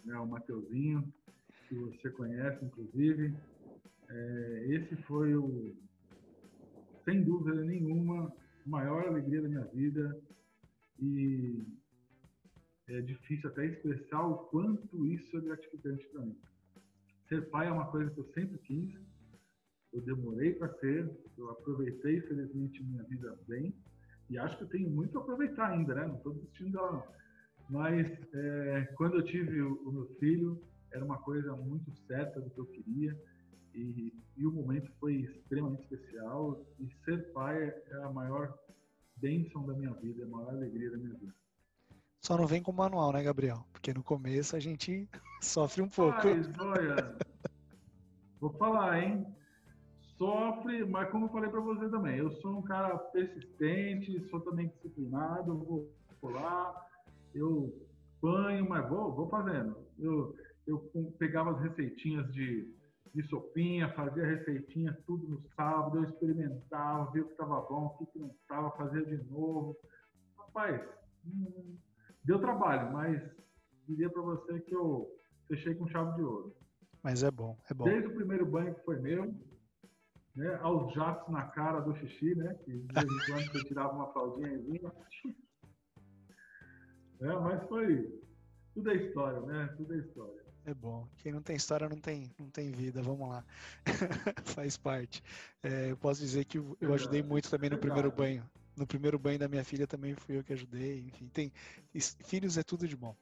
Né, 0.06 0.16
o 0.20 0.28
Mateuzinho, 0.28 1.12
que 1.68 1.76
você 1.76 2.12
conhece, 2.12 2.64
inclusive. 2.64 3.36
É, 4.10 4.66
esse 4.70 4.96
foi 5.04 5.36
o, 5.36 5.76
sem 7.04 7.24
dúvida 7.24 7.64
nenhuma, 7.64 8.32
maior 8.64 9.08
alegria 9.08 9.42
da 9.42 9.50
minha 9.50 9.66
vida 9.66 10.16
e 11.00 11.66
é 12.90 13.02
difícil 13.02 13.50
até 13.50 13.66
expressar 13.66 14.26
o 14.26 14.38
quanto 14.50 15.06
isso 15.08 15.38
é 15.38 15.42
gratificante 15.42 16.08
para 16.08 16.22
mim. 16.22 16.38
Ser 17.28 17.50
pai 17.50 17.68
é 17.68 17.72
uma 17.72 17.92
coisa 17.92 18.10
que 18.12 18.20
eu 18.20 18.32
sempre 18.34 18.58
quis, 18.60 18.96
eu 19.94 20.02
demorei 20.02 20.54
para 20.54 20.74
ser, 20.80 21.10
eu 21.38 21.50
aproveitei, 21.50 22.22
felizmente, 22.22 22.84
minha 22.84 23.04
vida 23.04 23.38
bem, 23.48 23.74
e 24.30 24.38
acho 24.38 24.58
que 24.58 24.64
eu 24.64 24.70
tenho 24.70 24.90
muito 24.90 25.18
a 25.18 25.22
aproveitar 25.22 25.72
ainda, 25.72 25.96
né? 25.96 26.08
Não 26.08 26.16
estou 26.16 26.34
desistindo 26.34 26.72
dela, 26.72 26.92
não. 26.92 27.18
Mas 27.70 28.08
é, 28.34 28.94
quando 28.96 29.18
eu 29.18 29.24
tive 29.24 29.62
o, 29.62 29.74
o, 29.84 29.92
meu 29.92 30.08
filho, 30.20 30.62
era 30.92 31.04
uma 31.04 31.18
coisa 31.18 31.56
muito 31.56 31.92
certa 32.06 32.40
do 32.40 32.50
que 32.50 32.60
eu 32.60 32.66
queria, 32.68 33.18
e, 33.74 34.14
e 34.38 34.46
o 34.46 34.52
momento 34.52 34.92
foi 35.00 35.16
extremamente 35.16 35.84
especial, 35.84 36.66
e 36.80 36.90
ser 37.04 37.32
pai 37.34 37.62
é 37.68 38.04
a 38.04 38.10
maior 38.10 38.58
bênção 39.18 39.66
da 39.66 39.74
minha 39.74 39.94
vida, 39.94 40.22
é 40.22 40.26
a 40.26 40.30
maior 40.30 40.50
alegria 40.50 40.92
da 40.92 40.98
minha 40.98 41.14
vida. 41.16 41.34
Só 42.22 42.38
não 42.38 42.48
vem 42.48 42.62
com 42.62 42.72
manual, 42.72 43.12
né, 43.14 43.24
Gabriel? 43.24 43.66
Porque 43.72 43.94
no 43.94 44.04
começo 44.04 44.56
a 44.56 44.60
gente 44.60 45.08
sofre 45.42 45.82
um 45.82 45.90
pouco. 45.90 46.28
Mas, 46.28 46.50
olha, 46.60 47.18
vou 48.40 48.52
falar, 48.54 49.02
hein? 49.02 49.26
Sofre, 50.18 50.84
mas 50.86 51.10
como 51.12 51.26
eu 51.26 51.30
falei 51.30 51.50
para 51.50 51.60
você 51.60 51.88
também, 51.90 52.18
eu 52.18 52.32
sou 52.42 52.58
um 52.58 52.64
cara 52.64 52.98
persistente, 52.98 54.28
sou 54.30 54.42
também 54.42 54.68
disciplinado, 54.70 55.64
vou 55.64 55.92
pular, 56.20 56.74
eu 57.36 57.72
banho, 58.22 58.68
mas 58.68 58.90
vou, 58.90 59.14
vou 59.14 59.30
fazendo. 59.30 59.78
Eu, 60.00 60.36
eu 60.66 60.80
pegava 61.20 61.52
as 61.52 61.62
receitinhas 61.62 62.32
de, 62.34 62.74
de 63.14 63.24
sopinha, 63.30 63.94
fazia 63.94 64.26
receitinha 64.26 64.98
tudo 65.06 65.28
no 65.28 65.42
sábado, 65.56 65.98
eu 65.98 66.04
experimentava, 66.06 67.12
via 67.12 67.22
o 67.22 67.26
que 67.26 67.32
estava 67.32 67.62
bom, 67.62 67.86
o 67.86 67.98
que, 67.98 68.12
que 68.12 68.20
não 68.20 68.30
estava, 68.42 68.72
fazia 68.72 69.06
de 69.06 69.18
novo. 69.30 69.78
Rapaz, 70.38 70.82
hum, 71.26 71.78
Deu 72.28 72.40
trabalho, 72.40 72.92
mas 72.92 73.24
diria 73.88 74.10
para 74.10 74.22
você 74.22 74.60
que 74.60 74.76
eu 74.76 75.10
fechei 75.48 75.74
com 75.74 75.88
chave 75.88 76.14
de 76.18 76.24
ouro. 76.24 76.54
Mas 77.02 77.24
é 77.24 77.32
bom, 77.32 77.58
é 77.70 77.74
bom. 77.74 77.86
Desde 77.86 78.10
o 78.10 78.16
primeiro 78.16 78.46
banho 78.46 78.76
que 78.76 78.84
foi 78.84 79.00
meu, 79.00 79.34
né, 80.36 80.60
aos 80.62 80.94
jatos 80.94 81.32
na 81.32 81.44
cara 81.44 81.80
do 81.80 81.96
xixi, 81.96 82.36
né? 82.36 82.54
Que 82.66 82.80
de 82.80 82.94
vez 82.94 83.06
em 83.06 83.32
quando 83.32 83.52
você 83.54 83.64
tirava 83.64 83.94
uma 83.94 84.12
fraldinha 84.12 84.50
e 84.50 84.58
vinha. 84.58 84.92
É, 87.20 87.34
mas 87.34 87.68
foi. 87.68 88.22
Tudo 88.76 88.92
é 88.92 88.96
história, 88.96 89.42
né? 89.42 89.74
Tudo 89.76 89.92
é 89.96 89.98
história. 89.98 90.46
É 90.66 90.72
bom. 90.72 91.08
Quem 91.18 91.32
não 91.32 91.42
tem 91.42 91.56
história 91.56 91.90
não 91.90 91.98
tem, 91.98 92.32
não 92.38 92.48
tem 92.48 92.72
vida. 92.72 93.02
Vamos 93.02 93.28
lá. 93.28 93.44
Faz 94.46 94.78
parte. 94.78 95.24
É, 95.64 95.90
eu 95.90 95.98
posso 95.98 96.22
dizer 96.22 96.46
que 96.46 96.60
eu 96.60 96.94
ajudei 96.94 97.24
muito 97.24 97.50
também 97.50 97.72
no 97.72 97.80
primeiro 97.80 98.12
banho 98.12 98.48
no 98.78 98.86
primeiro 98.86 99.18
banho 99.18 99.40
da 99.40 99.48
minha 99.48 99.64
filha 99.64 99.88
também 99.88 100.14
fui 100.16 100.38
eu 100.38 100.44
que 100.44 100.54
ajudei. 100.54 101.00
Enfim, 101.08 101.28
tem 101.28 101.52
filhos 102.24 102.58
é 102.58 102.64
tudo 102.64 102.88
de 102.88 102.96
bom. 102.96 103.16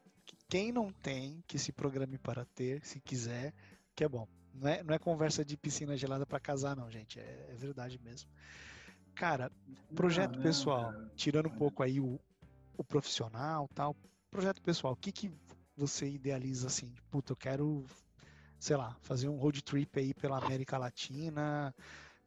Quem 0.50 0.72
não 0.72 0.92
tem, 0.92 1.42
que 1.48 1.58
se 1.58 1.72
programe 1.72 2.18
para 2.18 2.46
ter, 2.46 2.86
se 2.86 3.00
quiser, 3.00 3.54
que 3.96 4.04
é 4.04 4.10
bom. 4.10 4.28
Não 4.54 4.70
é, 4.70 4.84
não 4.84 4.94
é 4.94 5.00
conversa 5.00 5.44
de 5.44 5.58
piscina 5.58 5.98
gelada 5.98 6.26
para 6.26 6.40
casar, 6.40 6.76
não, 6.76 6.92
gente. 6.92 7.20
É, 7.20 7.48
é, 7.50 7.56
verdade 7.56 8.00
mesmo. 8.04 8.30
Cara, 9.16 9.52
projeto 9.96 10.36
não, 10.36 10.44
pessoal, 10.44 10.94
tirando 11.16 11.48
um 11.48 11.58
pouco 11.58 11.82
aí 11.82 12.00
o, 12.00 12.20
o 12.78 12.84
profissional 12.84 13.68
tal, 13.74 13.96
projeto 14.30 14.62
pessoal, 14.62 14.94
o 14.94 14.98
que, 14.98 15.12
que 15.12 15.32
você 15.76 16.10
idealiza 16.10 16.68
assim? 16.68 16.94
Puta, 17.10 17.32
eu 17.32 17.38
quero, 17.38 17.86
sei 18.60 18.76
lá, 18.76 18.96
fazer 19.02 19.30
um 19.30 19.38
road 19.38 19.64
trip 19.64 19.98
aí 19.98 20.14
pela 20.14 20.38
América 20.38 20.78
Latina, 20.78 21.74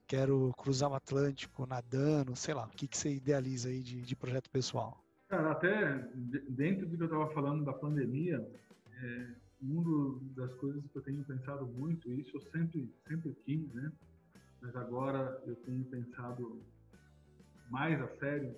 quero 0.09 0.53
cruzar 0.57 0.91
o 0.91 0.95
Atlântico 0.95 1.67
nadando, 1.67 2.35
sei 2.35 2.55
lá, 2.55 2.65
o 2.65 2.71
que, 2.71 2.89
que 2.89 2.97
você 2.97 3.15
idealiza 3.15 3.69
aí 3.69 3.83
de, 3.83 4.01
de 4.01 4.17
projeto 4.17 4.51
pessoal? 4.51 5.05
Cara, 5.29 5.53
até 5.53 5.99
dentro 6.49 6.87
do 6.87 6.97
que 6.97 7.03
eu 7.03 7.07
estava 7.07 7.31
falando 7.35 7.63
da 7.63 7.75
pandemia, 7.75 8.45
é, 8.95 9.29
uma 9.61 10.19
das 10.35 10.53
coisas 10.55 10.83
que 10.91 10.97
eu 10.97 11.03
tenho 11.03 11.23
pensado 11.25 11.67
muito, 11.67 12.11
isso 12.11 12.35
eu 12.39 12.41
sempre, 12.51 12.91
sempre 13.07 13.35
quis, 13.45 13.73
né? 13.75 13.93
Mas 14.63 14.75
agora 14.75 15.41
eu 15.47 15.55
tenho 15.57 15.85
pensado 15.85 16.63
mais 17.69 18.01
a 18.01 18.09
sério, 18.17 18.57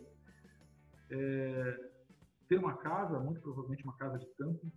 é 1.11 1.91
ter 2.49 2.59
uma 2.59 2.77
casa, 2.77 3.19
muito 3.19 3.41
provavelmente 3.41 3.83
uma 3.83 3.97
casa 3.97 4.19
de 4.19 4.27
campo, 4.39 4.71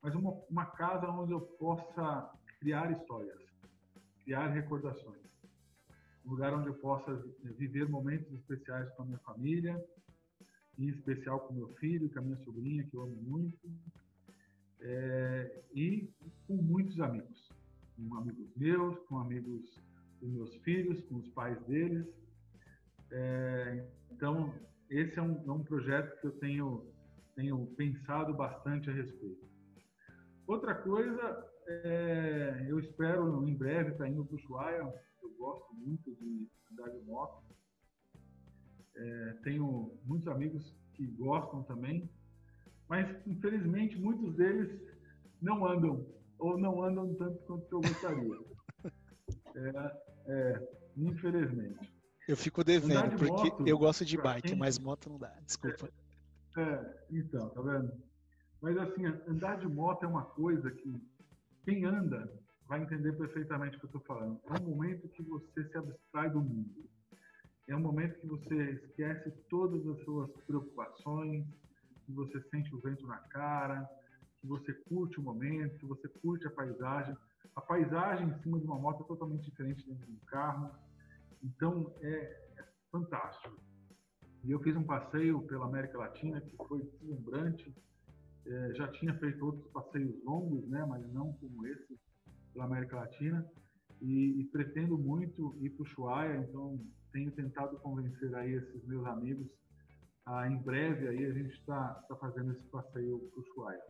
mas 0.00 0.14
uma, 0.14 0.30
uma 0.48 0.66
casa 0.66 1.08
onde 1.10 1.32
eu 1.32 1.40
possa 1.40 2.30
criar 2.60 2.92
histórias, 2.92 3.38
criar 4.24 4.48
recordações 4.48 5.24
um 6.24 6.30
lugar 6.30 6.54
onde 6.54 6.68
eu 6.68 6.74
possa 6.74 7.14
viver 7.58 7.88
momentos 7.88 8.32
especiais 8.32 8.88
com 8.94 9.02
a 9.02 9.06
minha 9.06 9.18
família, 9.18 9.82
em 10.78 10.88
especial 10.88 11.40
com 11.40 11.54
meu 11.54 11.68
filho, 11.74 12.10
com 12.10 12.18
a 12.18 12.22
minha 12.22 12.38
sobrinha, 12.38 12.84
que 12.84 12.96
eu 12.96 13.02
amo 13.02 13.16
muito, 13.22 13.58
é, 14.80 15.62
e 15.74 16.10
com 16.46 16.56
muitos 16.56 16.98
amigos, 17.00 17.48
com 17.96 18.16
amigos 18.16 18.48
meus, 18.56 18.98
com 19.06 19.18
amigos 19.18 19.62
dos 20.20 20.30
meus 20.30 20.54
filhos, 20.56 21.00
com 21.04 21.16
os 21.16 21.28
pais 21.28 21.60
deles. 21.66 22.06
É, 23.10 23.86
então, 24.10 24.54
esse 24.90 25.18
é 25.18 25.22
um, 25.22 25.42
é 25.46 25.52
um 25.52 25.62
projeto 25.62 26.20
que 26.20 26.26
eu 26.26 26.32
tenho, 26.32 26.86
tenho 27.36 27.66
pensado 27.76 28.34
bastante 28.34 28.90
a 28.90 28.92
respeito. 28.92 29.44
Outra 30.46 30.74
coisa, 30.74 31.46
é, 31.66 32.66
eu 32.68 32.78
espero 32.78 33.46
em 33.48 33.54
breve 33.54 33.92
estar 33.92 34.08
indo 34.08 34.24
para 34.24 34.34
o 34.34 34.38
Ushuaia, 34.38 34.94
gosto 35.44 35.74
muito 35.74 36.14
de 36.14 36.48
andar 36.72 36.90
de 36.90 37.04
moto. 37.04 37.44
É, 38.96 39.32
tenho 39.42 39.98
muitos 40.04 40.28
amigos 40.28 40.74
que 40.94 41.06
gostam 41.06 41.62
também, 41.64 42.08
Mas, 42.88 43.08
infelizmente, 43.26 43.98
muitos 43.98 44.36
deles 44.36 44.70
não 45.40 45.66
andam, 45.66 46.06
ou 46.38 46.56
não 46.58 46.82
andam 46.82 47.14
tanto 47.14 47.38
quanto 47.44 47.72
eu 47.72 47.80
gostaria. 47.80 48.38
É, 49.56 50.02
é, 50.26 50.68
infelizmente. 50.96 51.94
Eu 52.28 52.36
fico 52.36 52.64
devendo, 52.64 53.10
de 53.10 53.16
porque 53.16 53.50
moto, 53.50 53.68
eu 53.68 53.78
gosto 53.78 54.04
de 54.04 54.16
bike, 54.16 54.48
quem... 54.48 54.58
mas 54.58 54.80
moto 54.80 55.08
não 55.08 55.16
dá, 55.16 55.32
desculpa. 55.46 55.88
É, 56.56 56.60
é, 56.60 57.06
então, 57.08 57.48
tá 57.50 57.62
vendo? 57.62 57.92
Mas 58.60 58.76
assim, 58.76 59.06
andar 59.06 59.58
de 59.60 59.68
moto 59.68 60.02
é 60.02 60.08
uma 60.08 60.24
coisa 60.24 60.72
que 60.72 61.00
quem 61.64 61.84
anda 61.84 62.28
vai 62.68 62.82
entender 62.82 63.12
perfeitamente 63.12 63.76
o 63.76 63.80
que 63.80 63.86
eu 63.86 63.98
estou 63.98 64.02
falando. 64.02 64.40
É 64.46 64.60
um 64.60 64.70
momento 64.70 65.08
que 65.08 65.22
você 65.22 65.64
se 65.68 65.76
abstrai 65.76 66.30
do 66.30 66.40
mundo. 66.40 66.88
É 67.66 67.76
um 67.76 67.80
momento 67.80 68.18
que 68.20 68.26
você 68.26 68.72
esquece 68.72 69.30
todas 69.48 69.86
as 69.86 70.04
suas 70.04 70.30
preocupações, 70.46 71.46
que 72.04 72.12
você 72.12 72.40
sente 72.50 72.74
o 72.74 72.80
vento 72.80 73.06
na 73.06 73.18
cara, 73.18 73.88
que 74.40 74.46
você 74.46 74.72
curte 74.88 75.18
o 75.18 75.22
momento, 75.22 75.78
que 75.78 75.86
você 75.86 76.08
curte 76.08 76.46
a 76.46 76.50
paisagem. 76.50 77.16
A 77.56 77.60
paisagem 77.60 78.28
em 78.28 78.42
cima 78.42 78.58
de 78.58 78.66
uma 78.66 78.78
moto 78.78 79.04
é 79.04 79.06
totalmente 79.06 79.44
diferente 79.44 79.86
dentro 79.86 80.06
de 80.06 80.12
um 80.12 80.24
carro. 80.26 80.70
Então, 81.42 81.94
é, 82.00 82.08
é 82.58 82.64
fantástico. 82.90 83.58
E 84.42 84.50
eu 84.50 84.60
fiz 84.60 84.76
um 84.76 84.84
passeio 84.84 85.40
pela 85.42 85.64
América 85.64 85.96
Latina 85.96 86.40
que 86.40 86.56
foi 86.68 86.82
deslumbrante. 86.82 87.74
É, 88.46 88.74
já 88.74 88.88
tinha 88.88 89.14
feito 89.18 89.44
outros 89.44 89.66
passeios 89.72 90.22
longos, 90.22 90.68
né, 90.68 90.84
mas 90.86 91.10
não 91.14 91.32
como 91.34 91.66
esse 91.66 91.98
pela 92.54 92.64
América 92.64 92.96
Latina. 92.96 93.46
E, 94.00 94.40
e 94.40 94.44
pretendo 94.46 94.96
muito 94.96 95.54
ir 95.60 95.70
para 95.70 95.82
o 95.82 95.86
Ushuaia, 95.86 96.36
então 96.36 96.80
tenho 97.12 97.30
tentado 97.32 97.78
convencer 97.78 98.34
aí 98.34 98.54
esses 98.54 98.84
meus 98.86 99.06
amigos 99.06 99.46
a, 100.26 100.48
em 100.48 100.56
breve 100.56 101.06
aí 101.06 101.24
a 101.24 101.32
gente 101.32 101.52
está 101.54 101.94
tá 102.08 102.16
fazendo 102.16 102.52
esse 102.52 102.66
passeio 102.68 103.18
para 103.18 103.40
o 103.40 103.42
Ushuaia. 103.42 103.82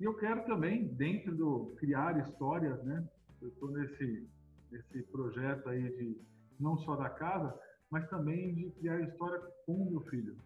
E 0.00 0.04
eu 0.04 0.14
quero 0.16 0.44
também, 0.46 0.88
dentro 0.94 1.34
do 1.36 1.74
criar 1.78 2.18
histórias, 2.28 2.82
né? 2.84 3.06
Eu 3.40 3.48
estou 3.48 3.70
nesse, 3.70 4.28
nesse 4.70 5.02
projeto 5.04 5.68
aí 5.68 5.82
de 5.96 6.20
não 6.58 6.76
só 6.78 6.96
da 6.96 7.10
casa, 7.10 7.54
mas 7.90 8.08
também 8.08 8.54
de 8.54 8.70
criar 8.72 9.00
história 9.02 9.40
com 9.66 9.74
o 9.74 9.90
meu 9.90 10.00
filho. 10.02 10.36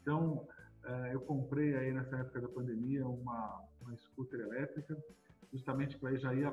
Então, 0.00 0.46
é, 0.84 1.14
eu 1.14 1.20
comprei 1.20 1.74
aí 1.76 1.92
nessa 1.92 2.16
época 2.16 2.40
da 2.40 2.48
pandemia 2.48 3.06
uma, 3.06 3.64
uma 3.80 3.96
scooter 3.96 4.40
elétrica, 4.40 4.96
justamente 5.52 5.98
para 5.98 6.16
já 6.16 6.34
ir 6.34 6.52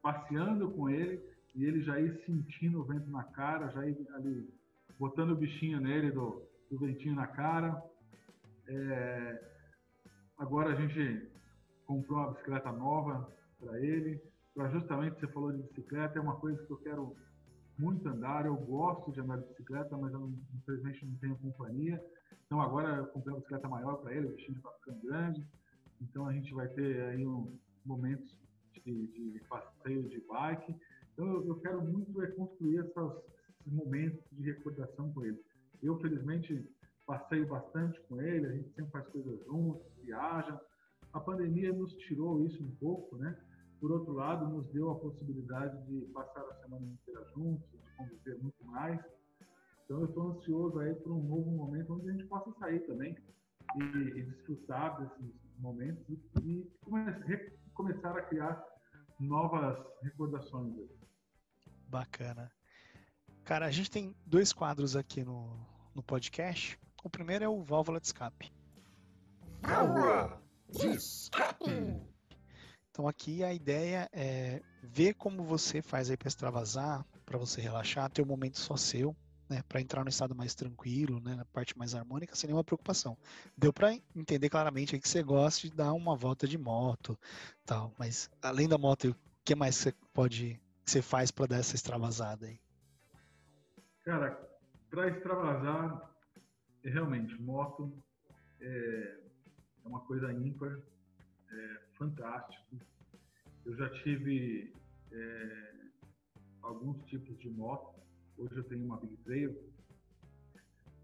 passeando 0.00 0.70
com 0.70 0.88
ele 0.88 1.22
e 1.54 1.64
ele 1.64 1.82
já 1.82 2.00
ir 2.00 2.22
sentindo 2.24 2.80
o 2.80 2.84
vento 2.84 3.10
na 3.10 3.24
cara, 3.24 3.70
já 3.70 3.86
ir 3.86 3.96
ali 4.14 4.48
botando 4.98 5.30
o 5.30 5.36
bichinho 5.36 5.80
nele 5.80 6.10
do, 6.10 6.42
do 6.70 6.78
ventinho 6.78 7.14
na 7.14 7.26
cara. 7.26 7.82
É, 8.66 9.42
agora 10.38 10.72
a 10.72 10.74
gente 10.74 11.28
comprou 11.86 12.18
uma 12.18 12.32
bicicleta 12.32 12.72
nova 12.72 13.30
para 13.58 13.78
ele, 13.80 14.20
para 14.54 14.70
justamente 14.70 15.18
você 15.20 15.26
falou 15.28 15.52
de 15.52 15.62
bicicleta, 15.62 16.18
é 16.18 16.22
uma 16.22 16.36
coisa 16.36 16.62
que 16.64 16.70
eu 16.70 16.78
quero 16.78 17.16
muito 17.78 18.08
andar, 18.08 18.46
eu 18.46 18.56
gosto 18.56 19.12
de 19.12 19.20
andar 19.20 19.38
de 19.38 19.48
bicicleta, 19.48 19.96
mas 19.96 20.12
eu 20.12 20.32
infelizmente 20.54 21.04
não 21.04 21.16
tenho 21.16 21.38
companhia. 21.38 22.02
Então 22.46 22.60
agora 22.60 22.96
eu 22.96 23.06
comprei 23.06 23.34
uma 23.34 23.40
bicicleta 23.40 23.68
maior 23.68 23.96
para 23.96 24.14
ele, 24.14 24.26
o 24.26 24.34
bichinho 24.34 24.56
está 24.56 24.70
ficando 24.72 25.00
grande. 25.02 25.44
Então 26.00 26.26
a 26.26 26.32
gente 26.32 26.52
vai 26.54 26.68
ter 26.68 27.00
aí 27.02 27.26
um, 27.26 27.56
momentos 27.84 28.36
de, 28.84 29.06
de 29.06 29.40
passeio 29.48 30.08
de 30.08 30.20
bike. 30.20 30.74
Então 31.12 31.26
eu, 31.26 31.46
eu 31.46 31.54
quero 31.60 31.82
muito 31.82 32.22
é 32.22 32.26
construir 32.28 32.78
essas, 32.78 33.12
esses 33.60 33.72
momentos 33.72 34.20
de 34.32 34.42
recordação 34.42 35.12
com 35.12 35.24
ele. 35.24 35.40
Eu 35.82 35.98
felizmente 35.98 36.68
passeio 37.06 37.46
bastante 37.46 38.00
com 38.02 38.20
ele, 38.20 38.46
a 38.46 38.52
gente 38.52 38.72
sempre 38.74 38.90
faz 38.92 39.06
coisas 39.08 39.44
juntos, 39.44 39.86
viaja. 40.02 40.60
A 41.12 41.20
pandemia 41.20 41.72
nos 41.72 41.92
tirou 41.94 42.44
isso 42.46 42.62
um 42.62 42.70
pouco, 42.76 43.16
né? 43.16 43.36
Por 43.80 43.90
outro 43.90 44.12
lado, 44.12 44.48
nos 44.48 44.66
deu 44.68 44.90
a 44.90 44.94
possibilidade 44.94 45.76
de 45.86 46.06
passar 46.12 46.40
a 46.40 46.54
semana 46.62 46.86
inteira 46.86 47.26
juntos, 47.34 47.68
de 47.70 47.96
conviver 47.96 48.38
muito 48.40 48.64
mais. 48.64 49.00
Então, 49.84 50.00
eu 50.00 50.06
estou 50.06 50.30
ansioso 50.30 50.78
aí 50.78 50.94
por 50.94 51.12
um 51.12 51.22
novo 51.22 51.50
momento 51.50 51.94
onde 51.94 52.08
a 52.08 52.12
gente 52.12 52.24
possa 52.26 52.52
sair 52.58 52.80
também 52.86 53.16
e, 53.76 53.82
e 53.82 54.22
desfrutar 54.22 55.00
desses 55.00 55.34
momentos 55.58 56.08
e, 56.08 56.20
e 56.44 56.70
come, 56.80 57.10
começar 57.82 58.16
a 58.16 58.22
criar 58.22 58.64
novas 59.18 59.76
recordações. 60.02 60.72
Bacana. 61.88 62.50
Cara, 63.44 63.66
a 63.66 63.70
gente 63.72 63.90
tem 63.90 64.14
dois 64.24 64.52
quadros 64.52 64.94
aqui 64.94 65.24
no, 65.24 65.58
no 65.92 66.02
podcast. 66.02 66.78
O 67.02 67.10
primeiro 67.10 67.44
é 67.44 67.48
o 67.48 67.60
válvula 67.60 67.98
de 67.98 68.06
escape. 68.06 68.52
Válvula 69.62 70.40
de 70.70 70.86
escape. 70.90 72.00
Então 72.90 73.08
aqui 73.08 73.42
a 73.42 73.52
ideia 73.52 74.08
é 74.12 74.62
ver 74.80 75.14
como 75.14 75.42
você 75.42 75.82
faz 75.82 76.08
aí 76.08 76.16
para 76.16 76.28
extravasar, 76.28 77.04
para 77.26 77.36
você 77.36 77.60
relaxar, 77.60 78.10
ter 78.10 78.22
um 78.22 78.26
momento 78.26 78.60
só 78.60 78.76
seu, 78.76 79.16
né, 79.48 79.62
para 79.68 79.80
entrar 79.80 80.02
no 80.02 80.08
estado 80.08 80.34
mais 80.34 80.54
tranquilo, 80.54 81.20
né, 81.20 81.34
na 81.34 81.44
parte 81.44 81.76
mais 81.76 81.94
harmônica, 81.94 82.34
sem 82.34 82.48
nenhuma 82.48 82.64
preocupação. 82.64 83.16
Deu 83.56 83.72
para 83.72 83.92
entender 84.14 84.48
claramente 84.48 84.98
que 84.98 85.08
você 85.08 85.22
gosta 85.22 85.68
de 85.68 85.74
dar 85.74 85.92
uma 85.92 86.16
volta 86.16 86.46
de 86.46 86.58
moto, 86.58 87.18
tal, 87.64 87.92
mas 87.98 88.30
além 88.40 88.68
da 88.68 88.78
moto, 88.78 89.10
o 89.10 89.16
que 89.44 89.54
mais 89.54 89.76
você 89.76 89.92
pode, 90.12 90.60
você 90.84 91.02
faz 91.02 91.30
para 91.30 91.46
dar 91.46 91.58
essa 91.58 91.74
extravasada 91.74 92.46
aí? 92.46 92.60
Cara, 94.04 94.30
para 94.90 95.08
extravasar, 95.08 96.10
realmente, 96.82 97.40
moto 97.40 97.92
é, 98.60 99.20
é 99.84 99.88
uma 99.88 100.00
coisa 100.00 100.32
ímpar, 100.32 100.78
é 101.50 101.80
fantástico. 101.94 102.76
Eu 103.64 103.76
já 103.76 103.88
tive 104.02 104.74
é, 105.12 105.72
alguns 106.62 107.02
tipos 107.04 107.38
de 107.38 107.48
moto. 107.48 108.01
Hoje 108.38 108.56
eu 108.56 108.64
tenho 108.64 108.84
uma 108.84 108.98
Big 108.98 109.16
Trail. 109.18 109.56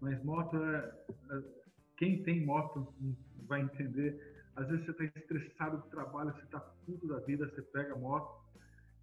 Mas 0.01 0.23
moto 0.23 0.57
é, 0.57 1.05
é 1.31 1.43
quem 1.97 2.23
tem 2.23 2.45
moto 2.45 2.93
vai 3.47 3.61
entender. 3.61 4.37
Às 4.55 4.67
vezes 4.67 4.85
você 4.85 4.91
está 4.91 5.19
estressado 5.19 5.77
do 5.77 5.89
trabalho, 5.89 6.33
você 6.33 6.43
está 6.43 6.59
puto 6.59 7.07
da 7.07 7.19
vida, 7.19 7.49
você 7.49 7.61
pega 7.61 7.93
a 7.93 7.97
moto, 7.97 8.43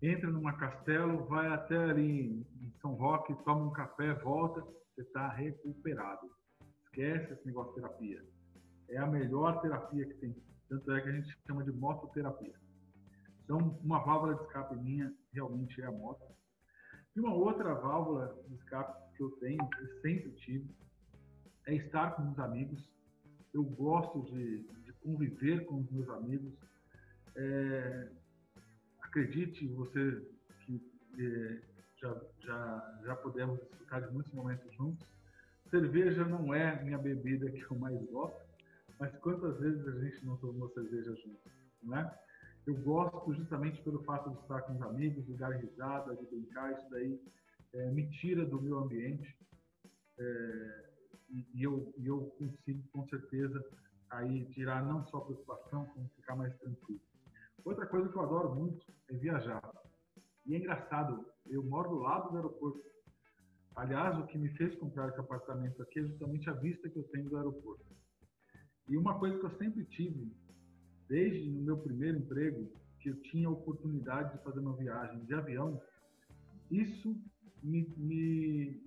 entra 0.03 0.31
numa 0.31 0.55
castelo, 0.55 1.25
vai 1.27 1.47
até 1.49 1.77
ali 1.77 2.47
em 2.61 2.73
São 2.81 2.95
Roque, 2.95 3.35
toma 3.45 3.67
um 3.67 3.73
café, 3.73 4.15
volta, 4.15 4.61
você 4.95 5.03
está 5.03 5.29
recuperado. 5.29 6.31
Esquece 6.85 7.33
esse 7.33 7.47
negócio 7.47 7.75
de 7.75 7.81
terapia. 7.81 8.25
É 8.89 8.99
a 8.99 9.07
melhor 9.07 9.61
terapia 9.61 10.07
que 10.07 10.15
tem 10.15 10.35
tanto 10.69 10.91
é 10.93 11.01
que 11.01 11.09
a 11.09 11.13
gente 11.13 11.37
chama 11.47 11.63
de 11.63 11.73
mototerapia. 11.73 12.55
Então, 13.45 13.79
uma 13.83 14.01
válvula 14.01 14.35
de 14.35 14.43
escape 14.43 14.77
minha 14.77 15.15
realmente 15.33 15.81
é 15.81 15.87
a 15.87 15.93
moto. 15.93 16.25
E 17.17 17.21
uma 17.21 17.33
outra 17.33 17.73
válvula 17.73 18.39
de 18.47 18.55
escape 18.57 19.17
que 19.17 19.23
eu 19.23 19.31
tenho, 19.41 19.67
que 19.71 19.87
sempre 20.03 20.31
tive, 20.33 20.69
é 21.67 21.75
estar 21.75 22.11
com 22.11 22.31
os 22.31 22.39
amigos. 22.39 22.87
Eu 23.55 23.65
gosto 23.65 24.23
de, 24.25 24.63
de 24.85 24.93
conviver 25.03 25.65
com 25.65 25.77
os 25.81 25.91
meus 25.91 26.09
amigos. 26.11 26.53
É, 27.35 28.09
acredite, 29.01 29.67
você 29.69 30.23
que 30.67 30.81
é, 31.19 31.63
já, 31.97 32.21
já, 32.41 33.01
já 33.07 33.17
pudemos 33.17 33.59
desfrutar 33.61 34.07
de 34.07 34.13
muitos 34.13 34.33
momentos 34.35 34.71
juntos. 34.75 35.07
Cerveja 35.71 36.23
não 36.27 36.53
é 36.53 36.83
minha 36.85 36.99
bebida 36.99 37.51
que 37.51 37.65
eu 37.65 37.79
mais 37.79 37.99
gosto, 38.11 38.45
mas 39.01 39.17
quantas 39.17 39.59
vezes 39.59 39.89
a 39.89 39.99
gente 40.01 40.25
não 40.25 40.37
tomou 40.37 40.69
cerveja 40.75 41.15
junto, 41.17 41.51
né? 41.83 42.15
Eu 42.67 42.75
gosto 42.83 43.33
justamente 43.33 43.81
pelo 43.83 44.03
fato 44.03 44.31
de 44.31 44.41
estar 44.41 44.63
com 44.63 44.75
os 44.75 44.83
amigos, 44.83 45.25
de 45.25 45.35
dar 45.35 45.51
risada, 45.51 46.17
de 46.17 46.27
brincar, 46.27 46.73
isso 46.73 46.91
daí 46.91 47.21
é, 47.75 47.91
me 47.91 48.11
tira 48.11 48.45
do 48.45 48.61
meu 48.61 48.79
ambiente 48.79 49.37
é, 50.19 50.91
e, 51.31 51.47
e, 51.55 51.63
eu, 51.63 51.95
e 51.97 52.07
eu 52.07 52.23
consigo 52.39 52.83
com 52.93 53.07
certeza 53.09 53.65
aí 54.11 54.47
tirar 54.47 54.85
não 54.85 55.07
só 55.09 55.21
preocupação, 55.21 55.87
como 55.87 56.09
ficar 56.17 56.35
mais 56.35 56.57
tranquilo. 56.59 57.01
Outra 57.65 57.87
coisa 57.87 58.09
que 58.09 58.17
eu 58.17 58.23
adoro 58.23 58.55
muito 58.55 58.87
é 59.11 59.15
viajar. 59.15 59.63
E 60.45 60.55
é 60.55 60.59
engraçado, 60.59 61.27
eu 61.47 61.63
moro 61.63 61.91
do 61.91 61.99
lado 61.99 62.31
do 62.31 62.37
aeroporto. 62.37 62.81
Aliás, 63.75 64.19
o 64.19 64.27
que 64.27 64.39
me 64.39 64.49
fez 64.57 64.75
comprar 64.77 65.09
esse 65.09 65.21
apartamento 65.21 65.83
aqui 65.83 66.01
é 66.01 66.05
justamente 66.05 66.49
a 66.49 66.55
vista 66.55 66.89
que 66.89 66.99
eu 66.99 67.05
tenho 67.05 67.29
do 67.29 67.37
aeroporto. 67.37 67.85
E 68.89 68.97
uma 68.97 69.19
coisa 69.19 69.39
que 69.39 69.45
eu 69.45 69.59
sempre 69.59 69.85
tive, 69.87 70.33
desde 71.09 71.49
o 71.49 71.63
meu 71.63 71.79
primeiro 71.79 72.19
emprego, 72.19 72.71
que 73.01 73.11
eu 73.11 73.17
tinha 73.23 73.49
a 73.49 73.53
oportunidade 73.53 74.37
de 74.37 74.43
fazer 74.43 74.61
uma 74.61 74.77
viagem 74.77 75.25
de 75.25 75.35
avião, 75.35 75.81
isso 76.71 77.17
me, 77.63 77.89
me, 77.97 78.83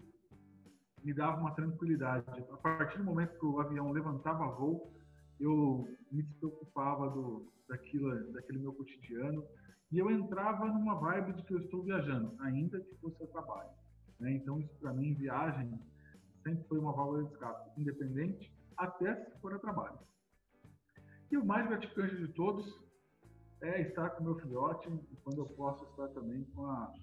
me 1.04 1.14
dava 1.14 1.40
uma 1.40 1.52
tranquilidade. 1.52 2.26
A 2.28 2.58
partir 2.58 2.98
do 2.98 3.04
momento 3.04 3.40
que 3.40 3.46
o 3.46 3.60
avião 3.60 3.92
levantava 3.92 4.48
voo, 4.56 4.94
eu 5.40 5.88
me 6.12 6.24
despreocupava 6.24 7.10
do, 7.10 7.52
daquilo, 7.68 8.34
daquele 8.34 8.60
meu 8.60 8.74
cotidiano 8.74 9.46
e 9.92 9.98
eu 9.98 10.12
entrava 10.12 10.66
numa 10.66 10.96
vibe 10.96 11.34
de 11.34 11.44
que 11.44 11.54
eu 11.54 11.60
estou 11.60 11.82
viajando, 11.84 12.36
ainda 12.40 12.80
que 12.80 12.96
fosse 12.96 13.24
a 13.24 13.28
trabalho. 13.28 13.70
Né? 14.20 14.34
Então, 14.34 14.60
isso 14.60 14.76
para 14.80 14.94
mim, 14.94 15.14
viagem, 15.14 15.80
sempre 16.44 16.64
foi 16.68 16.78
uma 16.78 16.92
válvula 16.92 17.24
de 17.24 17.32
escape, 17.32 17.82
independente 17.82 18.54
até 18.78 19.16
se 19.16 19.40
for 19.40 19.54
a 19.54 19.60
trabalho. 19.60 19.98
E 21.32 21.38
o 21.38 21.46
mais 21.46 21.68
gratificante 21.68 22.16
de 22.16 22.28
todos 22.30 22.80
é 23.62 23.82
estar 23.82 24.12
com 24.12 24.24
meu 24.24 24.36
filhote 24.40 24.90
e 24.90 25.16
quando 25.18 25.40
eu 25.40 25.46
posso 25.46 25.84
estar 25.86 26.08
também 26.10 26.44
com 26.56 26.66
a, 26.66 26.94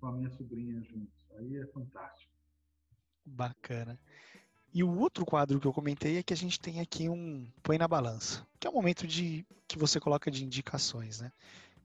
com 0.00 0.06
a 0.06 0.12
minha 0.12 0.30
sobrinha 0.30 0.80
juntos. 0.82 1.14
Aí 1.36 1.56
é 1.56 1.66
fantástico. 1.66 2.32
Bacana. 3.24 3.98
E 4.72 4.84
o 4.84 4.98
outro 4.98 5.24
quadro 5.24 5.58
que 5.58 5.66
eu 5.66 5.72
comentei 5.72 6.18
é 6.18 6.22
que 6.22 6.34
a 6.34 6.36
gente 6.36 6.60
tem 6.60 6.80
aqui 6.80 7.08
um 7.08 7.50
põe 7.62 7.78
na 7.78 7.88
balança, 7.88 8.46
que 8.60 8.66
é 8.66 8.70
o 8.70 8.74
momento 8.74 9.06
de 9.06 9.44
que 9.66 9.78
você 9.78 9.98
coloca 9.98 10.30
de 10.30 10.44
indicações, 10.44 11.20
né? 11.20 11.32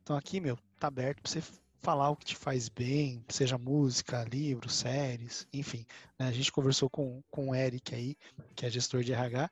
Então 0.04 0.16
aqui, 0.16 0.40
meu, 0.40 0.58
tá 0.80 0.88
aberto 0.88 1.22
para 1.22 1.32
você 1.32 1.42
falar 1.82 2.10
o 2.10 2.16
que 2.16 2.26
te 2.26 2.36
faz 2.36 2.70
bem, 2.70 3.24
seja 3.28 3.58
música, 3.58 4.24
livros, 4.24 4.76
séries, 4.76 5.48
enfim. 5.52 5.86
Né? 6.18 6.28
A 6.28 6.32
gente 6.32 6.52
conversou 6.52 6.90
com, 6.90 7.22
com 7.30 7.50
o 7.50 7.56
Eric 7.56 7.94
aí, 7.96 8.16
que 8.56 8.66
é 8.66 8.70
gestor 8.70 9.04
de 9.04 9.14
RH. 9.14 9.50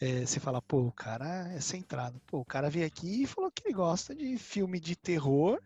É, 0.00 0.26
você 0.26 0.40
fala, 0.40 0.60
pô, 0.60 0.82
o 0.82 0.92
cara 0.92 1.48
é 1.52 1.60
centrado. 1.60 2.20
Pô, 2.26 2.38
o 2.40 2.44
cara 2.44 2.68
veio 2.68 2.86
aqui 2.86 3.22
e 3.22 3.26
falou 3.26 3.50
que 3.50 3.62
ele 3.66 3.74
gosta 3.74 4.14
de 4.14 4.36
filme 4.36 4.80
de 4.80 4.96
terror 4.96 5.60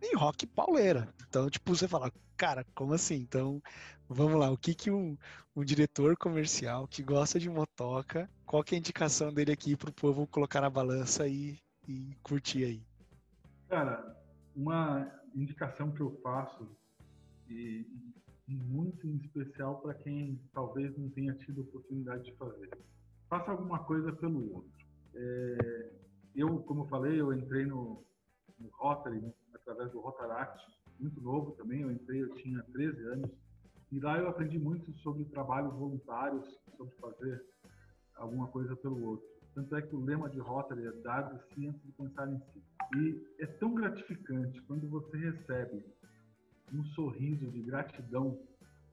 e 0.00 0.16
rock 0.16 0.46
pauleira. 0.46 1.12
Então, 1.28 1.50
tipo, 1.50 1.74
você 1.74 1.88
fala, 1.88 2.12
cara, 2.36 2.64
como 2.74 2.94
assim? 2.94 3.16
Então, 3.16 3.60
vamos 4.08 4.38
lá, 4.38 4.50
o 4.50 4.58
que 4.58 4.74
que 4.74 4.90
um, 4.90 5.16
um 5.54 5.64
diretor 5.64 6.16
comercial 6.16 6.86
que 6.86 7.02
gosta 7.02 7.40
de 7.40 7.50
motoca, 7.50 8.30
qual 8.44 8.62
que 8.62 8.74
é 8.74 8.76
a 8.76 8.78
indicação 8.78 9.32
dele 9.32 9.52
aqui 9.52 9.76
para 9.76 9.90
o 9.90 9.94
povo 9.94 10.26
colocar 10.28 10.60
na 10.60 10.70
balança 10.70 11.26
e, 11.26 11.58
e 11.88 12.16
curtir 12.22 12.64
aí? 12.64 12.82
Cara, 13.68 14.16
uma 14.54 15.10
indicação 15.36 15.92
que 15.92 16.00
eu 16.00 16.18
faço, 16.22 16.68
e, 17.48 17.86
e 18.48 18.54
muito 18.56 19.06
em 19.06 19.16
especial 19.16 19.80
para 19.80 19.94
quem 19.94 20.40
talvez 20.52 20.96
não 20.96 21.08
tenha 21.10 21.34
tido 21.34 21.62
oportunidade 21.62 22.24
de 22.24 22.36
fazer. 22.36 22.70
Faça 23.28 23.50
alguma 23.50 23.80
coisa 23.84 24.12
pelo 24.12 24.54
outro. 24.54 24.70
É, 25.14 25.92
eu, 26.34 26.58
como 26.60 26.82
eu 26.82 26.88
falei, 26.88 27.20
eu 27.20 27.32
entrei 27.32 27.66
no, 27.66 28.04
no 28.58 28.68
Rotary, 28.74 29.20
né, 29.20 29.32
através 29.54 29.90
do 29.92 30.00
Rotaract, 30.00 30.62
muito 30.98 31.20
novo 31.20 31.52
também. 31.52 31.82
Eu 31.82 31.90
entrei, 31.90 32.22
eu 32.22 32.34
tinha 32.36 32.62
13 32.72 33.02
anos. 33.08 33.30
E 33.92 34.00
lá 34.00 34.18
eu 34.18 34.28
aprendi 34.28 34.58
muito 34.58 34.92
sobre 34.98 35.24
trabalhos 35.26 35.72
voluntários, 35.74 36.44
sobre 36.76 36.94
fazer 36.96 37.44
alguma 38.16 38.48
coisa 38.48 38.76
pelo 38.76 39.02
outro. 39.04 39.26
Tanto 39.56 39.74
é 39.74 39.80
que 39.80 39.96
o 39.96 40.04
lema 40.04 40.28
de 40.28 40.38
Rotary 40.38 40.86
é 40.86 40.92
dar 41.02 41.32
de 41.32 41.54
si 41.54 41.66
antes 41.66 41.82
de 41.82 41.92
pensar 41.92 42.30
em 42.30 42.38
si. 42.52 42.62
E 42.94 43.26
é 43.40 43.46
tão 43.46 43.74
gratificante 43.74 44.60
quando 44.62 44.86
você 44.86 45.16
recebe 45.16 45.82
um 46.74 46.84
sorriso 46.88 47.50
de 47.50 47.62
gratidão 47.62 48.38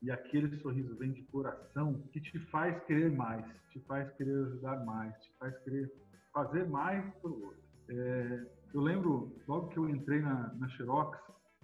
e 0.02 0.10
aquele 0.10 0.58
sorriso 0.62 0.96
vem 0.96 1.12
de 1.12 1.22
coração 1.24 2.02
que 2.14 2.22
te 2.22 2.40
faz 2.46 2.82
querer 2.86 3.12
mais, 3.12 3.46
te 3.72 3.80
faz 3.82 4.10
querer 4.14 4.46
ajudar 4.46 4.86
mais, 4.86 5.14
te 5.22 5.32
faz 5.38 5.58
querer 5.64 5.92
fazer 6.32 6.66
mais 6.70 7.14
pelo 7.16 7.44
outro. 7.44 7.64
É, 7.90 8.48
eu 8.74 8.80
lembro, 8.80 9.36
logo 9.46 9.68
que 9.68 9.78
eu 9.78 9.90
entrei 9.90 10.22
na, 10.22 10.54
na 10.54 10.70
Xerox, 10.70 11.20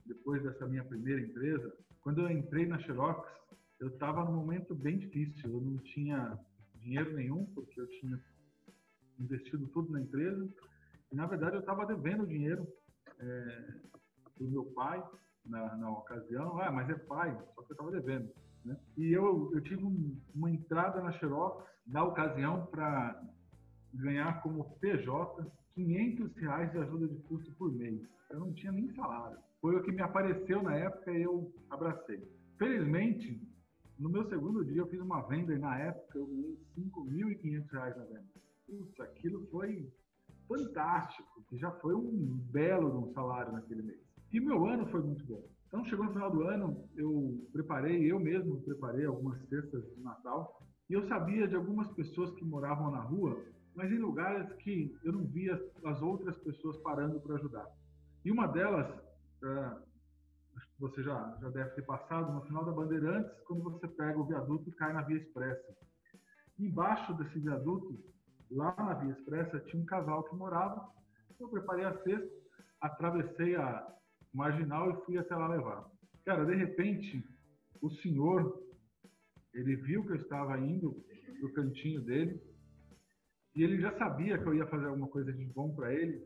depois 0.05 0.43
dessa 0.43 0.67
minha 0.67 0.83
primeira 0.83 1.21
empresa, 1.21 1.73
quando 2.01 2.19
eu 2.19 2.29
entrei 2.29 2.65
na 2.65 2.77
Xerox, 2.79 3.25
eu 3.79 3.87
estava 3.87 4.25
num 4.25 4.33
momento 4.33 4.75
bem 4.75 4.97
difícil. 4.97 5.49
Eu 5.49 5.61
não 5.61 5.77
tinha 5.77 6.37
dinheiro 6.75 7.13
nenhum, 7.13 7.45
porque 7.53 7.79
eu 7.79 7.87
tinha 8.01 8.19
investido 9.19 9.67
tudo 9.67 9.91
na 9.91 10.01
empresa. 10.01 10.47
E, 11.11 11.15
na 11.15 11.25
verdade, 11.25 11.55
eu 11.55 11.61
estava 11.61 11.85
devendo 11.85 12.25
dinheiro 12.25 12.67
é, 13.19 13.73
para 14.35 14.43
o 14.43 14.49
meu 14.49 14.65
pai 14.65 15.03
na, 15.45 15.75
na, 15.77 15.91
ocasião. 15.91 16.59
Ah, 16.59 16.71
mas 16.71 16.89
é 16.89 16.95
pai, 16.95 17.31
só 17.55 17.63
que 17.63 17.71
eu 17.71 17.73
estava 17.73 17.91
devendo. 17.91 18.29
Né? 18.63 18.77
E 18.97 19.11
eu, 19.11 19.51
eu 19.53 19.61
tive 19.61 19.83
um, 19.83 20.19
uma 20.33 20.51
entrada 20.51 21.01
na 21.01 21.11
Xerox, 21.13 21.65
na 21.87 22.03
ocasião, 22.03 22.65
para 22.67 23.21
ganhar 23.93 24.41
como 24.41 24.77
PJ 24.79 25.45
500 25.73 26.35
reais 26.35 26.71
de 26.71 26.77
ajuda 26.77 27.07
de 27.07 27.15
custo 27.23 27.51
por 27.53 27.71
mês. 27.71 28.01
Eu 28.29 28.39
não 28.39 28.53
tinha 28.53 28.71
nem 28.71 28.93
salário. 28.93 29.37
Foi 29.61 29.75
o 29.75 29.83
que 29.83 29.91
me 29.91 30.01
apareceu 30.01 30.61
na 30.61 30.75
época 30.75 31.11
e 31.11 31.23
eu 31.23 31.51
abracei. 31.69 32.21
Felizmente, 32.57 33.41
no 33.97 34.09
meu 34.09 34.27
segundo 34.29 34.63
dia 34.63 34.81
eu 34.81 34.87
fiz 34.87 34.99
uma 34.99 35.21
venda 35.27 35.53
e 35.53 35.59
na 35.59 35.77
época 35.79 36.17
eu 36.17 36.27
ganhei 36.27 36.57
5.500 36.77 37.71
reais 37.71 37.97
na 37.97 38.03
venda. 38.05 38.25
Putz, 38.69 38.99
aquilo 38.99 39.47
foi 39.47 39.91
fantástico, 40.47 41.43
que 41.49 41.57
já 41.57 41.71
foi 41.79 41.95
um 41.95 42.37
belo 42.51 43.09
um 43.09 43.13
salário 43.13 43.53
naquele 43.53 43.81
mês. 43.81 43.99
E 44.31 44.39
meu 44.39 44.65
ano 44.65 44.87
foi 44.87 45.01
muito 45.01 45.25
bom. 45.25 45.43
Então, 45.67 45.85
chegou 45.85 46.05
no 46.05 46.13
final 46.13 46.31
do 46.31 46.43
ano, 46.43 46.89
eu 46.95 47.47
preparei, 47.51 48.11
eu 48.11 48.19
mesmo 48.19 48.61
preparei 48.61 49.05
algumas 49.05 49.39
cestas 49.47 49.83
de 49.95 50.01
Natal, 50.01 50.59
e 50.89 50.93
eu 50.93 51.07
sabia 51.07 51.47
de 51.47 51.55
algumas 51.55 51.87
pessoas 51.93 52.31
que 52.33 52.43
moravam 52.43 52.89
na 52.89 53.01
rua, 53.01 53.43
mas 53.75 53.91
em 53.91 53.99
lugares 53.99 54.51
que 54.57 54.95
eu 55.03 55.13
não 55.13 55.25
via 55.25 55.53
as 55.85 56.01
outras 56.01 56.35
pessoas 56.39 56.77
parando 56.77 57.19
para 57.21 57.35
ajudar. 57.35 57.67
E 58.25 58.31
uma 58.31 58.47
delas, 58.47 58.87
é, 59.43 59.77
você 60.79 61.03
já, 61.03 61.37
já 61.39 61.49
deve 61.49 61.69
ter 61.71 61.83
passado, 61.83 62.33
no 62.33 62.41
final 62.41 62.65
da 62.65 62.71
Bandeirantes, 62.71 63.31
quando 63.45 63.63
você 63.63 63.87
pega 63.87 64.19
o 64.19 64.25
viaduto 64.25 64.69
e 64.69 64.73
cai 64.73 64.91
na 64.91 65.03
Via 65.03 65.17
Expressa. 65.17 65.77
Embaixo 66.57 67.13
desse 67.13 67.39
viaduto 67.39 67.97
lá 68.51 68.75
na 68.77 68.93
Via 68.95 69.11
Expressa 69.11 69.59
tinha 69.61 69.81
um 69.81 69.85
casal 69.85 70.23
que 70.23 70.35
morava. 70.35 70.87
Eu 71.39 71.47
preparei 71.49 71.85
a 71.85 71.97
cesta, 72.03 72.29
atravessei 72.81 73.55
a 73.55 73.87
marginal 74.33 74.91
e 74.91 75.05
fui 75.05 75.17
até 75.17 75.35
lá 75.35 75.47
levar. 75.47 75.89
Cara, 76.25 76.45
de 76.45 76.55
repente, 76.55 77.23
o 77.81 77.89
senhor, 77.89 78.61
ele 79.53 79.75
viu 79.77 80.05
que 80.05 80.11
eu 80.11 80.17
estava 80.17 80.59
indo 80.59 81.03
pro 81.39 81.53
cantinho 81.53 82.01
dele 82.01 82.41
e 83.55 83.63
ele 83.63 83.81
já 83.81 83.97
sabia 83.97 84.37
que 84.37 84.45
eu 84.47 84.53
ia 84.53 84.67
fazer 84.67 84.85
alguma 84.85 85.07
coisa 85.07 85.33
de 85.33 85.45
bom 85.45 85.73
para 85.73 85.93
ele. 85.93 86.21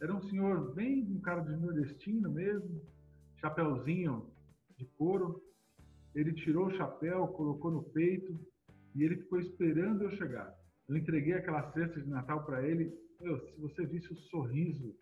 Era 0.00 0.14
um 0.14 0.22
senhor 0.28 0.74
bem 0.74 1.02
um 1.10 1.20
cara 1.20 1.40
de 1.40 1.56
nordestino 1.56 2.30
mesmo, 2.30 2.82
chapéuzinho 3.40 4.30
de 4.76 4.84
couro. 4.96 5.42
Ele 6.14 6.32
tirou 6.34 6.66
o 6.66 6.76
chapéu, 6.76 7.26
colocou 7.28 7.70
no 7.70 7.82
peito 7.82 8.38
e 8.94 9.02
ele 9.02 9.16
ficou 9.16 9.40
esperando 9.40 10.04
eu 10.04 10.10
chegar. 10.10 10.54
Eu 10.88 10.96
entreguei 10.96 11.34
aquela 11.34 11.70
cesta 11.72 12.00
de 12.00 12.08
Natal 12.08 12.44
para 12.44 12.66
ele. 12.66 12.90
Meu, 13.20 13.38
se 13.38 13.60
você 13.60 13.84
visse 13.84 14.10
o 14.10 14.16
sorriso 14.16 14.96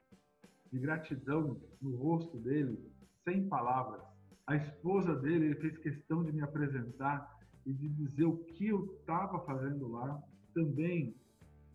de 0.72 0.80
gratidão 0.80 1.60
no 1.80 1.94
rosto 1.96 2.38
dele, 2.38 2.76
sem 3.24 3.48
palavras. 3.48 4.02
A 4.48 4.56
esposa 4.56 5.14
dele, 5.14 5.46
ele 5.46 5.54
fez 5.56 5.78
questão 5.78 6.24
de 6.24 6.32
me 6.32 6.42
apresentar 6.42 7.38
e 7.64 7.72
de 7.72 7.88
dizer 7.88 8.24
o 8.24 8.36
que 8.36 8.68
eu 8.68 8.84
estava 8.98 9.38
fazendo 9.44 9.86
lá. 9.88 10.20
Também 10.52 11.14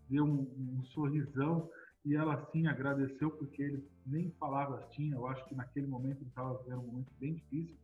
deu 0.09 0.26
um, 0.26 0.80
um 0.80 0.84
sorrisão 0.86 1.70
e 2.03 2.16
ela 2.16 2.49
sim 2.51 2.68
agradeceu 2.68 3.32
porque 3.32 3.62
ele 3.62 3.88
nem 4.05 4.30
palavras 4.32 4.86
tinha. 4.91 5.16
Eu 5.16 5.26
acho 5.28 5.45
que 5.47 5.55
naquele 5.55 5.88
momento 5.88 6.18
ele 6.18 6.30
estava 6.30 6.57
vivendo 6.57 6.82
um 6.82 6.88
momento 6.88 7.12
bem 7.18 7.36
difícil. 7.36 7.78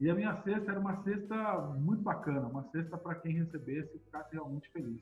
E 0.00 0.10
a 0.10 0.14
minha 0.14 0.34
cesta 0.42 0.72
era 0.72 0.80
uma 0.80 1.00
cesta 1.04 1.58
muito 1.78 2.02
bacana, 2.02 2.48
uma 2.48 2.64
cesta 2.70 2.98
para 2.98 3.16
quem 3.16 3.34
recebesse 3.34 3.98
ficasse 3.98 4.32
realmente 4.32 4.68
feliz. 4.70 5.00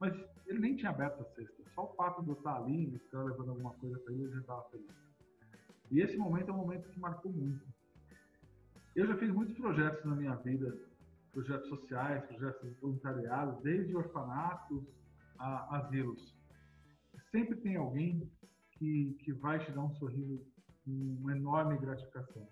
Mas 0.00 0.14
ele 0.46 0.58
nem 0.60 0.76
tinha 0.76 0.90
aberto 0.90 1.20
a 1.20 1.24
cesta. 1.34 1.62
Só 1.74 1.84
o 1.84 1.94
fato 1.94 2.22
de 2.22 2.28
eu 2.28 2.34
estar 2.34 2.56
ali 2.56 2.90
e 2.90 2.96
estar 2.96 3.22
levando 3.22 3.50
alguma 3.50 3.72
coisa 3.74 3.98
para 3.98 4.12
ele, 4.12 4.24
ele 4.24 4.32
já 4.32 4.40
estava 4.40 4.68
feliz. 4.70 4.90
E 5.90 6.00
esse 6.00 6.16
momento 6.16 6.50
é 6.50 6.54
um 6.54 6.58
momento 6.58 6.88
que 6.90 7.00
marcou 7.00 7.32
muito. 7.32 7.64
Eu 8.94 9.06
já 9.06 9.16
fiz 9.16 9.30
muitos 9.30 9.54
projetos 9.56 10.04
na 10.04 10.16
minha 10.16 10.34
vida, 10.36 10.76
projetos 11.32 11.68
sociais, 11.68 12.24
projetos 12.26 12.68
de 12.68 12.80
voluntariado, 12.80 13.62
desde 13.62 13.96
orfanatos 13.96 14.84
a 15.38 15.76
asilos. 15.76 16.36
Sempre 17.30 17.56
tem 17.56 17.76
alguém 17.76 18.30
que, 18.72 19.16
que 19.20 19.32
vai 19.32 19.58
te 19.64 19.70
dar 19.72 19.82
um 19.82 19.94
sorriso 19.94 20.44
com 20.84 20.90
uma 21.20 21.36
enorme 21.36 21.76
gratificação. 21.78 22.48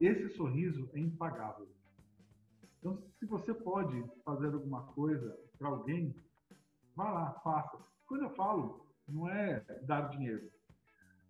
Esse 0.00 0.28
sorriso 0.30 0.88
é 0.92 0.98
impagável. 0.98 1.68
Então, 2.78 3.02
se 3.18 3.26
você 3.26 3.54
pode 3.54 4.04
fazer 4.24 4.46
alguma 4.46 4.82
coisa 4.92 5.38
para 5.58 5.68
alguém, 5.68 6.14
Vá 6.96 7.10
lá, 7.10 7.32
faça. 7.40 7.78
Quando 8.06 8.24
eu 8.24 8.30
falo, 8.34 8.86
não 9.08 9.28
é 9.28 9.60
dar 9.82 10.08
dinheiro. 10.10 10.50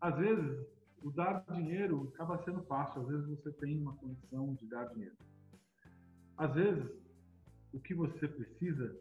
Às 0.00 0.16
vezes, 0.16 0.66
o 1.02 1.10
dar 1.10 1.44
dinheiro 1.50 2.10
acaba 2.14 2.42
sendo 2.44 2.62
fácil. 2.64 3.02
Às 3.02 3.08
vezes, 3.08 3.26
você 3.28 3.52
tem 3.52 3.78
uma 3.78 3.94
condição 3.96 4.54
de 4.54 4.66
dar 4.66 4.86
dinheiro. 4.88 5.16
Às 6.36 6.52
vezes, 6.54 6.90
o 7.72 7.80
que 7.80 7.94
você 7.94 8.28
precisa 8.28 8.96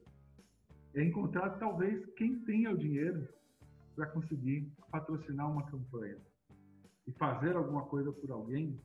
é 0.93 1.03
encontrar, 1.03 1.57
talvez, 1.59 2.05
quem 2.15 2.39
tenha 2.45 2.71
o 2.71 2.77
dinheiro 2.77 3.27
para 3.95 4.07
conseguir 4.07 4.71
patrocinar 4.91 5.51
uma 5.51 5.65
campanha. 5.65 6.17
E 7.05 7.11
fazer 7.13 7.55
alguma 7.55 7.85
coisa 7.85 8.11
por 8.13 8.31
alguém, 8.31 8.79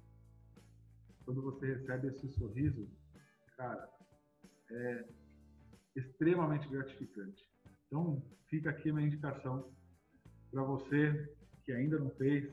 quando 1.25 1.41
você 1.41 1.75
recebe 1.75 2.09
esse 2.09 2.29
sorriso, 2.33 2.89
cara, 3.57 3.89
é 4.71 5.05
extremamente 5.95 6.69
gratificante. 6.69 7.47
Então, 7.89 8.23
fica 8.49 8.71
aqui 8.71 8.91
a 8.91 8.95
minha 8.95 9.07
indicação 9.07 9.69
para 10.51 10.63
você 10.63 11.35
que 11.65 11.73
ainda 11.73 11.99
não 11.99 12.11
fez, 12.11 12.49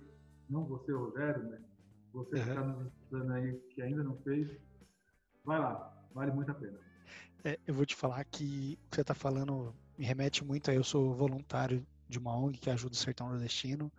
não 0.49 0.65
você, 0.65 0.91
Rogério, 0.91 1.43
né? 1.43 1.61
Você 2.13 2.36
uhum. 2.36 2.43
que 2.43 2.49
está 2.49 2.63
nos 2.63 2.88
escutando 2.88 3.33
aí, 3.33 3.53
que 3.73 3.81
ainda 3.81 4.03
não 4.03 4.17
fez, 4.23 4.49
vai 5.43 5.59
lá, 5.59 6.05
vale 6.13 6.31
muito 6.31 6.51
a 6.51 6.55
pena. 6.55 6.79
É, 7.43 7.59
eu 7.67 7.73
vou 7.73 7.86
te 7.86 7.95
falar 7.95 8.23
que 8.25 8.79
o 8.86 8.89
que 8.89 8.95
você 8.95 9.01
está 9.01 9.13
falando 9.13 9.75
me 9.97 10.05
remete 10.05 10.43
muito 10.43 10.71
a 10.71 10.73
eu 10.73 10.83
sou 10.83 11.13
voluntário 11.13 11.86
de 12.07 12.17
uma 12.17 12.36
ONG 12.36 12.57
que 12.57 12.69
ajuda 12.69 12.93
o 12.93 12.97
sertão 12.97 13.29
nordestino. 13.29 13.91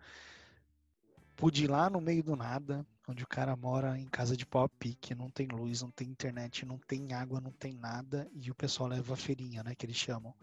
Pude 1.35 1.65
ir 1.65 1.67
lá 1.67 1.89
no 1.89 2.01
meio 2.01 2.23
do 2.23 2.35
nada, 2.35 2.85
onde 3.07 3.23
o 3.23 3.27
cara 3.27 3.55
mora 3.55 3.97
em 3.97 4.07
casa 4.07 4.35
de 4.35 4.45
pau 4.45 4.63
a 4.63 4.69
pique, 4.69 5.15
não 5.15 5.29
tem 5.29 5.47
luz, 5.47 5.81
não 5.81 5.91
tem 5.91 6.09
internet, 6.09 6.65
não 6.65 6.77
tem 6.77 7.13
água, 7.13 7.39
não 7.39 7.51
tem 7.51 7.73
nada, 7.73 8.27
e 8.33 8.49
o 8.49 8.55
pessoal 8.55 8.89
leva 8.89 9.13
a 9.13 9.17
feirinha, 9.17 9.63
né, 9.63 9.75
que 9.75 9.85
eles 9.85 9.95
chamam. 9.95 10.33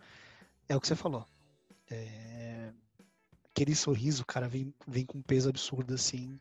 É 0.69 0.77
o 0.77 0.81
que 0.81 0.87
você 0.87 0.97
falou. 0.97 1.27
É... 1.91 2.73
Aquele 3.51 3.75
sorriso, 3.75 4.25
cara, 4.27 4.49
vem, 4.49 4.75
vem 4.87 5.07
com 5.07 5.19
um 5.19 5.23
peso 5.23 5.49
absurdo, 5.49 5.95
assim. 5.95 6.41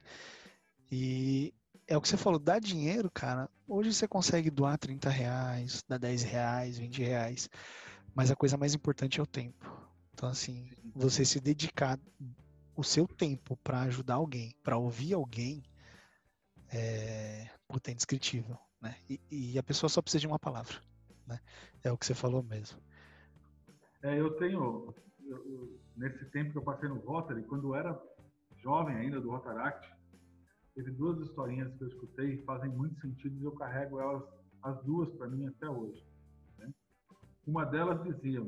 E 0.91 1.53
é 1.88 1.95
o 1.97 2.01
que 2.01 2.07
você 2.07 2.17
falou, 2.17 2.39
dá 2.39 2.59
dinheiro, 2.59 3.09
cara. 3.11 3.49
Hoje 3.67 3.93
você 3.93 4.07
consegue 4.07 4.49
doar 4.49 4.78
30 4.78 5.09
reais, 5.09 5.84
dar 5.88 5.97
10 5.97 6.24
reais, 6.24 6.78
20 6.78 7.03
reais. 7.03 7.49
Mas 8.15 8.32
a 8.32 8.36
coisa 8.36 8.57
mais 8.57 8.74
importante 8.74 9.19
é 9.19 9.24
o 9.24 9.28
tempo. 9.28 9.71
Então, 10.13 10.30
assim, 10.30 10.69
você 10.95 11.26
se 11.26 11.39
dedicar 11.39 11.99
o 12.76 12.84
seu 12.84 13.07
tempo 13.07 13.57
para 13.57 13.82
ajudar 13.82 14.15
alguém, 14.15 14.55
para 14.63 14.78
ouvir 14.78 15.13
alguém, 15.13 15.63
é, 16.71 17.49
puta, 17.67 17.91
é 17.91 17.93
indescritível, 17.93 18.57
né? 18.82 18.95
E, 19.09 19.19
e, 19.30 19.59
a 19.59 19.63
pessoa 19.63 19.89
só 19.89 20.01
precisa 20.01 20.21
de 20.21 20.28
uma 20.28 20.39
palavra, 20.39 20.82
né? 21.28 21.39
É 21.84 21.91
o 21.91 21.97
que 21.97 22.05
você 22.05 22.13
falou 22.13 22.41
mesmo. 22.41 22.80
É, 24.03 24.19
eu 24.19 24.35
tenho, 24.35 24.93
eu, 25.25 25.79
nesse 25.95 26.25
tempo 26.25 26.51
que 26.51 26.57
eu 26.57 26.61
passei 26.61 26.89
no 26.89 26.97
Rotary, 26.97 27.41
quando 27.43 27.69
eu 27.69 27.75
era 27.75 27.97
jovem 28.57 28.97
ainda 28.97 29.21
do 29.21 29.29
Rotaract, 29.31 29.89
teve 30.75 30.91
duas 30.91 31.19
historinhas 31.21 31.73
que 31.75 31.83
eu 31.85 31.87
escutei 31.87 32.33
e 32.33 32.43
fazem 32.43 32.69
muito 32.69 32.99
sentido 32.99 33.39
e 33.39 33.45
eu 33.45 33.53
carrego 33.53 34.01
elas, 34.01 34.21
as 34.61 34.83
duas 34.83 35.09
para 35.13 35.27
mim 35.27 35.47
até 35.47 35.69
hoje. 35.69 36.05
Né? 36.57 36.69
Uma 37.47 37.65
delas 37.65 38.03
dizia 38.03 38.41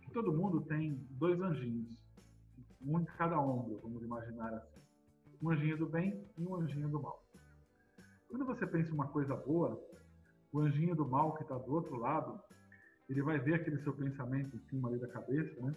que 0.00 0.12
todo 0.12 0.32
mundo 0.32 0.60
tem 0.60 0.94
dois 1.10 1.40
anjinhos, 1.40 1.98
um 2.80 3.00
em 3.00 3.04
cada 3.04 3.40
ombro, 3.40 3.80
vamos 3.82 4.00
imaginar 4.00 4.54
assim. 4.54 4.80
Um 5.42 5.50
anjinho 5.50 5.76
do 5.76 5.86
bem 5.86 6.24
e 6.38 6.46
um 6.46 6.54
anjinho 6.54 6.88
do 6.88 7.02
mal. 7.02 7.20
Quando 8.28 8.46
você 8.46 8.64
pensa 8.64 8.94
uma 8.94 9.08
coisa 9.08 9.34
boa, 9.34 9.82
o 10.52 10.60
anjinho 10.60 10.94
do 10.94 11.06
mal 11.06 11.34
que 11.34 11.42
está 11.42 11.58
do 11.58 11.74
outro 11.74 11.96
lado, 11.96 12.40
ele 13.08 13.22
vai 13.22 13.38
ver 13.38 13.54
aquele 13.54 13.82
seu 13.82 13.94
pensamento 13.94 14.56
em 14.56 14.60
cima 14.68 14.88
ali 14.88 14.98
da 14.98 15.08
cabeça, 15.08 15.60
né? 15.60 15.74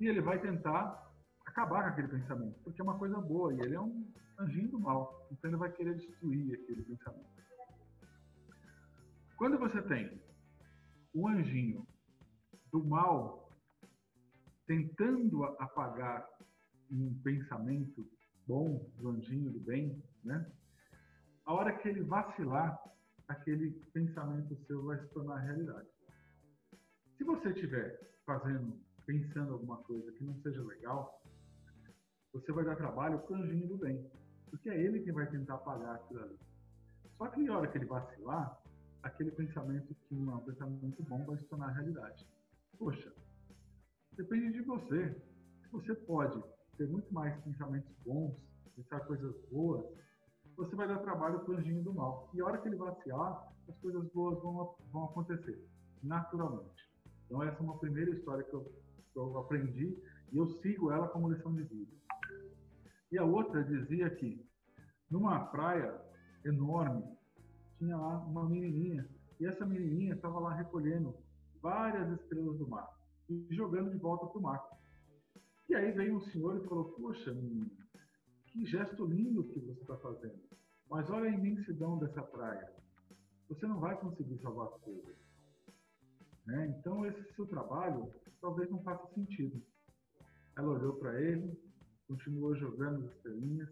E 0.00 0.08
ele 0.08 0.20
vai 0.20 0.40
tentar 0.40 1.12
acabar 1.44 1.82
com 1.82 1.88
aquele 1.90 2.08
pensamento, 2.08 2.58
porque 2.64 2.80
é 2.80 2.84
uma 2.84 2.98
coisa 2.98 3.20
boa 3.20 3.52
e 3.52 3.60
ele 3.60 3.74
é 3.74 3.80
um 3.80 4.06
anjinho 4.38 4.68
do 4.68 4.80
mal, 4.80 5.28
então 5.30 5.50
ele 5.50 5.58
vai 5.58 5.70
querer 5.70 5.94
destruir 5.96 6.54
aquele 6.54 6.82
pensamento. 6.82 7.32
Quando 9.36 9.58
você 9.58 9.82
tem 9.82 10.20
o 11.14 11.28
anjinho 11.28 11.86
do 12.70 12.82
mal 12.84 13.50
tentando 14.66 15.44
apagar 15.44 16.26
um 16.90 17.14
pensamento 17.22 18.08
bom 18.46 18.90
do 18.98 19.10
anjinho 19.10 19.50
do 19.50 19.60
bem, 19.60 20.02
né? 20.24 20.50
A 21.44 21.52
hora 21.52 21.76
que 21.76 21.88
ele 21.88 22.02
vacilar, 22.02 22.78
aquele 23.28 23.72
pensamento 23.92 24.56
seu 24.66 24.84
vai 24.84 24.98
se 24.98 25.08
tornar 25.08 25.38
realidade. 25.38 25.88
Se 27.22 27.26
você 27.26 27.50
estiver 27.50 28.00
fazendo, 28.26 28.76
pensando 29.06 29.52
alguma 29.52 29.76
coisa 29.84 30.10
que 30.10 30.24
não 30.24 30.34
seja 30.42 30.60
legal, 30.64 31.22
você 32.32 32.50
vai 32.50 32.64
dar 32.64 32.74
trabalho 32.74 33.20
para 33.20 33.32
o 33.32 33.36
anjinho 33.36 33.68
do 33.68 33.76
bem, 33.76 34.04
porque 34.50 34.68
é 34.68 34.76
ele 34.76 34.98
que 34.98 35.12
vai 35.12 35.30
tentar 35.30 35.54
apagar 35.54 35.94
aquilo 35.94 36.20
ali. 36.20 36.36
Só 37.16 37.28
que 37.28 37.40
na 37.40 37.56
hora 37.56 37.68
que 37.68 37.78
ele 37.78 37.84
vacilar, 37.84 38.60
aquele 39.04 39.30
pensamento 39.30 39.94
que 39.94 40.14
não 40.16 40.32
é 40.32 40.34
um 40.34 40.44
pensamento 40.44 41.00
bom 41.04 41.24
vai 41.24 41.38
se 41.38 41.44
tornar 41.44 41.68
realidade. 41.68 42.26
Poxa, 42.76 43.12
Depende 44.16 44.54
de 44.54 44.62
você. 44.62 45.16
Você 45.70 45.94
pode 45.94 46.42
ter 46.76 46.88
muito 46.88 47.14
mais 47.14 47.40
pensamentos 47.44 47.94
bons, 48.04 48.34
pensar 48.74 48.98
coisas 49.06 49.32
boas, 49.48 49.86
você 50.56 50.74
vai 50.74 50.88
dar 50.88 50.98
trabalho 50.98 51.38
para 51.38 51.54
o 51.54 51.56
anjinho 51.56 51.84
do 51.84 51.94
mal. 51.94 52.28
E 52.34 52.40
a 52.40 52.46
hora 52.46 52.58
que 52.58 52.66
ele 52.66 52.74
vaciar, 52.74 53.48
as 53.68 53.78
coisas 53.78 54.04
boas 54.12 54.42
vão, 54.42 54.74
vão 54.90 55.04
acontecer, 55.04 55.64
naturalmente. 56.02 56.91
Então, 57.32 57.42
essa 57.44 57.60
é 57.60 57.62
uma 57.62 57.78
primeira 57.78 58.10
história 58.10 58.44
que 58.44 58.52
eu, 58.52 58.60
que 59.10 59.18
eu 59.18 59.38
aprendi 59.38 59.98
e 60.30 60.36
eu 60.36 60.46
sigo 60.60 60.92
ela 60.92 61.08
como 61.08 61.32
lição 61.32 61.54
de 61.54 61.62
vida. 61.62 61.90
E 63.10 63.16
a 63.16 63.24
outra 63.24 63.64
dizia 63.64 64.10
que 64.10 64.46
numa 65.10 65.40
praia 65.46 65.98
enorme 66.44 67.02
tinha 67.78 67.96
lá 67.96 68.18
uma 68.18 68.46
menininha 68.46 69.08
e 69.40 69.46
essa 69.46 69.64
menininha 69.64 70.14
estava 70.14 70.38
lá 70.40 70.52
recolhendo 70.52 71.14
várias 71.62 72.20
estrelas 72.20 72.58
do 72.58 72.68
mar 72.68 72.86
e 73.30 73.46
jogando 73.48 73.90
de 73.90 73.96
volta 73.96 74.26
para 74.26 74.38
o 74.38 74.42
mar. 74.42 74.62
E 75.70 75.74
aí 75.74 75.90
veio 75.90 76.16
um 76.16 76.20
senhor 76.20 76.58
e 76.58 76.68
falou: 76.68 76.92
Poxa, 76.92 77.34
que 78.48 78.66
gesto 78.66 79.06
lindo 79.06 79.44
que 79.44 79.58
você 79.58 79.80
está 79.80 79.96
fazendo. 79.96 80.38
Mas 80.90 81.08
olha 81.08 81.30
a 81.30 81.34
imensidão 81.34 81.98
dessa 81.98 82.22
praia. 82.22 82.70
Você 83.48 83.66
não 83.66 83.80
vai 83.80 83.98
conseguir 83.98 84.36
salvar 84.42 84.68
coisas. 84.80 85.21
Né? 86.46 86.74
Então, 86.78 87.06
esse 87.06 87.34
seu 87.34 87.46
trabalho 87.46 88.12
talvez 88.40 88.68
não 88.70 88.82
faça 88.82 89.06
sentido. 89.14 89.62
Ela 90.56 90.72
olhou 90.72 90.94
para 90.94 91.20
ele, 91.20 91.58
continuou 92.08 92.54
jogando 92.56 93.06
as 93.06 93.12
estrelinhas 93.12 93.68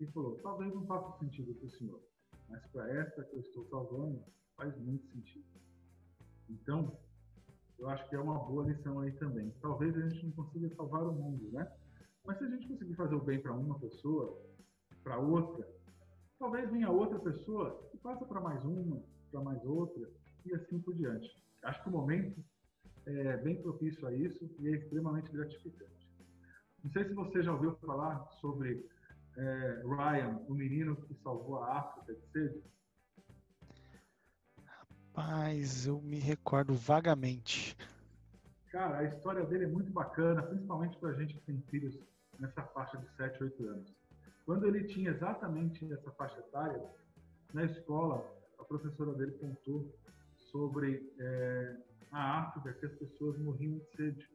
e 0.00 0.06
falou: 0.08 0.38
Talvez 0.42 0.74
não 0.74 0.86
faça 0.86 1.18
sentido 1.18 1.54
para 1.54 1.66
o 1.66 1.70
senhor, 1.70 2.02
mas 2.48 2.66
para 2.66 2.90
essa 2.90 3.24
que 3.24 3.36
eu 3.36 3.40
estou 3.40 3.64
salvando, 3.68 4.22
faz 4.56 4.76
muito 4.78 5.06
sentido. 5.12 5.46
Então, 6.48 6.98
eu 7.78 7.88
acho 7.88 8.06
que 8.08 8.16
é 8.16 8.20
uma 8.20 8.38
boa 8.38 8.64
lição 8.64 9.00
aí 9.00 9.12
também. 9.12 9.50
Talvez 9.62 9.96
a 9.96 10.08
gente 10.08 10.26
não 10.26 10.32
consiga 10.32 10.74
salvar 10.74 11.04
o 11.04 11.12
mundo, 11.12 11.50
né? 11.52 11.70
Mas 12.26 12.38
se 12.38 12.44
a 12.44 12.50
gente 12.50 12.68
conseguir 12.68 12.94
fazer 12.94 13.14
o 13.14 13.24
bem 13.24 13.40
para 13.40 13.54
uma 13.54 13.78
pessoa, 13.78 14.38
para 15.02 15.18
outra, 15.18 15.66
talvez 16.38 16.70
venha 16.70 16.90
outra 16.90 17.18
pessoa 17.20 17.88
e 17.94 17.98
passa 17.98 18.24
para 18.26 18.40
mais 18.40 18.62
uma, 18.64 19.02
para 19.30 19.40
mais 19.40 19.64
outra 19.64 20.10
e 20.44 20.54
assim 20.54 20.78
por 20.80 20.94
diante. 20.94 21.40
Acho 21.62 21.82
que 21.82 21.88
o 21.88 21.92
momento 21.92 22.42
é 23.06 23.36
bem 23.38 23.60
propício 23.60 24.06
a 24.06 24.12
isso 24.12 24.50
e 24.58 24.68
é 24.68 24.72
extremamente 24.72 25.30
gratificante. 25.30 26.08
Não 26.82 26.90
sei 26.90 27.04
se 27.04 27.14
você 27.14 27.42
já 27.42 27.52
ouviu 27.52 27.76
falar 27.76 28.26
sobre 28.40 28.88
é, 29.36 29.82
Ryan, 29.84 30.40
o 30.48 30.54
menino 30.54 30.96
que 30.96 31.14
salvou 31.22 31.62
a 31.62 31.78
África 31.78 32.14
de 32.14 32.26
sede. 32.30 32.62
Rapaz, 34.64 35.86
eu 35.86 36.00
me 36.00 36.18
recordo 36.18 36.74
vagamente. 36.74 37.76
Cara, 38.70 38.98
a 38.98 39.04
história 39.04 39.44
dele 39.44 39.64
é 39.64 39.68
muito 39.68 39.92
bacana, 39.92 40.42
principalmente 40.42 40.96
para 40.98 41.10
a 41.10 41.14
gente 41.14 41.34
que 41.34 41.40
tem 41.40 41.60
filhos 41.62 41.98
nessa 42.38 42.62
faixa 42.62 42.96
de 42.96 43.08
7, 43.16 43.42
8 43.42 43.68
anos. 43.68 43.94
Quando 44.46 44.66
ele 44.66 44.84
tinha 44.84 45.10
exatamente 45.10 45.92
essa 45.92 46.10
faixa 46.12 46.38
etária, 46.38 46.82
na 47.52 47.64
escola, 47.64 48.24
a 48.58 48.64
professora 48.64 49.12
dele 49.14 49.32
contou 49.32 49.92
sobre 50.50 51.12
é, 51.18 51.76
a 52.12 52.40
África, 52.40 52.72
que 52.74 52.86
as 52.86 52.92
pessoas 52.94 53.38
morriam 53.38 53.78
de 53.78 53.96
sede. 53.96 54.28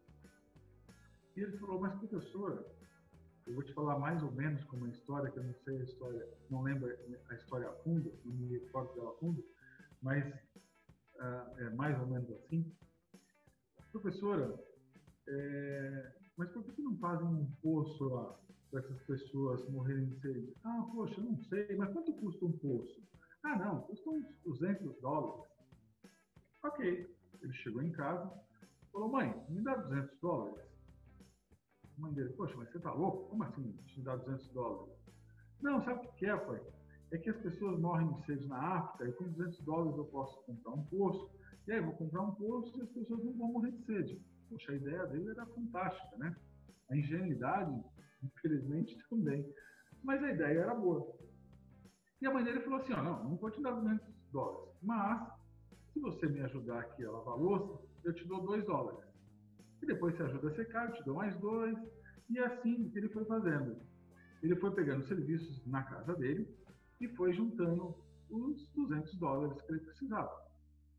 E 1.35 1.41
ele 1.41 1.57
falou, 1.57 1.81
mas 1.81 1.97
professora, 1.99 2.65
eu 3.45 3.53
vou 3.53 3.63
te 3.63 3.73
falar 3.73 3.99
mais 3.99 4.21
ou 4.23 4.31
menos 4.31 4.63
como 4.65 4.83
uma 4.83 4.91
história, 4.91 5.29
que 5.29 5.37
eu 5.37 5.43
não 5.43 5.53
sei 5.63 5.79
a 5.79 5.83
história, 5.83 6.27
não 6.49 6.61
lembro 6.63 6.89
a 7.29 7.35
história 7.35 7.69
a 7.69 7.73
fundo, 7.83 8.11
não 8.23 8.33
me 8.33 8.57
recordo 8.57 8.93
dela 8.95 9.11
a 9.11 9.19
fundo, 9.19 9.43
mas 10.01 10.25
uh, 11.15 11.59
é 11.59 11.69
mais 11.71 11.99
ou 11.99 12.07
menos 12.07 12.29
assim. 12.31 12.73
Professora, 13.91 14.57
é, 15.27 16.13
mas 16.37 16.49
por 16.51 16.63
que 16.63 16.81
não 16.81 16.97
fazem 16.97 17.27
um 17.27 17.45
poço 17.61 18.03
lá 18.05 18.37
para 18.71 18.79
essas 18.81 19.01
pessoas 19.03 19.67
morrerem 19.69 20.05
de 20.05 20.19
sede? 20.21 20.53
Ah, 20.63 20.87
poxa, 20.93 21.21
não 21.21 21.37
sei, 21.43 21.75
mas 21.77 21.91
quanto 21.93 22.13
custa 22.13 22.45
um 22.45 22.51
poço? 22.57 23.01
Ah, 23.43 23.57
não, 23.57 23.81
custa 23.81 24.09
uns 24.09 24.25
200 24.43 24.99
dólares. 25.01 25.54
Ok, 26.65 27.15
ele 27.41 27.53
chegou 27.53 27.81
em 27.83 27.91
casa, 27.91 28.31
falou, 28.91 29.09
mãe, 29.09 29.45
me 29.49 29.61
dá 29.61 29.75
200 29.75 30.19
dólares. 30.19 30.65
A 31.95 32.01
mãe 32.01 32.11
dele, 32.13 32.33
poxa, 32.33 32.55
mas 32.57 32.71
você 32.71 32.79
tá 32.79 32.91
louco? 32.91 33.29
Como 33.29 33.43
assim 33.43 33.71
te 33.85 34.01
dá 34.01 34.15
200 34.15 34.49
dólares? 34.49 34.95
Não, 35.61 35.83
sabe 35.83 36.07
o 36.07 36.11
que 36.13 36.25
é, 36.25 36.35
pai? 36.35 36.59
é 37.11 37.17
que 37.19 37.29
as 37.29 37.37
pessoas 37.37 37.79
morrem 37.79 38.11
de 38.13 38.25
sede 38.25 38.47
na 38.47 38.57
África 38.57 39.07
e 39.07 39.13
com 39.13 39.31
200 39.31 39.59
dólares 39.61 39.97
eu 39.97 40.05
posso 40.05 40.43
comprar 40.45 40.71
um 40.71 40.83
poço. 40.85 41.29
E 41.67 41.71
aí 41.71 41.81
vou 41.81 41.93
comprar 41.93 42.23
um 42.23 42.33
poço 42.33 42.77
e 42.77 42.81
as 42.81 42.89
pessoas 42.89 43.23
não 43.23 43.33
vão 43.33 43.53
morrer 43.53 43.71
de 43.71 43.85
sede. 43.85 44.21
Poxa, 44.49 44.71
a 44.71 44.75
ideia 44.75 45.05
dele 45.05 45.29
era 45.29 45.45
fantástica, 45.45 46.17
né? 46.17 46.35
A 46.89 46.97
ingenuidade, 46.97 47.79
infelizmente, 48.23 48.97
também. 49.07 49.47
Mas 50.03 50.23
a 50.23 50.31
ideia 50.31 50.59
era 50.59 50.73
boa. 50.73 51.15
E 52.21 52.25
a 52.25 52.33
mãe 52.33 52.43
dele 52.43 52.61
falou 52.61 52.79
assim, 52.79 52.93
ó, 52.93 53.03
não, 53.03 53.23
não 53.23 53.37
vou 53.37 53.51
te 53.51 53.61
dar 53.61 53.71
200 53.71 54.07
dólares, 54.31 54.73
mas 54.81 55.44
se 55.95 56.01
você 56.01 56.27
me 56.27 56.41
ajudar 56.41 56.81
aqui 56.81 57.05
a 57.05 57.11
lavar 57.11 57.37
louça, 57.37 57.81
eu 58.03 58.13
te 58.13 58.27
dou 58.27 58.41
2 58.41 58.65
dólares. 58.65 58.99
E 59.81 59.85
depois 59.85 60.13
você 60.13 60.23
ajuda 60.23 60.49
a 60.49 60.55
secar, 60.55 60.89
eu 60.89 60.93
te 60.93 61.05
dou 61.05 61.15
mais 61.15 61.33
dois. 61.39 61.77
E 62.29 62.37
assim 62.37 62.91
ele 62.93 63.07
foi 63.07 63.23
fazendo. 63.23 63.77
Ele 64.43 64.57
foi 64.57 64.71
pegando 64.71 65.07
serviços 65.07 65.65
na 65.65 65.83
casa 65.83 66.13
dele, 66.15 66.53
e 66.99 67.07
foi 67.15 67.31
juntando 67.31 67.95
os 68.29 68.67
200 68.73 69.15
dólares 69.15 69.61
que 69.61 69.71
ele 69.71 69.79
precisava. 69.79 70.45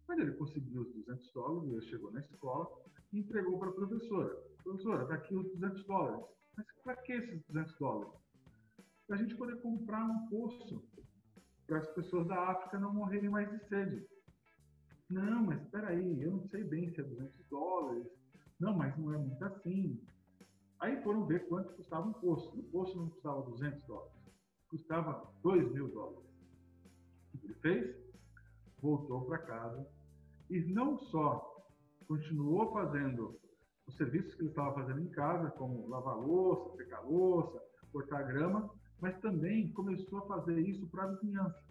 Mas 0.08 0.18
ele 0.18 0.32
conseguiu 0.32 0.80
os 0.80 0.94
200 0.94 1.32
dólares, 1.34 1.70
ele 1.70 1.82
chegou 1.82 2.10
na 2.10 2.20
escola 2.20 2.66
e 3.12 3.18
entregou 3.18 3.58
para 3.58 3.68
a 3.68 3.74
professora. 3.74 4.34
Professora, 4.64 5.02
está 5.02 5.14
aqui 5.14 5.36
os 5.36 5.46
200 5.58 5.84
dólares. 5.84 6.24
Mas 6.56 6.66
para 6.82 6.96
que 6.96 7.12
esses 7.12 7.42
200 7.48 7.78
dólares? 7.78 8.14
Para 9.06 9.16
a 9.16 9.18
gente 9.18 9.36
poder 9.36 9.60
comprar 9.60 10.04
um 10.06 10.26
poço 10.28 10.82
para 11.66 11.80
as 11.80 11.88
pessoas 11.88 12.26
da 12.28 12.50
África 12.50 12.78
não 12.78 12.94
morrerem 12.94 13.28
mais 13.28 13.50
de 13.50 13.68
sede. 13.68 14.15
Não, 15.08 15.44
mas 15.44 15.62
espera 15.62 15.88
aí, 15.88 16.22
eu 16.22 16.32
não 16.32 16.48
sei 16.48 16.64
bem 16.64 16.90
se 16.92 17.00
é 17.00 17.04
200 17.04 17.46
dólares. 17.48 18.06
Não, 18.58 18.76
mas 18.76 18.96
não 18.98 19.14
é 19.14 19.18
muito 19.18 19.44
assim. 19.44 20.00
Aí 20.80 21.02
foram 21.02 21.26
ver 21.26 21.46
quanto 21.48 21.74
custava 21.74 22.08
um 22.08 22.12
poço. 22.12 22.58
O 22.58 22.62
poço 22.64 22.96
não 22.96 23.08
custava 23.10 23.42
200 23.42 23.86
dólares, 23.86 24.12
custava 24.68 25.32
2 25.42 25.72
mil 25.72 25.88
dólares. 25.88 26.28
O 27.34 27.38
que 27.38 27.46
ele 27.46 27.54
fez? 27.54 27.96
Voltou 28.80 29.24
para 29.26 29.38
casa 29.38 29.86
e 30.50 30.60
não 30.72 30.98
só 30.98 31.54
continuou 32.06 32.72
fazendo 32.72 33.38
os 33.86 33.96
serviços 33.96 34.34
que 34.34 34.42
ele 34.42 34.50
estava 34.50 34.74
fazendo 34.74 35.00
em 35.00 35.10
casa, 35.10 35.50
como 35.52 35.88
lavar 35.88 36.18
louça, 36.18 36.76
secar 36.76 37.00
louça, 37.00 37.62
cortar 37.92 38.22
grama, 38.24 38.68
mas 39.00 39.18
também 39.20 39.72
começou 39.72 40.18
a 40.18 40.26
fazer 40.26 40.58
isso 40.60 40.86
para 40.88 41.04
a 41.04 41.12
vizinhança. 41.12 41.62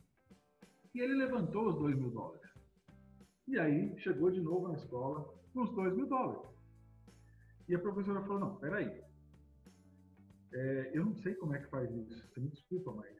E 0.93 0.99
ele 0.99 1.15
levantou 1.15 1.69
os 1.69 1.75
2 1.79 1.97
mil 1.97 2.09
dólares. 2.11 2.55
E 3.48 3.60
aí 3.60 3.98
chegou 4.00 4.32
de 4.32 4.41
novo 4.41 4.68
na 4.68 4.76
escola 4.76 5.24
com 5.54 5.62
os 5.62 5.72
2 5.72 5.96
mil 5.96 6.08
dólares. 6.08 6.50
E 7.68 7.76
a 7.76 7.80
professora 7.80 8.22
falou: 8.22 8.39
Não, 8.39 8.56
peraí. 8.56 9.04
É, 10.54 10.91
eu 10.93 11.06
não 11.06 11.16
sei 11.16 11.36
como 11.36 11.54
é 11.54 11.60
que 11.60 11.70
faz 11.70 11.91
isso, 11.91 12.28
você 12.30 12.39
me 12.39 12.48
desculpa, 12.48 12.91
mas 12.93 13.14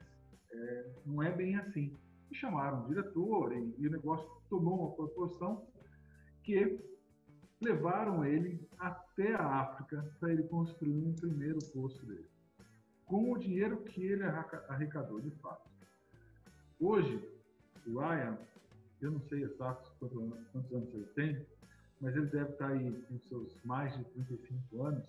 é, 0.52 0.92
não 1.06 1.22
é 1.22 1.32
bem 1.32 1.58
assim. 1.58 1.98
E 2.32 2.36
chamaram 2.36 2.84
o 2.84 2.88
diretor 2.88 3.54
e, 3.54 3.76
e 3.78 3.88
o 3.88 3.92
negócio 3.92 4.30
tomou 4.50 4.80
uma 4.80 4.96
proporção 4.96 5.68
que 6.44 6.80
levaram 7.62 8.24
ele 8.24 8.66
até 8.78 9.34
a 9.34 9.46
África 9.46 10.16
para 10.20 10.32
ele 10.32 10.44
construir 10.44 11.04
um 11.04 11.14
primeiro 11.14 11.60
posto 11.74 12.06
dele, 12.06 12.30
com 13.06 13.32
o 13.32 13.38
dinheiro 13.38 13.84
que 13.84 14.02
ele 14.02 14.24
arrecadou 14.24 15.20
de 15.20 15.32
fato. 15.32 15.70
Hoje, 16.80 17.22
o 17.88 18.00
Ryan, 18.00 18.38
eu 19.06 19.12
não 19.12 19.22
sei 19.22 19.44
exatos 19.44 19.88
quantos, 20.00 20.18
quantos 20.52 20.74
anos 20.74 20.94
ele 20.94 21.06
tem, 21.16 21.46
mas 22.02 22.16
ele 22.16 22.26
deve 22.28 22.52
estar 22.52 22.70
aí 22.70 23.02
com 23.04 23.20
seus 23.20 23.56
mais 23.64 23.96
de 23.96 24.04
35 24.06 24.84
anos 24.84 25.06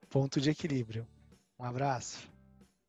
ponto 0.10 0.40
de 0.40 0.50
equilíbrio. 0.50 1.08
Um 1.64 1.66
abraço. 1.68 2.33